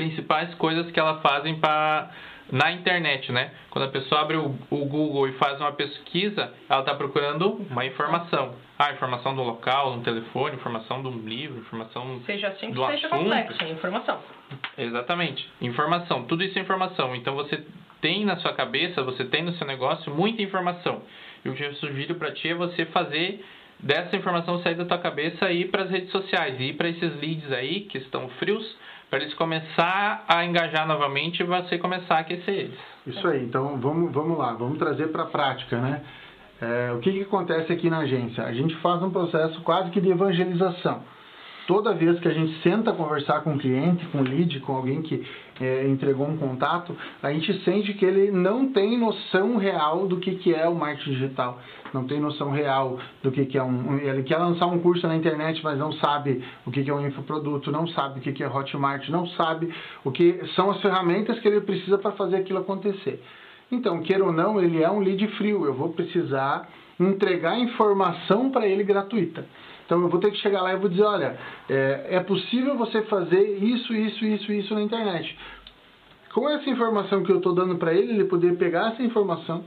principais 0.00 0.54
coisas 0.54 0.90
que 0.90 0.98
elas 0.98 1.20
fazem 1.20 1.56
para 1.56 2.10
na 2.50 2.72
internet, 2.72 3.30
né? 3.30 3.52
Quando 3.68 3.84
a 3.84 3.88
pessoa 3.88 4.22
abre 4.22 4.36
o, 4.38 4.56
o 4.70 4.84
Google 4.86 5.28
e 5.28 5.32
faz 5.34 5.60
uma 5.60 5.72
pesquisa, 5.72 6.52
ela 6.68 6.80
está 6.80 6.94
procurando 6.94 7.48
uma 7.70 7.84
informação. 7.84 8.54
Ah, 8.78 8.92
informação 8.92 9.36
do 9.36 9.42
local, 9.42 9.96
do 9.96 10.02
telefone, 10.02 10.56
informação 10.56 11.02
do 11.02 11.10
livro, 11.10 11.58
informação 11.58 12.20
seja 12.24 12.48
assim 12.48 12.72
do 12.72 12.84
seja 12.86 13.06
assunto. 13.06 13.24
complexo, 13.24 13.62
é 13.62 13.68
informação. 13.68 14.18
Exatamente, 14.76 15.48
informação. 15.60 16.24
Tudo 16.24 16.42
isso 16.42 16.58
é 16.58 16.62
informação. 16.62 17.14
Então 17.14 17.34
você 17.34 17.62
tem 18.00 18.24
na 18.24 18.36
sua 18.38 18.54
cabeça, 18.54 19.02
você 19.02 19.24
tem 19.26 19.44
no 19.44 19.52
seu 19.52 19.66
negócio 19.66 20.12
muita 20.12 20.40
informação. 20.40 21.02
E 21.44 21.48
o 21.50 21.54
que 21.54 21.62
eu 21.62 21.74
sugiro 21.74 22.14
para 22.14 22.32
ti 22.32 22.48
é 22.48 22.54
você 22.54 22.86
fazer 22.86 23.44
dessa 23.78 24.16
informação 24.16 24.62
sair 24.62 24.74
da 24.74 24.86
tua 24.86 24.98
cabeça 24.98 25.52
e 25.52 25.60
ir 25.60 25.70
para 25.70 25.84
as 25.84 25.90
redes 25.90 26.10
sociais, 26.10 26.58
e 26.58 26.64
ir 26.64 26.72
para 26.72 26.88
esses 26.88 27.20
leads 27.20 27.52
aí 27.52 27.82
que 27.82 27.98
estão 27.98 28.28
frios 28.30 28.76
para 29.10 29.18
eles 29.18 29.34
começar 29.34 30.24
a 30.28 30.44
engajar 30.44 30.86
novamente 30.86 31.40
e 31.40 31.44
você 31.44 31.76
começar 31.76 32.14
a 32.14 32.18
aquecer 32.20 32.54
eles. 32.54 32.78
Isso 33.06 33.26
aí, 33.26 33.44
então 33.44 33.76
vamos, 33.78 34.12
vamos 34.12 34.38
lá, 34.38 34.52
vamos 34.52 34.78
trazer 34.78 35.08
para 35.08 35.24
a 35.24 35.26
prática, 35.26 35.78
né? 35.78 36.02
É, 36.62 36.92
o 36.92 37.00
que, 37.00 37.10
que 37.10 37.22
acontece 37.22 37.72
aqui 37.72 37.90
na 37.90 37.98
agência? 37.98 38.44
A 38.44 38.52
gente 38.52 38.76
faz 38.76 39.02
um 39.02 39.10
processo 39.10 39.60
quase 39.62 39.90
que 39.90 40.00
de 40.00 40.10
evangelização 40.10 41.02
toda 41.70 41.94
vez 41.94 42.18
que 42.18 42.26
a 42.26 42.32
gente 42.32 42.60
senta 42.64 42.90
a 42.90 42.92
conversar 42.92 43.44
com 43.44 43.52
um 43.52 43.58
cliente, 43.58 44.04
com 44.06 44.18
um 44.18 44.22
lead, 44.22 44.58
com 44.58 44.74
alguém 44.74 45.02
que 45.02 45.24
é, 45.60 45.86
entregou 45.86 46.26
um 46.26 46.36
contato, 46.36 46.96
a 47.22 47.32
gente 47.32 47.62
sente 47.62 47.94
que 47.94 48.04
ele 48.04 48.32
não 48.32 48.72
tem 48.72 48.98
noção 48.98 49.56
real 49.56 50.08
do 50.08 50.16
que, 50.16 50.34
que 50.34 50.52
é 50.52 50.68
o 50.68 50.74
marketing 50.74 51.12
digital, 51.12 51.60
não 51.94 52.08
tem 52.08 52.18
noção 52.18 52.50
real 52.50 52.98
do 53.22 53.30
que, 53.30 53.46
que 53.46 53.56
é 53.56 53.62
um. 53.62 53.98
Ele 53.98 54.24
quer 54.24 54.38
lançar 54.38 54.66
um 54.66 54.80
curso 54.80 55.06
na 55.06 55.14
internet, 55.14 55.62
mas 55.62 55.78
não 55.78 55.92
sabe 55.92 56.42
o 56.66 56.72
que, 56.72 56.82
que 56.82 56.90
é 56.90 56.92
um 56.92 57.06
infoproduto, 57.06 57.70
não 57.70 57.86
sabe 57.86 58.18
o 58.18 58.22
que, 58.22 58.32
que 58.32 58.42
é 58.42 58.48
Hotmart, 58.48 59.08
não 59.08 59.28
sabe 59.28 59.72
o 60.02 60.10
que 60.10 60.40
são 60.56 60.72
as 60.72 60.80
ferramentas 60.80 61.38
que 61.38 61.46
ele 61.46 61.60
precisa 61.60 61.96
para 61.98 62.10
fazer 62.12 62.34
aquilo 62.34 62.58
acontecer. 62.58 63.22
Então, 63.70 64.02
queira 64.02 64.24
ou 64.24 64.32
não, 64.32 64.60
ele 64.60 64.82
é 64.82 64.90
um 64.90 64.98
lead 64.98 65.24
frio. 65.36 65.64
Eu 65.64 65.74
vou 65.74 65.90
precisar 65.90 66.68
entregar 66.98 67.56
informação 67.60 68.50
para 68.50 68.66
ele 68.66 68.82
gratuita. 68.82 69.46
Então 69.90 70.02
eu 70.02 70.08
vou 70.08 70.20
ter 70.20 70.30
que 70.30 70.36
chegar 70.36 70.62
lá 70.62 70.72
e 70.72 70.76
vou 70.76 70.88
dizer, 70.88 71.02
olha, 71.02 71.36
é, 71.68 72.06
é 72.10 72.20
possível 72.20 72.76
você 72.76 73.02
fazer 73.02 73.58
isso, 73.58 73.92
isso, 73.92 74.24
isso, 74.24 74.52
isso 74.52 74.72
na 74.72 74.82
internet. 74.82 75.36
Com 76.32 76.48
essa 76.48 76.70
informação 76.70 77.24
que 77.24 77.32
eu 77.32 77.38
estou 77.38 77.52
dando 77.52 77.74
para 77.74 77.92
ele, 77.92 78.12
ele 78.12 78.24
poderia 78.26 78.56
pegar 78.56 78.92
essa 78.92 79.02
informação, 79.02 79.64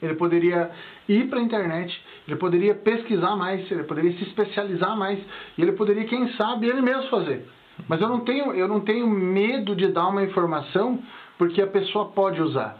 ele 0.00 0.14
poderia 0.14 0.70
ir 1.06 1.28
para 1.28 1.40
a 1.40 1.42
internet, 1.42 2.02
ele 2.26 2.36
poderia 2.36 2.74
pesquisar 2.74 3.36
mais, 3.36 3.70
ele 3.70 3.82
poderia 3.82 4.12
se 4.12 4.22
especializar 4.22 4.96
mais, 4.96 5.18
e 5.58 5.60
ele 5.60 5.72
poderia, 5.72 6.06
quem 6.06 6.32
sabe, 6.32 6.66
ele 6.66 6.80
mesmo 6.80 7.10
fazer. 7.10 7.46
Mas 7.86 8.00
eu 8.00 8.08
não 8.08 8.20
tenho, 8.20 8.54
eu 8.54 8.66
não 8.66 8.80
tenho 8.80 9.06
medo 9.06 9.76
de 9.76 9.88
dar 9.88 10.08
uma 10.08 10.24
informação 10.24 11.02
porque 11.36 11.60
a 11.60 11.66
pessoa 11.66 12.06
pode 12.12 12.40
usar. 12.40 12.78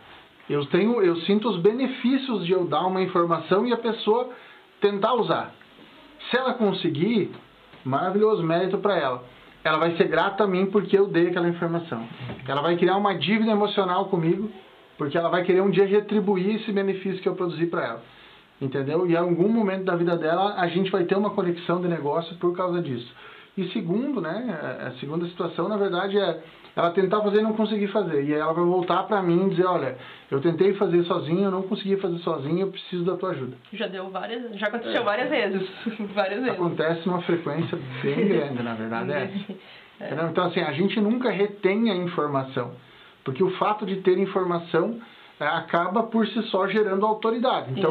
Eu 0.48 0.64
tenho, 0.64 1.02
eu 1.02 1.16
sinto 1.16 1.46
os 1.50 1.60
benefícios 1.60 2.46
de 2.46 2.52
eu 2.52 2.64
dar 2.64 2.86
uma 2.86 3.02
informação 3.02 3.66
e 3.66 3.72
a 3.74 3.76
pessoa 3.76 4.30
tentar 4.80 5.12
usar. 5.12 5.57
Se 6.30 6.36
ela 6.36 6.54
conseguir, 6.54 7.30
maravilhoso, 7.84 8.42
mérito 8.42 8.78
para 8.78 8.96
ela. 8.96 9.24
Ela 9.64 9.78
vai 9.78 9.96
ser 9.96 10.08
grata 10.08 10.44
a 10.44 10.46
mim 10.46 10.66
porque 10.66 10.96
eu 10.98 11.08
dei 11.08 11.28
aquela 11.28 11.48
informação. 11.48 12.06
Ela 12.46 12.62
vai 12.62 12.76
criar 12.76 12.96
uma 12.96 13.14
dívida 13.14 13.50
emocional 13.50 14.06
comigo, 14.06 14.50
porque 14.96 15.16
ela 15.16 15.28
vai 15.28 15.42
querer 15.44 15.60
um 15.60 15.70
dia 15.70 15.86
retribuir 15.86 16.56
esse 16.56 16.72
benefício 16.72 17.20
que 17.20 17.28
eu 17.28 17.34
produzi 17.34 17.66
para 17.66 17.84
ela. 17.84 18.02
Entendeu? 18.60 19.06
E 19.06 19.12
em 19.12 19.16
algum 19.16 19.48
momento 19.48 19.84
da 19.84 19.96
vida 19.96 20.16
dela, 20.16 20.54
a 20.56 20.66
gente 20.68 20.90
vai 20.90 21.04
ter 21.04 21.16
uma 21.16 21.30
conexão 21.30 21.80
de 21.80 21.88
negócio 21.88 22.36
por 22.36 22.56
causa 22.56 22.82
disso. 22.82 23.12
E 23.58 23.68
segundo, 23.72 24.20
né, 24.20 24.56
a 24.86 24.92
segunda 25.00 25.26
situação, 25.26 25.68
na 25.68 25.76
verdade, 25.76 26.16
é 26.16 26.40
ela 26.76 26.92
tentar 26.92 27.20
fazer 27.22 27.40
e 27.40 27.42
não 27.42 27.54
conseguir 27.54 27.88
fazer. 27.88 28.22
E 28.22 28.32
aí 28.32 28.38
ela 28.40 28.52
vai 28.52 28.64
voltar 28.64 29.02
para 29.02 29.20
mim 29.20 29.46
e 29.46 29.50
dizer, 29.50 29.66
olha, 29.66 29.98
eu 30.30 30.40
tentei 30.40 30.74
fazer 30.74 31.02
sozinho, 31.02 31.46
eu 31.46 31.50
não 31.50 31.62
consegui 31.62 31.96
fazer 31.96 32.18
sozinho, 32.18 32.60
eu 32.60 32.70
preciso 32.70 33.04
da 33.04 33.16
tua 33.16 33.30
ajuda. 33.30 33.56
Já 33.72 33.88
deu 33.88 34.10
várias, 34.10 34.56
já 34.56 34.68
aconteceu 34.68 35.00
é. 35.00 35.04
várias 35.04 35.28
vezes, 35.28 35.68
várias 36.14 36.38
vezes. 36.38 36.54
Acontece 36.54 37.04
numa 37.08 37.20
frequência 37.22 37.76
bem 38.00 38.28
grande, 38.28 38.62
na 38.62 38.74
verdade, 38.74 39.12
é. 39.12 39.30
é. 40.06 40.28
Então, 40.30 40.44
assim, 40.44 40.60
a 40.60 40.70
gente 40.70 41.00
nunca 41.00 41.28
retém 41.28 41.90
a 41.90 41.96
informação, 41.96 42.76
porque 43.24 43.42
o 43.42 43.50
fato 43.56 43.84
de 43.84 43.96
ter 44.02 44.16
informação 44.18 45.00
é, 45.40 45.46
acaba 45.48 46.04
por 46.04 46.24
si 46.28 46.40
só 46.44 46.68
gerando 46.68 47.04
autoridade. 47.04 47.72
Então, 47.72 47.90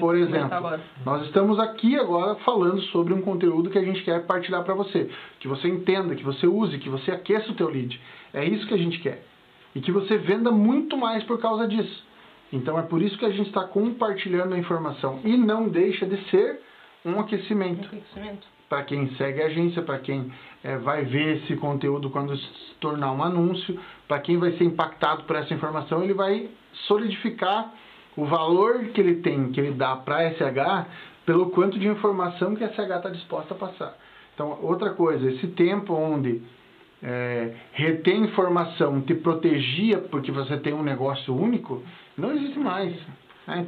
por 0.00 0.16
exemplo, 0.16 0.80
nós 1.04 1.24
estamos 1.26 1.58
aqui 1.58 1.96
agora 1.96 2.34
falando 2.36 2.80
sobre 2.84 3.14
um 3.14 3.20
conteúdo 3.20 3.70
que 3.70 3.78
a 3.78 3.84
gente 3.84 4.02
quer 4.02 4.26
partilhar 4.26 4.64
para 4.64 4.74
você, 4.74 5.08
que 5.38 5.46
você 5.46 5.68
entenda, 5.68 6.16
que 6.16 6.24
você 6.24 6.46
use, 6.46 6.78
que 6.78 6.88
você 6.88 7.10
aqueça 7.10 7.52
o 7.52 7.54
teu 7.54 7.68
lead. 7.68 8.00
É 8.32 8.44
isso 8.44 8.66
que 8.66 8.74
a 8.74 8.78
gente 8.78 8.98
quer. 9.00 9.22
E 9.74 9.80
que 9.80 9.92
você 9.92 10.16
venda 10.16 10.50
muito 10.50 10.96
mais 10.96 11.22
por 11.24 11.38
causa 11.38 11.68
disso. 11.68 12.04
Então 12.52 12.78
é 12.78 12.82
por 12.82 13.00
isso 13.00 13.16
que 13.16 13.24
a 13.24 13.30
gente 13.30 13.46
está 13.46 13.64
compartilhando 13.64 14.54
a 14.54 14.58
informação 14.58 15.20
e 15.24 15.36
não 15.36 15.68
deixa 15.68 16.04
de 16.06 16.16
ser 16.30 16.60
um 17.04 17.20
aquecimento. 17.20 17.86
aquecimento. 17.86 18.46
Para 18.68 18.84
quem 18.84 19.08
segue 19.16 19.42
a 19.42 19.46
agência, 19.46 19.82
para 19.82 19.98
quem 19.98 20.32
é, 20.62 20.76
vai 20.76 21.04
ver 21.04 21.38
esse 21.38 21.56
conteúdo 21.56 22.10
quando 22.10 22.36
se 22.36 22.74
tornar 22.80 23.12
um 23.12 23.22
anúncio, 23.22 23.78
para 24.06 24.20
quem 24.20 24.38
vai 24.38 24.52
ser 24.52 24.64
impactado 24.64 25.24
por 25.24 25.36
essa 25.36 25.52
informação, 25.52 26.02
ele 26.02 26.14
vai 26.14 26.48
solidificar 26.86 27.72
o 28.16 28.24
valor 28.24 28.86
que 28.86 29.00
ele 29.00 29.16
tem, 29.16 29.52
que 29.52 29.60
ele 29.60 29.72
dá 29.72 29.96
para 29.96 30.30
SH, 30.30 30.86
pelo 31.24 31.50
quanto 31.50 31.78
de 31.78 31.86
informação 31.86 32.54
que 32.54 32.64
a 32.64 32.72
SH 32.72 32.78
está 32.78 33.10
disposta 33.10 33.54
a 33.54 33.56
passar. 33.56 33.96
Então, 34.34 34.58
outra 34.62 34.90
coisa, 34.90 35.30
esse 35.30 35.48
tempo 35.48 35.94
onde 35.94 36.42
é, 37.02 37.54
reter 37.72 38.16
informação 38.16 39.00
te 39.00 39.14
protegia 39.14 39.98
porque 39.98 40.30
você 40.30 40.56
tem 40.58 40.72
um 40.72 40.82
negócio 40.82 41.34
único, 41.34 41.82
não 42.16 42.32
existe 42.32 42.58
mais. 42.58 42.94
Né? 43.46 43.66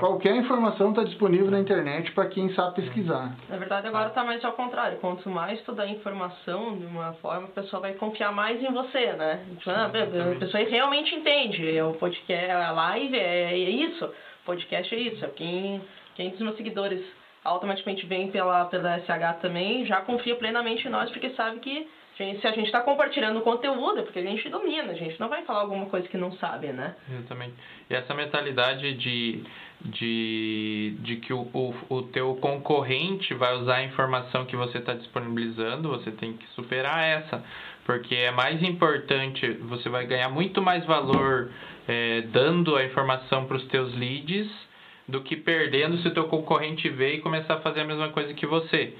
Qualquer 0.00 0.36
informação 0.36 0.90
está 0.90 1.04
disponível 1.04 1.50
na 1.50 1.60
internet 1.60 2.12
para 2.12 2.26
quem 2.26 2.52
sabe 2.54 2.76
pesquisar. 2.76 3.34
Na 3.48 3.56
verdade, 3.56 3.86
agora 3.86 4.08
está 4.08 4.24
mais 4.24 4.44
ao 4.44 4.52
contrário. 4.52 4.98
Quanto 4.98 5.28
mais 5.28 5.60
tu 5.62 5.72
dá 5.72 5.86
informação 5.86 6.76
de 6.78 6.86
uma 6.86 7.12
forma, 7.14 7.46
a 7.46 7.50
pessoa 7.50 7.80
vai 7.80 7.94
confiar 7.94 8.32
mais 8.32 8.62
em 8.62 8.72
você, 8.72 9.12
né? 9.12 9.44
Tipo, 9.58 9.70
ah, 9.70 9.86
a 9.86 10.38
pessoa 10.38 10.64
realmente 10.64 11.14
entende. 11.14 11.80
O 11.82 11.94
podcast, 11.94 12.50
a 12.50 12.70
live 12.72 13.16
é, 13.16 13.52
é 13.52 13.70
isso. 13.70 14.04
O 14.04 14.44
podcast 14.46 14.94
é 14.94 14.98
isso. 14.98 15.26
Quem, 15.36 15.80
quem 16.14 16.30
dos 16.30 16.40
meus 16.40 16.56
seguidores 16.56 17.04
automaticamente 17.44 18.06
vem 18.06 18.30
pela, 18.30 18.64
pela 18.64 18.98
SH 19.00 19.40
também 19.42 19.84
já 19.84 20.00
confia 20.00 20.34
plenamente 20.36 20.88
em 20.88 20.90
nós, 20.90 21.10
porque 21.10 21.30
sabe 21.30 21.60
que 21.60 21.86
se 22.16 22.46
a 22.46 22.52
gente 22.52 22.66
está 22.66 22.80
compartilhando 22.80 23.40
conteúdo, 23.40 23.98
é 23.98 24.02
porque 24.02 24.20
a 24.20 24.22
gente 24.22 24.48
domina, 24.48 24.92
a 24.92 24.96
gente 24.96 25.18
não 25.18 25.28
vai 25.28 25.42
falar 25.42 25.62
alguma 25.62 25.86
coisa 25.86 26.06
que 26.06 26.16
não 26.16 26.30
sabe, 26.36 26.68
né? 26.68 26.94
Exatamente. 27.10 27.54
E 27.90 27.94
essa 27.94 28.14
mentalidade 28.14 28.94
de, 28.94 29.42
de, 29.80 30.96
de 31.00 31.16
que 31.16 31.32
o, 31.32 31.40
o, 31.52 31.74
o 31.88 32.02
teu 32.02 32.36
concorrente 32.36 33.34
vai 33.34 33.56
usar 33.56 33.76
a 33.76 33.82
informação 33.82 34.46
que 34.46 34.54
você 34.54 34.78
está 34.78 34.94
disponibilizando, 34.94 35.88
você 35.88 36.12
tem 36.12 36.34
que 36.34 36.46
superar 36.50 37.02
essa. 37.02 37.42
Porque 37.84 38.14
é 38.14 38.30
mais 38.30 38.62
importante, 38.62 39.50
você 39.62 39.88
vai 39.88 40.06
ganhar 40.06 40.28
muito 40.28 40.62
mais 40.62 40.86
valor 40.86 41.50
é, 41.88 42.22
dando 42.32 42.76
a 42.76 42.84
informação 42.84 43.44
para 43.46 43.56
os 43.56 43.64
teus 43.66 43.92
leads 43.96 44.63
do 45.06 45.20
que 45.22 45.36
perdendo 45.36 45.98
se 45.98 46.08
o 46.08 46.14
teu 46.14 46.24
concorrente 46.24 46.88
ver 46.88 47.16
e 47.16 47.20
começar 47.20 47.54
a 47.54 47.60
fazer 47.60 47.80
a 47.80 47.84
mesma 47.84 48.08
coisa 48.10 48.32
que 48.34 48.46
você. 48.46 48.94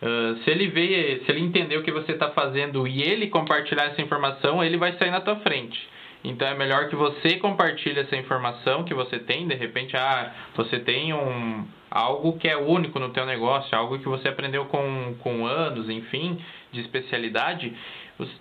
Uh, 0.00 0.36
se 0.44 0.50
ele 0.50 0.68
vê, 0.68 1.22
se 1.24 1.32
ele 1.32 1.40
entender 1.40 1.76
o 1.76 1.82
que 1.82 1.90
você 1.90 2.12
está 2.12 2.30
fazendo 2.30 2.86
e 2.86 3.02
ele 3.02 3.26
compartilhar 3.28 3.86
essa 3.86 4.00
informação, 4.00 4.62
ele 4.62 4.76
vai 4.76 4.96
sair 4.96 5.10
na 5.10 5.20
tua 5.20 5.36
frente. 5.36 5.78
Então 6.22 6.46
é 6.46 6.54
melhor 6.54 6.88
que 6.88 6.96
você 6.96 7.36
compartilhe 7.36 7.98
essa 8.00 8.16
informação 8.16 8.84
que 8.84 8.94
você 8.94 9.18
tem, 9.18 9.46
de 9.46 9.54
repente, 9.54 9.96
ah, 9.96 10.32
você 10.56 10.78
tem 10.80 11.12
um 11.12 11.64
algo 11.90 12.38
que 12.38 12.46
é 12.46 12.56
único 12.56 12.98
no 12.98 13.10
teu 13.10 13.24
negócio, 13.24 13.76
algo 13.76 13.98
que 13.98 14.08
você 14.08 14.28
aprendeu 14.28 14.66
com, 14.66 15.14
com 15.20 15.46
anos, 15.46 15.88
enfim, 15.88 16.38
de 16.70 16.80
especialidade, 16.80 17.72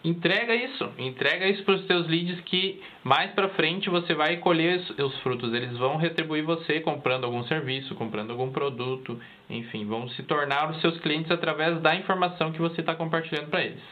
entrega 0.03 0.55
isso, 0.55 0.91
entrega 0.97 1.47
isso 1.47 1.63
para 1.63 1.75
os 1.75 1.85
teus 1.85 2.07
leads 2.07 2.39
que 2.41 2.81
mais 3.03 3.31
para 3.31 3.49
frente 3.49 3.89
você 3.89 4.15
vai 4.15 4.37
colher 4.37 4.79
os 4.97 5.19
frutos, 5.19 5.53
eles 5.53 5.77
vão 5.77 5.97
retribuir 5.97 6.43
você 6.43 6.79
comprando 6.79 7.25
algum 7.25 7.43
serviço, 7.43 7.93
comprando 7.95 8.31
algum 8.31 8.51
produto, 8.51 9.19
enfim, 9.49 9.85
vão 9.85 10.09
se 10.09 10.23
tornar 10.23 10.71
os 10.71 10.81
seus 10.81 10.97
clientes 10.99 11.31
através 11.31 11.79
da 11.81 11.95
informação 11.95 12.51
que 12.51 12.59
você 12.59 12.81
está 12.81 12.95
compartilhando 12.95 13.49
para 13.49 13.63
eles. 13.63 13.83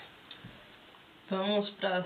Vamos 1.29 1.69
para 1.71 2.05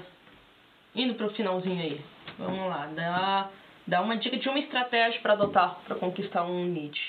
indo 0.95 1.13
para 1.13 1.27
o 1.27 1.33
finalzinho 1.33 1.81
aí, 1.81 2.01
vamos 2.37 2.67
lá, 2.67 2.89
dá, 2.93 3.49
dá 3.87 4.01
uma 4.01 4.17
dica 4.17 4.37
de 4.37 4.49
uma 4.49 4.59
estratégia 4.59 5.21
para 5.21 5.33
adotar 5.33 5.79
para 5.85 5.95
conquistar 5.95 6.43
um 6.43 6.73
lead. 6.73 6.99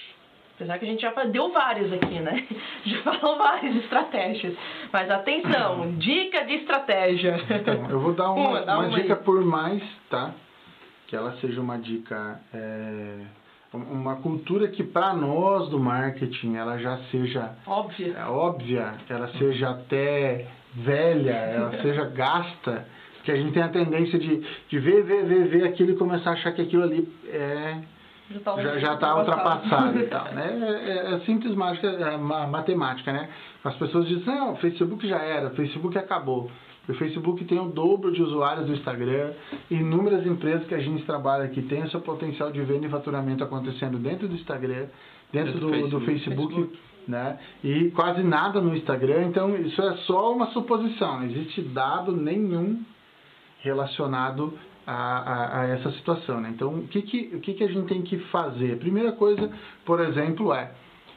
Apesar 0.61 0.79
que 0.79 0.85
a 0.85 0.89
gente 0.89 1.01
já 1.01 1.11
deu 1.25 1.51
várias 1.51 1.91
aqui, 1.91 2.21
né? 2.21 2.47
Já 2.85 3.01
falou 3.01 3.39
várias 3.39 3.77
estratégias. 3.77 4.55
Mas 4.93 5.11
atenção, 5.11 5.93
dica 5.97 6.45
de 6.45 6.53
estratégia. 6.57 7.41
Então, 7.49 7.89
eu 7.89 7.99
vou 7.99 8.13
dar 8.13 8.29
uma, 8.33 8.63
uma, 8.63 8.79
uma 8.81 8.91
dica 8.91 9.15
aí. 9.15 9.25
por 9.25 9.43
mais, 9.43 9.83
tá? 10.11 10.33
Que 11.07 11.17
ela 11.17 11.33
seja 11.41 11.63
uma 11.63 11.79
dica, 11.79 12.43
é, 12.53 13.21
uma 13.73 14.17
cultura 14.17 14.69
que 14.69 14.83
para 14.83 15.15
nós 15.15 15.71
do 15.71 15.81
marketing 15.81 16.57
ela 16.57 16.77
já 16.77 16.99
seja 17.11 17.57
óbvia, 17.67 18.15
é, 18.19 18.25
óbvia 18.27 18.95
ela 19.09 19.29
seja 19.39 19.71
até 19.71 20.47
velha, 20.75 21.31
ela 21.31 21.71
seja 21.81 22.05
gasta, 22.05 22.87
que 23.25 23.33
a 23.33 23.37
gente 23.37 23.53
tem 23.53 23.63
a 23.63 23.69
tendência 23.71 24.19
de, 24.19 24.45
de 24.69 24.79
ver, 24.79 25.05
ver, 25.05 25.25
ver, 25.25 25.49
ver 25.49 25.65
aquilo 25.65 25.93
e 25.93 25.97
começar 25.97 26.31
a 26.31 26.33
achar 26.35 26.53
que 26.53 26.61
aquilo 26.61 26.83
ali 26.83 27.09
é 27.29 27.79
já 28.31 28.39
está 28.39 28.79
já, 28.79 28.97
tá 28.97 29.17
ultrapassado 29.17 29.99
e 29.99 30.07
tal, 30.07 30.25
né? 30.33 30.59
É, 30.63 30.91
é, 30.91 31.15
é 31.15 31.21
simples 31.21 31.55
mágica, 31.55 31.89
é 31.89 32.17
matemática, 32.17 33.13
né? 33.13 33.29
As 33.65 33.75
pessoas 33.77 34.07
dizem, 34.07 34.25
não, 34.27 34.53
o 34.53 34.57
Facebook 34.57 35.07
já 35.07 35.19
era, 35.19 35.49
o 35.49 35.57
Facebook 35.57 35.99
acabou. 35.99 36.51
O 36.89 36.95
Facebook 36.95 37.45
tem 37.45 37.59
o 37.59 37.67
dobro 37.67 38.11
de 38.11 38.23
usuários 38.23 38.67
do 38.67 38.73
Instagram, 38.73 39.33
inúmeras 39.71 40.27
empresas 40.27 40.67
que 40.67 40.75
a 40.75 40.81
gente 40.81 41.05
trabalha 41.05 41.45
aqui 41.45 41.63
têm 41.63 41.83
o 41.83 41.91
seu 41.91 42.01
potencial 42.01 42.51
de 42.51 42.61
venda 42.63 42.87
e 42.87 42.91
faturamento 42.91 43.45
acontecendo 43.45 43.99
dentro 43.99 44.27
do 44.27 44.35
Instagram, 44.35 44.87
dentro 45.33 45.53
do, 45.53 45.61
do, 45.61 45.71
Facebook, 45.71 45.91
do 45.91 46.01
Facebook, 46.01 46.55
Facebook, 46.55 46.79
né? 47.07 47.39
E 47.63 47.91
quase 47.91 48.23
nada 48.23 48.61
no 48.61 48.75
Instagram, 48.75 49.27
então 49.27 49.57
isso 49.57 49.81
é 49.81 49.97
só 49.99 50.33
uma 50.33 50.47
suposição, 50.47 51.19
não 51.19 51.27
existe 51.27 51.63
dado 51.63 52.13
nenhum 52.13 52.83
relacionado 53.61 54.59
a, 54.87 54.93
a, 54.93 55.61
a, 55.61 55.67
essa 55.69 55.91
situação. 55.93 56.41
Né? 56.41 56.51
Então, 56.55 56.75
o, 56.75 56.89
que, 56.89 57.03
que, 57.03 57.31
o 57.35 57.41
que, 57.41 57.55
que 57.55 57.65
a 57.65 57.69
gente 57.69 57.87
tem 57.87 58.03
que 58.03 58.19
fazer? 58.31 58.79
Primeira 58.79 59.13
coisa, 59.13 59.51
por 59.85 60.01
exemplo, 60.01 60.53
é, 60.53 60.73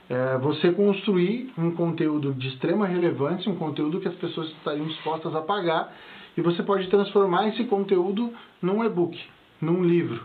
é 0.09 0.37
você 0.37 0.71
construir 0.71 1.51
um 1.57 1.71
conteúdo 1.71 2.33
de 2.33 2.49
extrema 2.49 2.85
relevância, 2.85 3.51
um 3.51 3.55
conteúdo 3.55 3.99
que 3.99 4.07
as 4.07 4.15
pessoas 4.15 4.49
estariam 4.49 4.85
dispostas 4.87 5.35
a 5.35 5.41
pagar, 5.41 5.93
e 6.35 6.41
você 6.41 6.63
pode 6.63 6.87
transformar 6.87 7.47
esse 7.49 7.63
conteúdo 7.65 8.33
num 8.61 8.83
e-book, 8.83 9.19
num 9.61 9.83
livro 9.83 10.23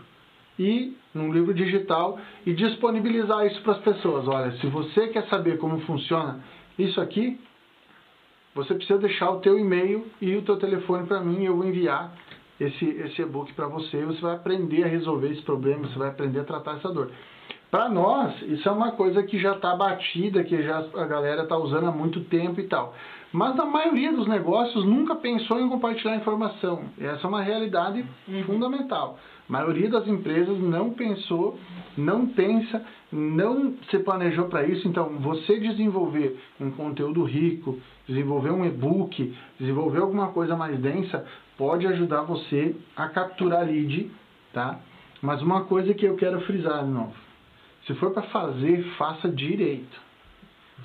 e 0.57 0.97
num 1.13 1.31
livro 1.31 1.53
digital 1.53 2.19
e 2.45 2.53
disponibilizar 2.53 3.45
isso 3.45 3.61
para 3.61 3.73
as 3.73 3.79
pessoas. 3.79 4.27
Olha, 4.27 4.51
se 4.57 4.67
você 4.67 5.07
quer 5.07 5.27
saber 5.27 5.57
como 5.57 5.79
funciona 5.81 6.43
isso 6.77 6.99
aqui, 6.99 7.39
você 8.53 8.73
precisa 8.73 8.99
deixar 8.99 9.31
o 9.31 9.39
teu 9.39 9.57
e-mail 9.57 10.05
e 10.21 10.35
o 10.35 10.41
teu 10.41 10.57
telefone 10.57 11.07
para 11.07 11.21
mim, 11.21 11.45
eu 11.45 11.55
vou 11.55 11.65
enviar 11.65 12.13
esse, 12.59 12.85
esse 12.85 13.21
e-book 13.21 13.53
para 13.53 13.67
você, 13.67 14.03
você 14.03 14.19
vai 14.21 14.35
aprender 14.35 14.83
a 14.83 14.87
resolver 14.87 15.29
esse 15.29 15.41
problema, 15.41 15.87
você 15.87 15.97
vai 15.97 16.09
aprender 16.09 16.39
a 16.39 16.43
tratar 16.43 16.77
essa 16.77 16.91
dor. 16.91 17.11
Para 17.71 17.87
nós, 17.87 18.41
isso 18.43 18.67
é 18.67 18.71
uma 18.71 18.93
coisa 18.93 19.21
que 19.21 19.39
já 19.39 19.55
está 19.55 19.75
batida, 19.75 20.43
que 20.43 20.63
já 20.63 20.79
a 20.79 21.05
galera 21.05 21.43
está 21.43 21.55
usando 21.55 21.87
há 21.87 21.91
muito 21.91 22.21
tempo 22.21 22.59
e 22.59 22.63
tal. 22.63 22.95
Mas 23.31 23.55
na 23.55 23.63
maioria 23.63 24.11
dos 24.11 24.27
negócios 24.27 24.83
nunca 24.85 25.15
pensou 25.15 25.59
em 25.59 25.69
compartilhar 25.69 26.15
informação. 26.15 26.81
Essa 26.99 27.27
é 27.27 27.29
uma 27.29 27.43
realidade 27.43 28.03
uhum. 28.27 28.43
fundamental. 28.43 29.19
A 29.47 29.51
maioria 29.51 29.87
das 29.87 30.07
empresas 30.07 30.59
não 30.59 30.91
pensou, 30.91 31.59
não 31.95 32.25
pensa, 32.27 32.83
não 33.11 33.75
se 33.89 33.99
planejou 33.99 34.45
para 34.45 34.65
isso. 34.65 34.87
Então, 34.87 35.17
você 35.19 35.59
desenvolver 35.59 36.39
um 36.59 36.71
conteúdo 36.71 37.23
rico, 37.23 37.77
desenvolver 38.07 38.49
um 38.49 38.65
e-book, 38.65 39.35
desenvolver 39.59 39.99
alguma 39.99 40.29
coisa 40.29 40.55
mais 40.55 40.79
densa, 40.79 41.23
pode 41.59 41.85
ajudar 41.85 42.21
você 42.21 42.73
a 42.95 43.09
capturar 43.09 43.65
lead, 43.65 44.09
tá? 44.53 44.79
Mas 45.21 45.41
uma 45.41 45.65
coisa 45.65 45.93
que 45.93 46.05
eu 46.05 46.15
quero 46.15 46.39
frisar 46.41 46.85
de 46.85 46.89
novo. 46.89 47.13
Se 47.85 47.93
for 47.95 48.11
para 48.11 48.23
fazer, 48.23 48.81
faça 48.97 49.27
direito. 49.27 49.99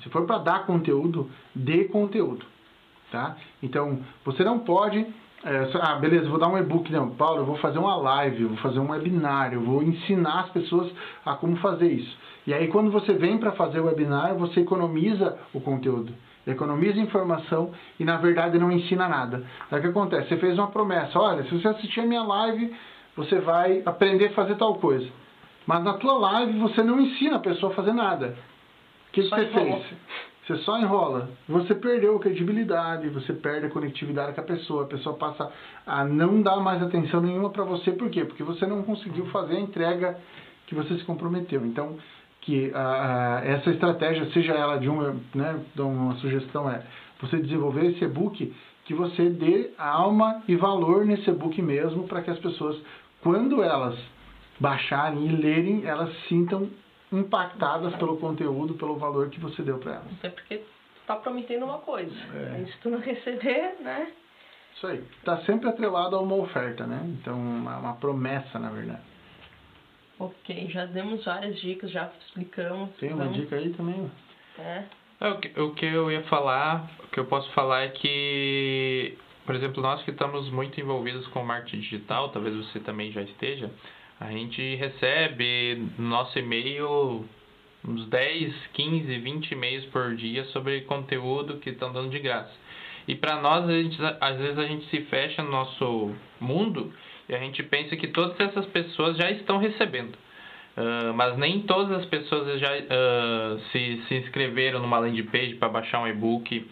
Se 0.03 0.09
for 0.09 0.25
para 0.25 0.39
dar 0.39 0.65
conteúdo, 0.65 1.31
dê 1.55 1.85
conteúdo, 1.85 2.45
tá? 3.09 3.37
Então, 3.63 4.01
você 4.25 4.43
não 4.43 4.59
pode 4.59 5.07
é, 5.45 5.69
ah, 5.79 5.95
beleza, 5.95 6.27
vou 6.27 6.39
dar 6.39 6.47
um 6.47 6.57
e-book, 6.57 6.91
não. 6.91 7.11
Paulo, 7.11 7.41
eu 7.41 7.45
vou 7.45 7.57
fazer 7.57 7.77
uma 7.77 7.95
live, 7.95 8.43
eu 8.43 8.49
vou 8.49 8.57
fazer 8.57 8.79
um 8.79 8.89
webinar, 8.89 9.53
eu 9.53 9.61
vou 9.61 9.83
ensinar 9.83 10.41
as 10.41 10.49
pessoas 10.49 10.91
a 11.23 11.35
como 11.35 11.55
fazer 11.57 11.91
isso. 11.91 12.17
E 12.47 12.53
aí, 12.53 12.67
quando 12.67 12.89
você 12.91 13.13
vem 13.13 13.37
para 13.37 13.51
fazer 13.51 13.79
o 13.79 13.85
webinar, 13.85 14.33
você 14.35 14.61
economiza 14.61 15.37
o 15.53 15.61
conteúdo 15.61 16.11
economiza 16.47 16.99
informação 16.99 17.71
e 17.99 18.05
na 18.05 18.17
verdade 18.17 18.57
não 18.57 18.71
ensina 18.71 19.07
nada. 19.07 19.43
Aí 19.71 19.79
o 19.79 19.81
que 19.81 19.87
acontece? 19.87 20.29
Você 20.29 20.37
fez 20.37 20.57
uma 20.57 20.67
promessa, 20.67 21.19
olha, 21.19 21.43
se 21.43 21.51
você 21.51 21.67
assistir 21.67 22.01
a 22.01 22.05
minha 22.05 22.23
live, 22.23 22.75
você 23.15 23.39
vai 23.39 23.81
aprender 23.85 24.27
a 24.27 24.33
fazer 24.33 24.55
tal 24.55 24.75
coisa. 24.75 25.07
Mas 25.65 25.83
na 25.83 25.93
tua 25.93 26.17
live 26.17 26.59
você 26.59 26.83
não 26.83 26.99
ensina 26.99 27.37
a 27.37 27.39
pessoa 27.39 27.71
a 27.71 27.75
fazer 27.75 27.93
nada. 27.93 28.35
O 29.09 29.11
que, 29.11 29.23
que 29.23 29.29
você 29.29 29.43
enrola. 29.43 29.81
fez? 29.81 29.97
Você 30.45 30.57
só 30.57 30.77
enrola. 30.77 31.29
Você 31.49 31.73
perdeu 31.73 32.15
a 32.15 32.19
credibilidade, 32.19 33.09
você 33.09 33.33
perde 33.33 33.65
a 33.65 33.69
conectividade 33.69 34.33
com 34.33 34.41
a 34.41 34.43
pessoa. 34.43 34.83
A 34.83 34.87
pessoa 34.87 35.17
passa 35.17 35.51
a 35.87 36.03
não 36.05 36.41
dar 36.41 36.57
mais 36.57 36.83
atenção 36.83 37.19
nenhuma 37.19 37.49
para 37.49 37.63
você. 37.63 37.91
Por 37.91 38.09
quê? 38.11 38.23
Porque 38.23 38.43
você 38.43 38.67
não 38.67 38.83
conseguiu 38.83 39.25
fazer 39.27 39.55
a 39.55 39.59
entrega 39.59 40.19
que 40.67 40.75
você 40.75 40.97
se 40.97 41.03
comprometeu. 41.03 41.65
Então, 41.65 41.97
que 42.45 42.71
a, 42.73 43.39
a, 43.39 43.45
essa 43.45 43.71
estratégia, 43.71 44.29
seja 44.31 44.53
ela 44.53 44.77
de 44.77 44.87
uma, 44.87 45.15
né, 45.33 45.59
uma 45.77 46.15
sugestão 46.17 46.69
é 46.69 46.83
você 47.19 47.37
desenvolver 47.37 47.87
esse 47.87 48.03
e-book 48.03 48.53
que 48.85 48.93
você 48.93 49.29
dê 49.29 49.71
alma 49.77 50.43
e 50.47 50.55
valor 50.55 51.05
nesse 51.05 51.27
e-book 51.29 51.59
mesmo 51.61 52.07
para 52.07 52.21
que 52.21 52.29
as 52.29 52.37
pessoas, 52.37 52.77
quando 53.21 53.63
elas 53.63 53.97
baixarem 54.59 55.25
e 55.25 55.31
lerem, 55.35 55.85
elas 55.85 56.15
sintam 56.27 56.69
impactadas 57.11 57.95
pelo 57.95 58.17
conteúdo, 58.17 58.75
pelo 58.75 58.95
valor 58.97 59.29
que 59.29 59.39
você 59.39 59.63
deu 59.63 59.79
para 59.79 59.93
elas. 59.93 60.11
Até 60.19 60.29
porque 60.29 60.61
está 61.01 61.15
prometendo 61.15 61.65
uma 61.65 61.79
coisa. 61.79 62.15
É. 62.35 62.65
Se 62.65 62.77
tu 62.81 62.89
não 62.89 62.99
receber, 62.99 63.75
né? 63.81 64.11
Isso 64.75 64.85
aí. 64.85 65.03
Está 65.17 65.37
sempre 65.39 65.69
atrelado 65.69 66.15
a 66.15 66.21
uma 66.21 66.35
oferta, 66.35 66.85
né? 66.85 67.01
Então, 67.19 67.35
uma, 67.35 67.77
uma 67.77 67.93
promessa, 67.93 68.59
na 68.59 68.69
verdade. 68.69 69.14
Ok, 70.17 70.69
já 70.69 70.85
demos 70.85 71.25
várias 71.25 71.59
dicas, 71.59 71.91
já 71.91 72.09
explicamos. 72.25 72.89
Tem 72.99 73.11
uma 73.11 73.25
Vamos... 73.25 73.37
dica 73.37 73.57
aí 73.57 73.69
também? 73.73 74.09
É. 74.57 74.83
é. 75.19 75.27
O 75.29 75.39
que, 75.39 75.59
o 75.59 75.73
que 75.73 75.85
eu 75.85 76.11
ia 76.11 76.23
falar, 76.23 76.89
o 77.03 77.07
que 77.07 77.19
eu 77.19 77.25
posso 77.25 77.51
falar 77.51 77.83
é 77.83 77.89
que, 77.89 79.17
por 79.45 79.55
exemplo, 79.55 79.81
nós 79.81 80.01
que 80.03 80.11
estamos 80.11 80.49
muito 80.49 80.79
envolvidos 80.79 81.27
com 81.27 81.43
marketing 81.43 81.81
digital, 81.81 82.29
talvez 82.29 82.55
você 82.55 82.79
também 82.79 83.11
já 83.11 83.21
esteja, 83.21 83.69
a 84.19 84.31
gente 84.31 84.75
recebe 84.75 85.89
no 85.97 86.07
nosso 86.07 86.39
e-mail 86.39 87.25
uns 87.87 88.07
10, 88.07 88.53
15, 88.73 89.19
20 89.19 89.51
e-mails 89.51 89.85
por 89.87 90.15
dia 90.15 90.45
sobre 90.45 90.81
conteúdo 90.81 91.57
que 91.57 91.71
estão 91.71 91.91
dando 91.91 92.09
de 92.09 92.19
graça. 92.19 92.53
E 93.07 93.15
para 93.15 93.39
nós, 93.39 93.69
a 93.69 93.71
gente, 93.71 93.97
às 94.19 94.37
vezes 94.37 94.57
a 94.57 94.65
gente 94.65 94.89
se 94.89 95.01
fecha 95.01 95.43
no 95.43 95.51
nosso 95.51 96.15
mundo 96.39 96.91
e 97.27 97.35
a 97.35 97.39
gente 97.39 97.63
pensa 97.63 97.95
que 97.95 98.07
todas 98.07 98.39
essas 98.39 98.65
pessoas 98.67 99.17
já 99.17 99.31
estão 99.31 99.57
recebendo. 99.57 100.15
Uh, 100.77 101.13
mas 101.13 101.37
nem 101.37 101.61
todas 101.61 101.99
as 101.99 102.05
pessoas 102.05 102.59
já 102.59 102.69
uh, 102.69 103.59
se, 103.71 104.03
se 104.07 104.15
inscreveram 104.15 104.81
numa 104.81 104.99
landing 104.99 105.23
page 105.23 105.55
para 105.55 105.69
baixar 105.69 106.01
um 106.01 106.07
e-book 106.07 106.67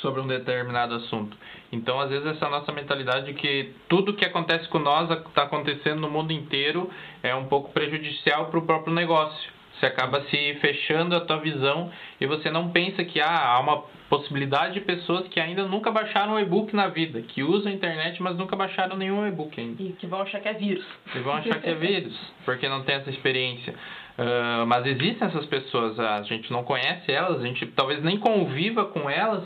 sobre 0.00 0.20
um 0.20 0.26
determinado 0.26 0.94
assunto. 0.94 1.36
Então, 1.70 2.00
às 2.00 2.10
vezes, 2.10 2.26
essa 2.26 2.48
nossa 2.48 2.72
mentalidade 2.72 3.26
de 3.26 3.34
que 3.34 3.72
tudo 3.88 4.14
que 4.14 4.24
acontece 4.24 4.68
com 4.68 4.80
nós 4.80 5.08
está 5.10 5.44
acontecendo 5.44 6.00
no 6.00 6.10
mundo 6.10 6.32
inteiro 6.32 6.90
é 7.22 7.34
um 7.34 7.46
pouco 7.46 7.72
prejudicial 7.72 8.46
para 8.46 8.58
o 8.58 8.66
próprio 8.66 8.92
negócio. 8.92 9.53
Você 9.78 9.86
acaba 9.86 10.22
se 10.24 10.54
fechando 10.60 11.16
a 11.16 11.20
tua 11.20 11.38
visão 11.38 11.90
e 12.20 12.26
você 12.26 12.50
não 12.50 12.70
pensa 12.70 13.04
que 13.04 13.20
ah, 13.20 13.48
há 13.48 13.60
uma 13.60 13.82
possibilidade 14.08 14.74
de 14.74 14.80
pessoas 14.80 15.26
que 15.28 15.40
ainda 15.40 15.64
nunca 15.64 15.90
baixaram 15.90 16.34
um 16.34 16.38
e-book 16.38 16.74
na 16.74 16.88
vida, 16.88 17.20
que 17.22 17.42
usam 17.42 17.72
a 17.72 17.74
internet, 17.74 18.22
mas 18.22 18.36
nunca 18.36 18.54
baixaram 18.54 18.96
nenhum 18.96 19.26
e-book 19.26 19.60
ainda. 19.60 19.82
E 19.82 19.92
que 19.92 20.06
vão 20.06 20.22
achar 20.22 20.40
que 20.40 20.48
é 20.48 20.52
vírus. 20.52 20.84
E 21.14 21.18
vão 21.18 21.34
achar 21.34 21.60
que 21.60 21.68
é 21.68 21.74
vírus, 21.74 22.16
porque 22.44 22.68
não 22.68 22.82
tem 22.84 22.96
essa 22.96 23.10
experiência. 23.10 23.74
Uh, 24.16 24.64
mas 24.66 24.86
existem 24.86 25.26
essas 25.26 25.46
pessoas, 25.46 25.98
a 25.98 26.22
gente 26.22 26.52
não 26.52 26.62
conhece 26.62 27.10
elas, 27.10 27.40
a 27.40 27.46
gente 27.46 27.66
talvez 27.66 28.02
nem 28.02 28.16
conviva 28.16 28.84
com 28.84 29.10
elas 29.10 29.42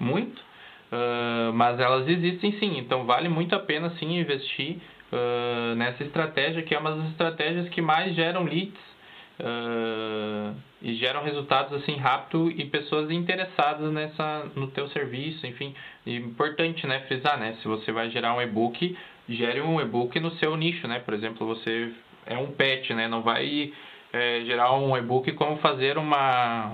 muito, 0.00 0.40
uh, 0.40 1.52
mas 1.52 1.78
elas 1.78 2.08
existem 2.08 2.52
sim. 2.52 2.78
Então 2.78 3.04
vale 3.04 3.28
muito 3.28 3.54
a 3.54 3.58
pena 3.58 3.90
sim 3.98 4.18
investir 4.18 4.78
uh, 5.12 5.74
nessa 5.76 6.02
estratégia, 6.02 6.62
que 6.62 6.74
é 6.74 6.78
uma 6.78 6.92
das 6.92 7.10
estratégias 7.10 7.68
que 7.68 7.82
mais 7.82 8.14
geram 8.14 8.44
leads 8.44 8.95
uh, 9.40 10.54
e 10.80 10.94
geram 10.94 11.22
resultados 11.22 11.72
assim 11.72 11.96
rápido 11.96 12.50
e 12.50 12.64
pessoas 12.66 13.10
interessadas 13.10 13.92
nessa 13.92 14.50
no 14.54 14.68
teu 14.68 14.88
serviço, 14.88 15.46
enfim, 15.46 15.74
importante, 16.06 16.86
né, 16.86 17.00
frisar, 17.00 17.38
né, 17.38 17.56
se 17.62 17.68
você 17.68 17.92
vai 17.92 18.10
gerar 18.10 18.34
um 18.34 18.42
e-book, 18.42 18.96
gere 19.28 19.60
um 19.60 19.80
e-book 19.80 20.18
no 20.20 20.30
seu 20.32 20.56
nicho, 20.56 20.86
né, 20.86 21.00
por 21.00 21.14
exemplo, 21.14 21.46
você 21.46 21.92
é 22.26 22.36
um 22.36 22.52
pet, 22.52 22.92
né, 22.94 23.08
não 23.08 23.22
vai 23.22 23.72
é, 24.12 24.40
gerar 24.44 24.74
um 24.74 24.96
e-book 24.96 25.32
como 25.32 25.58
fazer 25.58 25.98
uma 25.98 26.72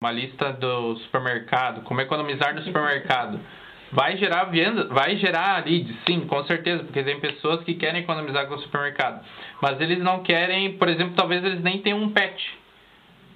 uma 0.00 0.12
lista 0.12 0.52
do 0.52 0.96
supermercado, 0.98 1.82
como 1.82 2.00
economizar 2.00 2.54
no 2.54 2.62
supermercado. 2.62 3.40
Vai 3.90 4.16
gerar 4.16 4.44
venda, 4.44 4.84
vai 4.88 5.16
gerar 5.16 5.64
leads, 5.64 5.96
sim, 6.06 6.20
com 6.26 6.44
certeza, 6.44 6.84
porque 6.84 7.02
tem 7.02 7.18
pessoas 7.20 7.62
que 7.64 7.74
querem 7.74 8.02
economizar 8.02 8.46
com 8.46 8.54
o 8.54 8.58
supermercado, 8.58 9.24
mas 9.62 9.80
eles 9.80 9.98
não 9.98 10.22
querem, 10.22 10.76
por 10.76 10.88
exemplo, 10.88 11.14
talvez 11.16 11.42
eles 11.42 11.62
nem 11.62 11.78
tenham 11.78 12.02
um 12.02 12.10
pet 12.10 12.58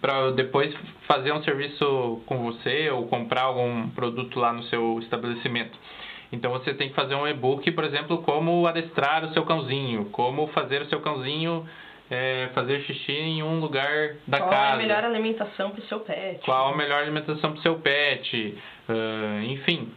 para 0.01 0.33
depois 0.33 0.75
fazer 1.07 1.33
um 1.33 1.43
serviço 1.43 2.23
com 2.27 2.39
você 2.43 2.91
ou 2.91 3.07
comprar 3.07 3.43
algum 3.43 3.89
produto 3.91 4.39
lá 4.41 4.53
no 4.53 4.65
seu 4.65 4.99
estabelecimento. 4.99 5.79
Então 6.33 6.51
você 6.51 6.75
tem 6.75 6.89
que 6.89 6.95
fazer 6.95 7.15
um 7.15 7.27
e-book, 7.27 7.71
por 7.71 7.85
exemplo, 7.85 8.19
como 8.23 8.67
adestrar 8.67 9.25
o 9.25 9.33
seu 9.33 9.45
cãozinho, 9.45 10.07
como 10.07 10.49
fazer 10.49 10.83
o 10.83 10.87
seu 10.87 11.01
cãozinho 11.01 11.67
é, 12.11 12.51
fazer 12.55 12.83
xixi 12.83 13.13
em 13.13 13.43
um 13.43 13.59
lugar 13.61 14.17
da 14.27 14.39
Qual 14.39 14.51
casa. 14.51 14.63
Qual 14.63 14.71
é 14.71 14.73
a 14.73 14.77
melhor 14.77 15.05
alimentação 15.05 15.71
para 15.71 15.81
o 15.81 15.87
seu 15.87 16.01
pet? 16.01 16.45
Qual 16.45 16.75
a 16.75 16.77
melhor 16.77 17.03
alimentação 17.03 17.53
para 17.53 17.59
o 17.59 17.63
seu 17.63 17.77
pet? 17.77 18.59
Uh, 18.89 19.45
enfim, 19.45 19.91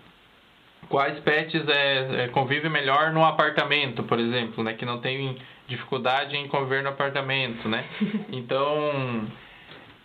quais 0.89 1.19
pets 1.19 1.67
é, 1.67 2.23
é, 2.23 2.27
convivem 2.29 2.69
melhor 2.69 3.11
no 3.11 3.23
apartamento, 3.23 4.03
por 4.03 4.19
exemplo, 4.19 4.63
né? 4.63 4.73
Que 4.73 4.85
não 4.85 4.99
tem 4.99 5.37
dificuldade 5.67 6.35
em 6.35 6.47
conviver 6.47 6.83
no 6.83 6.89
apartamento, 6.89 7.67
né? 7.67 7.85
Então, 8.31 9.27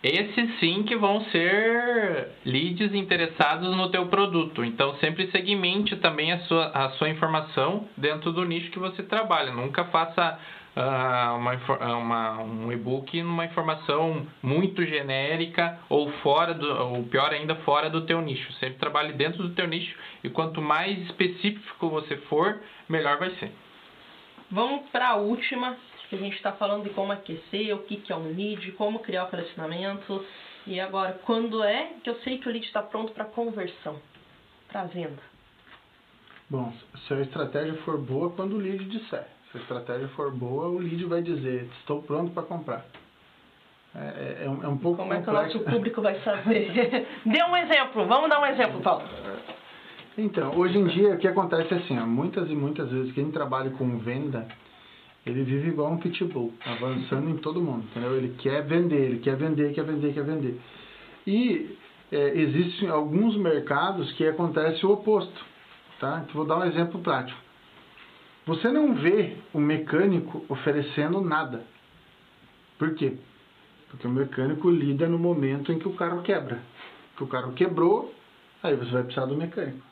esses 0.03 0.59
sim 0.59 0.83
que 0.83 0.97
vão 0.97 1.21
ser 1.27 2.29
leads 2.45 2.95
interessados 2.95 3.77
no 3.77 3.91
teu 3.91 4.07
produto. 4.07 4.65
Então, 4.65 4.95
sempre 4.97 5.31
segmente 5.31 5.97
também 5.97 6.33
a 6.33 6.39
sua, 6.41 6.69
a 6.69 6.91
sua 6.91 7.11
informação 7.11 7.87
dentro 7.97 8.33
do 8.33 8.45
nicho 8.45 8.71
que 8.71 8.79
você 8.79 9.03
trabalha. 9.03 9.53
Nunca 9.53 9.85
faça 9.85 10.39
uh, 10.77 11.37
uma, 11.37 11.97
uma, 11.97 12.43
um 12.43 12.73
e-book 12.73 13.23
numa 13.23 13.45
informação 13.45 14.27
muito 14.43 14.85
genérica 14.85 15.79
ou 15.89 16.11
fora 16.23 16.55
do, 16.55 16.67
ou 16.67 17.03
pior 17.05 17.33
ainda, 17.33 17.55
fora 17.57 17.91
do 17.91 18.07
teu 18.07 18.21
nicho. 18.21 18.53
Sempre 18.55 18.79
trabalhe 18.79 19.13
dentro 19.13 19.43
do 19.43 19.55
teu 19.55 19.67
nicho 19.67 19.97
e 20.23 20.31
quanto 20.31 20.61
mais 20.61 20.99
específico 21.07 21.89
você 21.89 22.17
for, 22.29 22.61
melhor 22.89 23.19
vai 23.19 23.31
ser. 23.37 23.53
Vamos 24.51 24.89
para 24.91 25.11
a 25.11 25.17
última, 25.17 25.77
que 26.09 26.17
a 26.17 26.19
gente 26.19 26.37
está 26.37 26.53
falando 26.53 26.85
de 26.85 26.91
como 26.91 27.13
aquecer, 27.13 27.75
o 27.75 27.85
que, 27.85 27.97
que 27.97 28.13
é 28.13 28.17
um 28.17 28.35
lead, 28.35 28.73
como 28.73 28.99
criar 28.99 29.25
o 29.27 29.31
relacionamento. 29.31 30.25
E 30.67 30.81
agora, 30.81 31.21
quando 31.25 31.63
é 31.63 31.93
que 32.03 32.11
eu 32.11 32.17
sei 32.17 32.39
que 32.39 32.49
o 32.49 32.53
lead 32.53 32.67
está 32.67 32.83
pronto 32.83 33.13
para 33.13 33.25
conversão, 33.25 33.97
para 34.69 34.85
venda? 34.85 35.23
Bom, 36.49 36.73
se 37.07 37.15
a 37.15 37.21
estratégia 37.21 37.75
for 37.85 37.97
boa, 37.97 38.31
quando 38.31 38.55
o 38.55 38.59
lead 38.59 38.85
disser. 38.87 39.25
Se 39.51 39.59
a 39.59 39.61
estratégia 39.61 40.09
for 40.09 40.31
boa, 40.31 40.69
o 40.69 40.79
lead 40.79 41.05
vai 41.07 41.23
dizer: 41.23 41.69
estou 41.81 42.03
pronto 42.03 42.33
para 42.33 42.45
comprar. 42.45 42.85
É, 43.95 43.99
é, 43.99 44.45
é, 44.45 44.49
um, 44.49 44.63
é 44.63 44.69
um 44.69 44.79
pouco 44.79 44.99
Como 44.99 45.13
complexo. 45.13 45.31
é 45.31 45.49
que 45.49 45.57
o 45.57 45.61
nosso 45.61 45.71
público 45.71 46.01
vai 46.01 46.21
saber? 46.21 47.09
Dê 47.27 47.43
um 47.43 47.57
exemplo, 47.57 48.07
vamos 48.07 48.31
dar 48.31 48.41
um 48.41 48.47
exemplo, 48.47 48.81
Paulo. 48.81 49.03
Então, 50.17 50.57
hoje 50.57 50.79
em 50.79 50.87
dia, 50.87 51.15
o 51.15 51.19
que 51.19 51.27
acontece 51.27 51.75
é 51.75 51.79
assim, 51.79 51.99
ó, 51.99 52.07
muitas 52.07 52.49
e 52.49 52.55
muitas 52.55 52.91
vezes 52.91 53.13
quem 53.13 53.31
trabalha 53.33 53.71
com 53.71 53.99
venda, 53.99 54.47
ele 55.27 55.43
vive 55.43 55.71
igual 55.71 55.93
um 55.93 55.99
pitbull, 55.99 56.53
avançando 56.65 57.31
em 57.31 57.37
todo 57.39 57.61
mundo, 57.61 57.85
entendeu? 57.91 58.17
Ele 58.17 58.35
quer 58.39 58.63
vender, 58.63 59.01
ele 59.01 59.19
quer 59.19 59.37
vender, 59.37 59.73
quer 59.73 59.85
vender, 59.85 60.13
quer 60.13 60.25
vender. 60.25 60.61
E 61.27 61.77
é, 62.13 62.39
existem 62.39 62.89
alguns 62.89 63.37
mercados 63.37 64.13
que 64.13 64.27
acontece 64.27 64.85
o 64.87 64.93
oposto, 64.93 65.45
tá? 65.99 66.23
Então, 66.23 66.35
vou 66.35 66.45
dar 66.45 66.59
um 66.59 66.65
exemplo 66.65 67.01
prático. 67.01 67.50
Você 68.51 68.69
não 68.69 68.95
vê 68.97 69.37
o 69.55 69.61
mecânico 69.61 70.45
oferecendo 70.49 71.21
nada. 71.21 71.63
Por 72.81 72.97
quê? 72.97 73.17
Porque 73.89 74.05
o 74.09 74.11
mecânico 74.11 74.69
lida 74.69 75.09
no 75.09 75.21
momento 75.21 75.71
em 75.71 75.79
que 75.79 75.87
o 75.87 75.95
carro 75.95 76.21
quebra. 76.23 76.59
Que 77.17 77.23
o 77.23 77.29
carro 77.29 77.53
quebrou, 77.53 78.13
aí 78.61 78.75
você 78.75 78.91
vai 78.91 79.05
precisar 79.05 79.27
do 79.27 79.37
mecânico. 79.37 79.87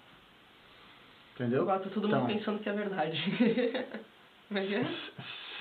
Entendeu? 1.36 1.62
Agora 1.62 1.78
tá 1.78 1.90
todo 1.90 2.08
então, 2.08 2.20
mundo 2.22 2.34
pensando 2.34 2.58
que 2.58 2.68
é 2.68 2.72
verdade. 2.72 3.86
Mas 4.50 4.72
é? 4.72 4.84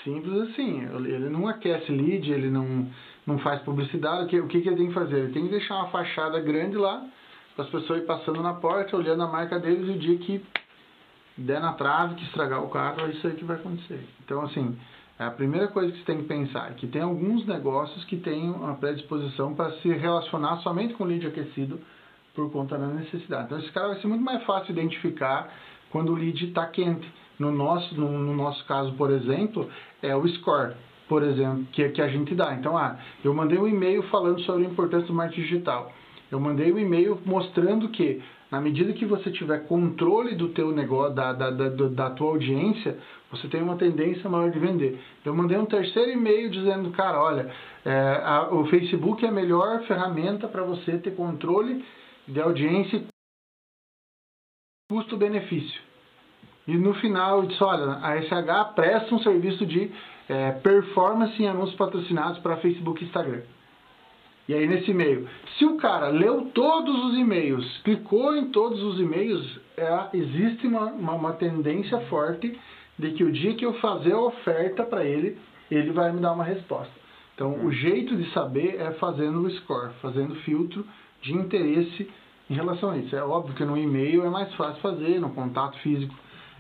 Simples 0.04 0.50
assim. 0.50 0.84
Ele 1.06 1.30
não 1.30 1.48
aquece 1.48 1.92
lead, 1.92 2.32
ele 2.32 2.50
não, 2.50 2.90
não 3.28 3.38
faz 3.38 3.62
publicidade. 3.62 4.24
O 4.24 4.28
que, 4.28 4.40
o 4.40 4.48
que 4.48 4.58
ele 4.58 4.76
tem 4.76 4.88
que 4.88 4.94
fazer? 4.96 5.18
Ele 5.18 5.34
tem 5.34 5.44
que 5.44 5.52
deixar 5.52 5.76
uma 5.76 5.90
fachada 5.90 6.40
grande 6.40 6.76
lá, 6.76 7.08
para 7.56 7.64
as 7.64 7.70
pessoas 7.70 8.02
ir 8.02 8.08
passando 8.08 8.42
na 8.42 8.56
porta, 8.56 8.98
olhando 8.98 9.22
a 9.22 9.28
marca 9.28 9.60
deles 9.60 9.88
e 9.88 9.92
o 9.92 10.00
dia 10.00 10.18
que 10.18 10.44
der 11.38 11.60
na 11.60 11.74
trave, 11.74 12.16
que 12.16 12.24
estragar 12.24 12.64
o 12.64 12.70
carro, 12.70 13.02
é 13.02 13.10
isso 13.12 13.28
aí 13.28 13.36
que 13.36 13.46
vai 13.46 13.58
acontecer. 13.58 14.00
Então, 14.24 14.42
assim, 14.42 14.78
a 15.20 15.30
primeira 15.32 15.68
coisa 15.68 15.92
que 15.92 16.00
você 16.00 16.06
tem 16.06 16.18
que 16.18 16.28
pensar 16.28 16.72
é 16.72 16.74
que 16.74 16.88
tem 16.88 17.02
alguns 17.02 17.46
negócios 17.46 18.04
que 18.06 18.18
têm 18.18 18.50
uma 18.50 18.76
predisposição 18.76 19.54
para 19.54 19.72
se 19.74 19.90
relacionar 19.90 20.58
somente 20.58 20.94
com 20.94 21.06
lead 21.06 21.26
aquecido 21.26 21.80
por 22.36 22.52
conta 22.52 22.78
da 22.78 22.88
necessidade. 22.88 23.46
Então, 23.46 23.58
esse 23.58 23.72
cara 23.72 23.88
vai 23.88 24.00
ser 24.00 24.08
muito 24.08 24.24
mais 24.24 24.44
fácil 24.44 24.72
identificar 24.72 25.52
quando 25.90 26.12
o 26.12 26.16
lead 26.16 26.46
está 26.46 26.66
quente. 26.68 27.12
No 27.40 27.52
nosso, 27.52 27.94
no, 28.00 28.12
no, 28.12 28.36
nosso 28.36 28.66
caso, 28.66 28.94
por 28.94 29.12
exemplo, 29.12 29.70
é 30.02 30.16
o 30.16 30.28
score, 30.28 30.74
por 31.08 31.22
exemplo, 31.24 31.66
que, 31.72 31.90
que 31.90 32.02
a 32.02 32.08
gente 32.08 32.34
dá. 32.34 32.54
Então, 32.56 32.76
ah, 32.76 32.98
eu 33.24 33.34
mandei 33.34 33.60
um 33.60 33.68
e-mail 33.68 34.02
falando 34.04 34.42
sobre 34.42 34.66
a 34.66 34.70
importância 34.70 35.08
do 35.08 35.14
marketing 35.14 35.42
digital. 35.42 35.92
Eu 36.32 36.40
mandei 36.40 36.72
um 36.72 36.80
e-mail 36.80 37.20
mostrando 37.26 37.90
que 37.90 38.22
na 38.52 38.62
medida 38.62 38.94
que 38.94 39.06
você 39.06 39.30
tiver 39.32 39.68
controle 39.68 40.36
do 40.36 40.50
teu 40.50 40.72
negócio, 40.72 41.14
da, 41.14 41.34
da, 41.34 41.50
da, 41.50 41.70
da 41.70 42.10
tua 42.12 42.30
audiência, 42.30 42.98
você 43.30 43.48
tem 43.48 43.62
uma 43.62 43.76
tendência 43.76 44.30
maior 44.30 44.50
de 44.50 44.60
vender. 44.60 45.00
Eu 45.26 45.36
mandei 45.36 45.58
um 45.58 45.66
terceiro 45.66 46.12
e-mail 46.12 46.50
dizendo, 46.50 46.92
cara, 46.92 47.22
olha, 47.22 47.52
é, 47.86 48.22
a, 48.24 48.50
o 48.54 48.66
Facebook 48.68 49.26
é 49.26 49.28
a 49.30 49.32
melhor 49.32 49.84
ferramenta 49.84 50.48
para 50.48 50.64
você 50.64 50.98
ter 50.98 51.16
controle 51.16 51.84
de 52.28 52.40
audiência 52.40 53.04
custo-benefício. 54.90 55.82
E 56.66 56.78
no 56.78 56.94
final 56.96 57.42
eu 57.42 57.48
disse, 57.48 57.64
olha, 57.64 58.00
a 58.02 58.22
SH 58.22 58.74
presta 58.76 59.14
um 59.14 59.20
serviço 59.20 59.66
de 59.66 59.92
é, 60.30 60.52
performance 60.52 61.42
em 61.42 61.48
anúncios 61.48 61.78
patrocinados 61.78 62.40
para 62.40 62.58
Facebook 62.58 63.04
e 63.04 63.08
Instagram. 63.08 63.42
E 64.48 64.54
aí 64.54 64.66
nesse 64.66 64.92
e-mail, 64.92 65.28
se 65.58 65.66
o 65.66 65.76
cara 65.78 66.08
leu 66.08 66.50
todos 66.54 67.06
os 67.06 67.18
e-mails, 67.18 67.66
clicou 67.84 68.36
em 68.36 68.50
todos 68.50 68.82
os 68.82 69.00
e-mails, 69.00 69.60
é, 69.76 70.08
existe 70.14 70.66
uma, 70.66 70.86
uma, 70.86 71.14
uma, 71.14 71.34
tendência 71.34 72.00
forte 72.02 72.58
de 72.98 73.12
que 73.12 73.24
o 73.24 73.32
dia 73.32 73.56
que 73.56 73.66
eu 73.66 73.74
fazer 73.76 74.14
a 74.14 74.20
oferta 74.20 74.84
para 74.84 75.04
ele, 75.04 75.38
ele 75.70 75.92
vai 75.92 76.12
me 76.14 76.22
dar 76.22 76.32
uma 76.32 76.46
resposta. 76.46 76.94
Então 77.36 77.66
o 77.66 77.72
jeito 77.72 78.16
de 78.16 78.32
saber 78.32 78.80
é 78.80 78.92
fazendo 78.94 79.42
o 79.42 79.50
score, 79.52 79.94
fazendo 80.02 80.34
filtro 80.38 80.86
de 81.22 81.34
interesse 81.34 82.10
em 82.50 82.54
relação 82.54 82.92
a 82.92 82.98
isso. 82.98 83.16
É 83.16 83.22
óbvio 83.22 83.54
que 83.54 83.66
no 83.66 83.78
e-mail 83.78 84.26
é 84.26 84.30
mais 84.30 84.54
fácil 84.56 84.82
fazer, 84.82 85.20
no 85.20 85.32
contato 85.32 85.78
físico. 85.80 86.16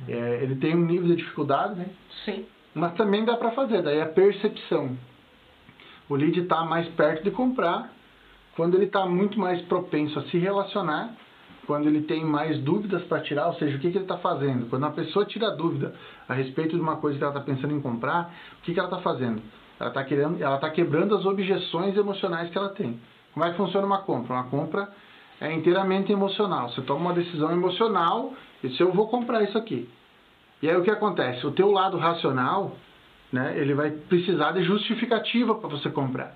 É, 0.07 0.43
ele 0.43 0.55
tem 0.57 0.75
um 0.75 0.85
nível 0.85 1.07
de 1.07 1.15
dificuldade, 1.15 1.75
né? 1.75 1.87
Sim. 2.25 2.45
Mas 2.75 2.93
também 2.93 3.25
dá 3.25 3.35
para 3.37 3.51
fazer, 3.51 3.81
daí 3.81 4.01
a 4.01 4.05
percepção. 4.05 4.95
O 6.09 6.15
lead 6.15 6.39
está 6.39 6.63
mais 6.63 6.87
perto 6.89 7.23
de 7.23 7.31
comprar 7.31 7.89
quando 8.55 8.75
ele 8.75 8.85
está 8.85 9.05
muito 9.05 9.39
mais 9.39 9.61
propenso 9.63 10.17
a 10.17 10.23
se 10.23 10.37
relacionar, 10.37 11.13
quando 11.67 11.87
ele 11.87 12.01
tem 12.01 12.25
mais 12.25 12.59
dúvidas 12.59 13.03
para 13.03 13.21
tirar, 13.21 13.47
ou 13.47 13.53
seja, 13.55 13.75
o 13.77 13.79
que, 13.79 13.91
que 13.91 13.97
ele 13.97 14.05
está 14.05 14.17
fazendo. 14.17 14.67
Quando 14.69 14.83
uma 14.83 14.91
pessoa 14.91 15.25
tira 15.25 15.51
dúvida 15.51 15.93
a 16.27 16.33
respeito 16.33 16.75
de 16.75 16.81
uma 16.81 16.95
coisa 16.95 17.17
que 17.17 17.23
ela 17.23 17.33
está 17.33 17.43
pensando 17.43 17.73
em 17.73 17.81
comprar, 17.81 18.33
o 18.59 18.61
que, 18.63 18.73
que 18.73 18.79
ela 18.79 18.89
está 18.89 19.01
fazendo? 19.01 19.41
Ela 19.79 19.89
está 19.89 20.55
está 20.55 20.69
quebrando 20.71 21.15
as 21.15 21.25
objeções 21.25 21.95
emocionais 21.95 22.49
que 22.49 22.57
ela 22.57 22.69
tem. 22.69 22.99
Como 23.33 23.45
é 23.45 23.51
que 23.51 23.57
funciona 23.57 23.85
uma 23.85 23.99
compra? 23.99 24.33
Uma 24.33 24.45
compra 24.45 24.89
é 25.39 25.53
inteiramente 25.53 26.11
emocional. 26.11 26.69
Você 26.69 26.81
toma 26.81 27.01
uma 27.01 27.13
decisão 27.13 27.51
emocional 27.51 28.33
e 28.63 28.69
se 28.69 28.81
eu 28.81 28.91
vou 28.91 29.07
comprar 29.07 29.43
isso 29.43 29.57
aqui. 29.57 29.87
E 30.61 30.69
aí 30.69 30.75
o 30.75 30.83
que 30.83 30.89
acontece? 30.89 31.45
O 31.45 31.51
teu 31.51 31.69
lado 31.69 31.97
racional 31.97 32.75
né, 33.31 33.53
ele 33.57 33.73
vai 33.73 33.91
precisar 33.91 34.51
de 34.51 34.63
justificativa 34.63 35.55
para 35.55 35.69
você 35.69 35.89
comprar. 35.89 36.35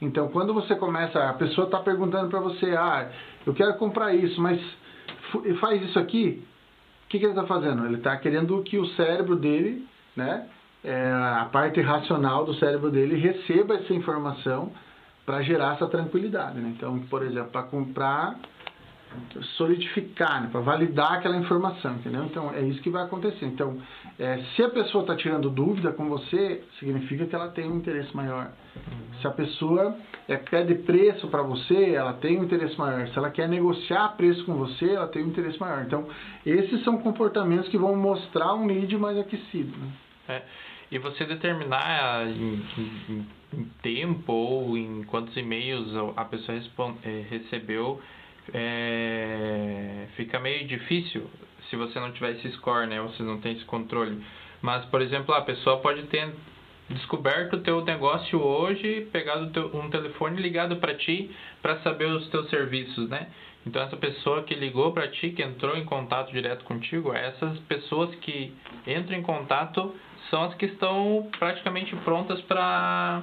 Então, 0.00 0.28
quando 0.28 0.52
você 0.52 0.74
começa, 0.74 1.28
a 1.28 1.32
pessoa 1.34 1.66
está 1.66 1.78
perguntando 1.78 2.28
para 2.28 2.40
você, 2.40 2.74
ah, 2.76 3.10
eu 3.46 3.54
quero 3.54 3.74
comprar 3.74 4.14
isso, 4.14 4.40
mas 4.40 4.60
faz 5.60 5.82
isso 5.82 5.98
aqui, 5.98 6.42
o 7.04 7.08
que, 7.08 7.18
que 7.18 7.24
ele 7.24 7.32
está 7.32 7.46
fazendo? 7.46 7.84
Ele 7.86 7.96
está 7.96 8.16
querendo 8.16 8.60
que 8.62 8.78
o 8.78 8.86
cérebro 8.88 9.36
dele, 9.36 9.86
né, 10.16 10.48
é, 10.82 11.10
a 11.12 11.48
parte 11.50 11.80
racional 11.80 12.44
do 12.44 12.54
cérebro 12.54 12.90
dele 12.90 13.16
receba 13.16 13.74
essa 13.74 13.94
informação 13.94 14.72
para 15.24 15.42
gerar 15.42 15.74
essa 15.74 15.86
tranquilidade. 15.86 16.58
Né? 16.58 16.74
Então, 16.76 16.98
por 17.08 17.22
exemplo, 17.22 17.50
para 17.50 17.62
comprar 17.62 18.38
solidificar, 19.56 20.42
né, 20.42 20.48
para 20.50 20.60
validar 20.60 21.14
aquela 21.14 21.36
informação, 21.36 21.94
entendeu? 21.94 22.24
Então 22.24 22.52
é 22.54 22.62
isso 22.62 22.80
que 22.80 22.90
vai 22.90 23.04
acontecer. 23.04 23.44
Então, 23.46 23.78
é, 24.18 24.38
se 24.54 24.62
a 24.62 24.68
pessoa 24.68 25.02
está 25.02 25.16
tirando 25.16 25.50
dúvida 25.50 25.92
com 25.92 26.08
você, 26.08 26.62
significa 26.78 27.26
que 27.26 27.34
ela 27.34 27.48
tem 27.48 27.70
um 27.70 27.76
interesse 27.76 28.14
maior. 28.14 28.52
Uhum. 28.76 29.20
Se 29.20 29.26
a 29.26 29.30
pessoa 29.30 29.96
é, 30.28 30.36
pede 30.36 30.74
preço 30.76 31.28
para 31.28 31.42
você, 31.42 31.94
ela 31.94 32.14
tem 32.14 32.40
um 32.40 32.44
interesse 32.44 32.78
maior. 32.78 33.08
Se 33.08 33.18
ela 33.18 33.30
quer 33.30 33.48
negociar 33.48 34.16
preço 34.16 34.44
com 34.44 34.54
você, 34.54 34.90
ela 34.90 35.08
tem 35.08 35.24
um 35.24 35.28
interesse 35.28 35.58
maior. 35.58 35.82
Então, 35.84 36.06
esses 36.44 36.82
são 36.84 36.98
comportamentos 36.98 37.68
que 37.68 37.78
vão 37.78 37.96
mostrar 37.96 38.54
um 38.54 38.66
lead 38.66 38.96
mais 38.96 39.18
aquecido. 39.18 39.76
Né? 39.76 39.92
É. 40.28 40.42
E 40.90 40.98
você 40.98 41.24
determinar 41.24 42.26
em, 42.28 42.62
em, 42.78 43.26
em, 43.52 43.64
tempo 43.82 44.32
ou 44.32 44.76
em 44.76 45.02
quantos 45.04 45.36
e-mails 45.36 45.88
a 46.16 46.24
pessoa 46.24 46.56
é, 47.02 47.24
recebeu 47.28 48.00
é, 48.52 50.06
fica 50.16 50.38
meio 50.38 50.66
difícil 50.66 51.30
se 51.68 51.76
você 51.76 51.98
não 51.98 52.12
tiver 52.12 52.32
esse 52.32 52.50
score, 52.52 52.86
né? 52.86 53.00
Você 53.00 53.22
não 53.22 53.40
tem 53.40 53.52
esse 53.52 53.64
controle. 53.64 54.22
Mas, 54.60 54.84
por 54.86 55.00
exemplo, 55.00 55.34
a 55.34 55.42
pessoa 55.42 55.80
pode 55.80 56.02
ter 56.04 56.32
descoberto 56.88 57.54
o 57.54 57.60
teu 57.60 57.82
negócio 57.84 58.40
hoje, 58.40 59.08
pegado 59.12 59.50
teu, 59.50 59.74
um 59.74 59.88
telefone 59.88 60.40
ligado 60.40 60.76
para 60.76 60.94
ti 60.94 61.34
para 61.62 61.78
saber 61.80 62.06
os 62.06 62.28
teus 62.28 62.48
serviços, 62.50 63.08
né? 63.08 63.28
Então 63.66 63.82
essa 63.82 63.96
pessoa 63.96 64.42
que 64.42 64.54
ligou 64.54 64.92
para 64.92 65.08
ti, 65.08 65.30
que 65.30 65.42
entrou 65.42 65.76
em 65.76 65.84
contato 65.84 66.30
direto 66.30 66.64
contigo, 66.64 67.12
essas 67.14 67.58
pessoas 67.60 68.14
que 68.16 68.52
entram 68.86 69.16
em 69.16 69.22
contato 69.22 69.94
são 70.28 70.44
as 70.44 70.54
que 70.54 70.66
estão 70.66 71.30
praticamente 71.38 71.96
prontas 71.96 72.40
para 72.42 73.22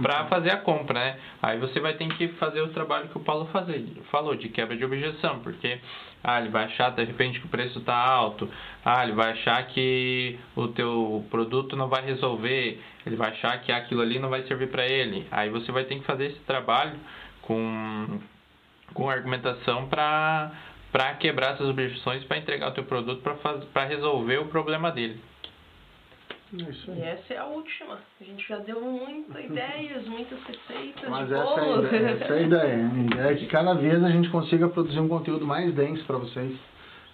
para 0.00 0.24
fazer 0.26 0.50
a 0.50 0.56
compra, 0.56 0.98
né? 0.98 1.18
Aí 1.42 1.58
você 1.58 1.78
vai 1.78 1.94
ter 1.94 2.08
que 2.08 2.28
fazer 2.28 2.60
o 2.60 2.68
trabalho 2.68 3.08
que 3.08 3.16
o 3.16 3.20
Paulo 3.20 3.46
fazer, 3.46 3.86
falou, 4.10 4.34
de 4.34 4.48
quebra 4.48 4.76
de 4.76 4.84
objeção, 4.84 5.40
porque 5.40 5.78
ah, 6.22 6.40
ele 6.40 6.48
vai 6.48 6.64
achar 6.64 6.90
de 6.90 7.04
repente 7.04 7.38
que 7.38 7.46
o 7.46 7.48
preço 7.50 7.78
está 7.78 7.94
alto, 7.94 8.48
ah, 8.84 9.04
ele 9.04 9.12
vai 9.12 9.32
achar 9.32 9.64
que 9.68 10.38
o 10.56 10.68
teu 10.68 11.24
produto 11.30 11.76
não 11.76 11.88
vai 11.88 12.04
resolver, 12.04 12.82
ele 13.06 13.16
vai 13.16 13.30
achar 13.30 13.60
que 13.62 13.70
aquilo 13.70 14.02
ali 14.02 14.18
não 14.18 14.28
vai 14.28 14.42
servir 14.44 14.68
para 14.68 14.86
ele. 14.86 15.26
Aí 15.30 15.48
você 15.50 15.70
vai 15.70 15.84
ter 15.84 15.96
que 15.96 16.04
fazer 16.04 16.26
esse 16.26 16.40
trabalho 16.40 16.98
com, 17.42 18.18
com 18.92 19.08
argumentação 19.08 19.86
para 19.86 20.50
para 20.90 21.12
quebrar 21.14 21.54
essas 21.54 21.68
objeções, 21.68 22.22
para 22.22 22.38
entregar 22.38 22.68
o 22.68 22.70
teu 22.70 22.84
produto 22.84 23.20
para 23.72 23.84
resolver 23.84 24.38
o 24.38 24.46
problema 24.46 24.92
dele. 24.92 25.20
Isso 26.62 26.90
aí. 26.90 26.98
E 26.98 27.02
essa 27.02 27.34
é 27.34 27.38
a 27.38 27.46
última. 27.46 27.98
A 28.20 28.24
gente 28.24 28.46
já 28.48 28.58
deu 28.58 28.80
muitas 28.80 29.44
ideias, 29.44 30.06
muitas 30.06 30.38
receitas 30.44 31.08
Mas 31.08 31.28
de 31.28 31.34
essa 31.34 31.44
bolo. 31.44 31.86
É 31.86 31.90
a 31.90 31.96
ideia, 31.96 32.10
essa 32.10 32.24
é 32.24 32.38
a 32.38 32.42
ideia. 32.42 32.86
A 32.86 32.98
ideia 32.98 33.32
é 33.32 33.34
que 33.34 33.46
cada 33.46 33.74
vez 33.74 34.02
a 34.02 34.10
gente 34.10 34.28
consiga 34.30 34.68
produzir 34.68 35.00
um 35.00 35.08
conteúdo 35.08 35.46
mais 35.46 35.74
denso 35.74 36.04
para 36.04 36.18
vocês, 36.18 36.56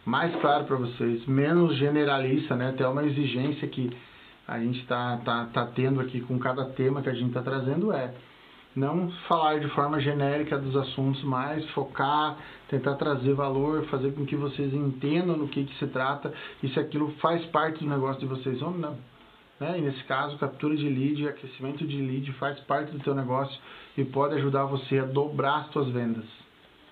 mais 0.04 0.34
claro 0.36 0.64
para 0.64 0.76
vocês, 0.76 1.26
menos 1.26 1.76
generalista, 1.76 2.54
né? 2.54 2.70
Até 2.70 2.86
uma 2.86 3.04
exigência 3.04 3.66
que 3.68 3.90
a 4.46 4.58
gente 4.58 4.80
está 4.80 5.18
tá, 5.18 5.46
tá 5.46 5.66
tendo 5.66 6.00
aqui 6.00 6.20
com 6.20 6.38
cada 6.38 6.64
tema 6.70 7.02
que 7.02 7.08
a 7.08 7.14
gente 7.14 7.28
está 7.28 7.42
trazendo 7.42 7.92
é 7.92 8.12
não 8.74 9.10
falar 9.26 9.58
de 9.58 9.68
forma 9.70 10.00
genérica 10.00 10.56
dos 10.56 10.76
assuntos, 10.76 11.22
mas 11.24 11.68
focar, 11.70 12.36
tentar 12.68 12.94
trazer 12.94 13.34
valor, 13.34 13.84
fazer 13.86 14.12
com 14.12 14.24
que 14.24 14.36
vocês 14.36 14.72
entendam 14.72 15.36
no 15.36 15.48
que, 15.48 15.64
que 15.64 15.74
se 15.78 15.86
trata 15.88 16.32
e 16.62 16.68
se 16.68 16.78
aquilo 16.78 17.10
faz 17.20 17.44
parte 17.46 17.82
do 17.84 17.90
negócio 17.90 18.20
de 18.20 18.26
vocês 18.26 18.62
ou 18.62 18.70
não. 18.70 18.96
Né? 19.60 19.78
E 19.78 19.80
nesse 19.82 20.02
caso, 20.04 20.38
captura 20.38 20.74
de 20.74 20.88
lead, 20.88 21.28
aquecimento 21.28 21.86
de 21.86 22.00
lead 22.00 22.32
faz 22.34 22.58
parte 22.60 22.90
do 22.92 22.98
teu 23.00 23.14
negócio 23.14 23.60
e 23.96 24.04
pode 24.04 24.34
ajudar 24.36 24.64
você 24.64 24.98
a 24.98 25.04
dobrar 25.04 25.58
as 25.58 25.68
tuas 25.68 25.90
vendas. 25.90 26.24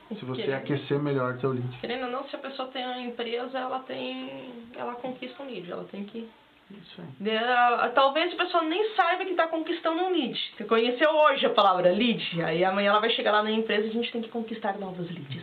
Se 0.09 0.25
você 0.25 0.43
querendo, 0.43 0.57
aquecer 0.57 0.99
melhor 0.99 1.39
teu 1.39 1.51
lead. 1.51 1.79
Querendo 1.81 2.05
ou 2.05 2.11
não, 2.11 2.29
se 2.29 2.37
a 2.37 2.39
pessoa 2.39 2.69
tem 2.69 2.85
uma 2.85 3.01
empresa, 3.01 3.59
ela 3.59 3.81
tem. 3.81 4.53
ela 4.77 4.95
conquista 4.95 5.43
um 5.43 5.47
lead, 5.47 5.71
ela 5.71 5.85
tem 5.85 6.05
que. 6.05 6.29
Isso 6.71 7.01
aí. 7.01 7.07
De, 7.19 7.95
talvez 7.95 8.33
a 8.33 8.37
pessoa 8.37 8.63
nem 8.65 8.95
saiba 8.95 9.25
que 9.25 9.31
está 9.31 9.49
conquistando 9.49 10.03
um 10.03 10.11
lead. 10.11 10.39
Você 10.57 10.65
conheceu 10.65 11.11
hoje 11.11 11.47
a 11.47 11.51
palavra 11.51 11.91
lead, 11.91 12.43
aí 12.43 12.63
amanhã 12.65 12.91
ela 12.91 13.01
vai 13.01 13.11
chegar 13.11 13.33
lá 13.33 13.43
na 13.43 13.51
empresa 13.51 13.87
e 13.87 13.91
a 13.91 13.93
gente 13.93 14.13
tem 14.13 14.23
que 14.23 14.29
conquistar 14.29 14.79
novos 14.79 15.11
leads. 15.11 15.43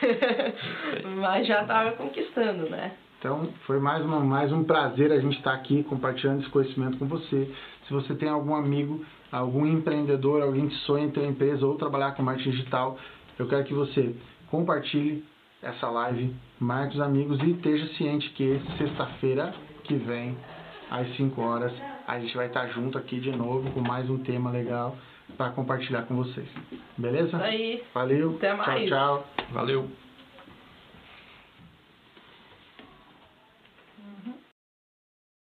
Mas 1.20 1.46
já 1.46 1.62
estava 1.62 1.92
conquistando, 1.92 2.68
né? 2.70 2.96
Então, 3.22 3.48
foi 3.68 3.78
mais, 3.78 4.04
uma, 4.04 4.18
mais 4.18 4.52
um 4.52 4.64
prazer 4.64 5.12
a 5.12 5.20
gente 5.20 5.36
estar 5.36 5.54
aqui 5.54 5.84
compartilhando 5.84 6.40
esse 6.40 6.50
conhecimento 6.50 6.98
com 6.98 7.06
você. 7.06 7.48
Se 7.86 7.94
você 7.94 8.16
tem 8.16 8.28
algum 8.28 8.52
amigo, 8.52 9.04
algum 9.30 9.64
empreendedor, 9.64 10.42
alguém 10.42 10.66
que 10.66 10.74
sonha 10.78 11.04
em 11.04 11.10
ter 11.12 11.20
uma 11.20 11.30
empresa 11.30 11.64
ou 11.64 11.76
trabalhar 11.76 12.16
com 12.16 12.22
marketing 12.24 12.50
digital, 12.50 12.98
eu 13.38 13.46
quero 13.46 13.62
que 13.62 13.72
você 13.72 14.12
compartilhe 14.50 15.24
essa 15.62 15.88
live, 15.88 16.34
marque 16.58 16.96
os 16.96 17.00
amigos 17.00 17.40
e 17.44 17.52
esteja 17.52 17.86
ciente 17.94 18.28
que 18.30 18.60
sexta-feira 18.76 19.54
que 19.84 19.94
vem, 19.94 20.36
às 20.90 21.06
5 21.14 21.40
horas, 21.40 21.72
a 22.08 22.18
gente 22.18 22.36
vai 22.36 22.48
estar 22.48 22.66
junto 22.70 22.98
aqui 22.98 23.20
de 23.20 23.30
novo 23.30 23.70
com 23.70 23.80
mais 23.80 24.10
um 24.10 24.18
tema 24.18 24.50
legal 24.50 24.96
para 25.36 25.50
compartilhar 25.50 26.02
com 26.02 26.16
vocês. 26.16 26.48
Beleza? 26.98 27.28
Isso 27.28 27.36
aí. 27.36 27.84
Valeu. 27.94 28.34
Até 28.34 28.52
mais. 28.52 28.88
Tchau, 28.88 29.24
tchau. 29.36 29.46
Valeu. 29.52 30.01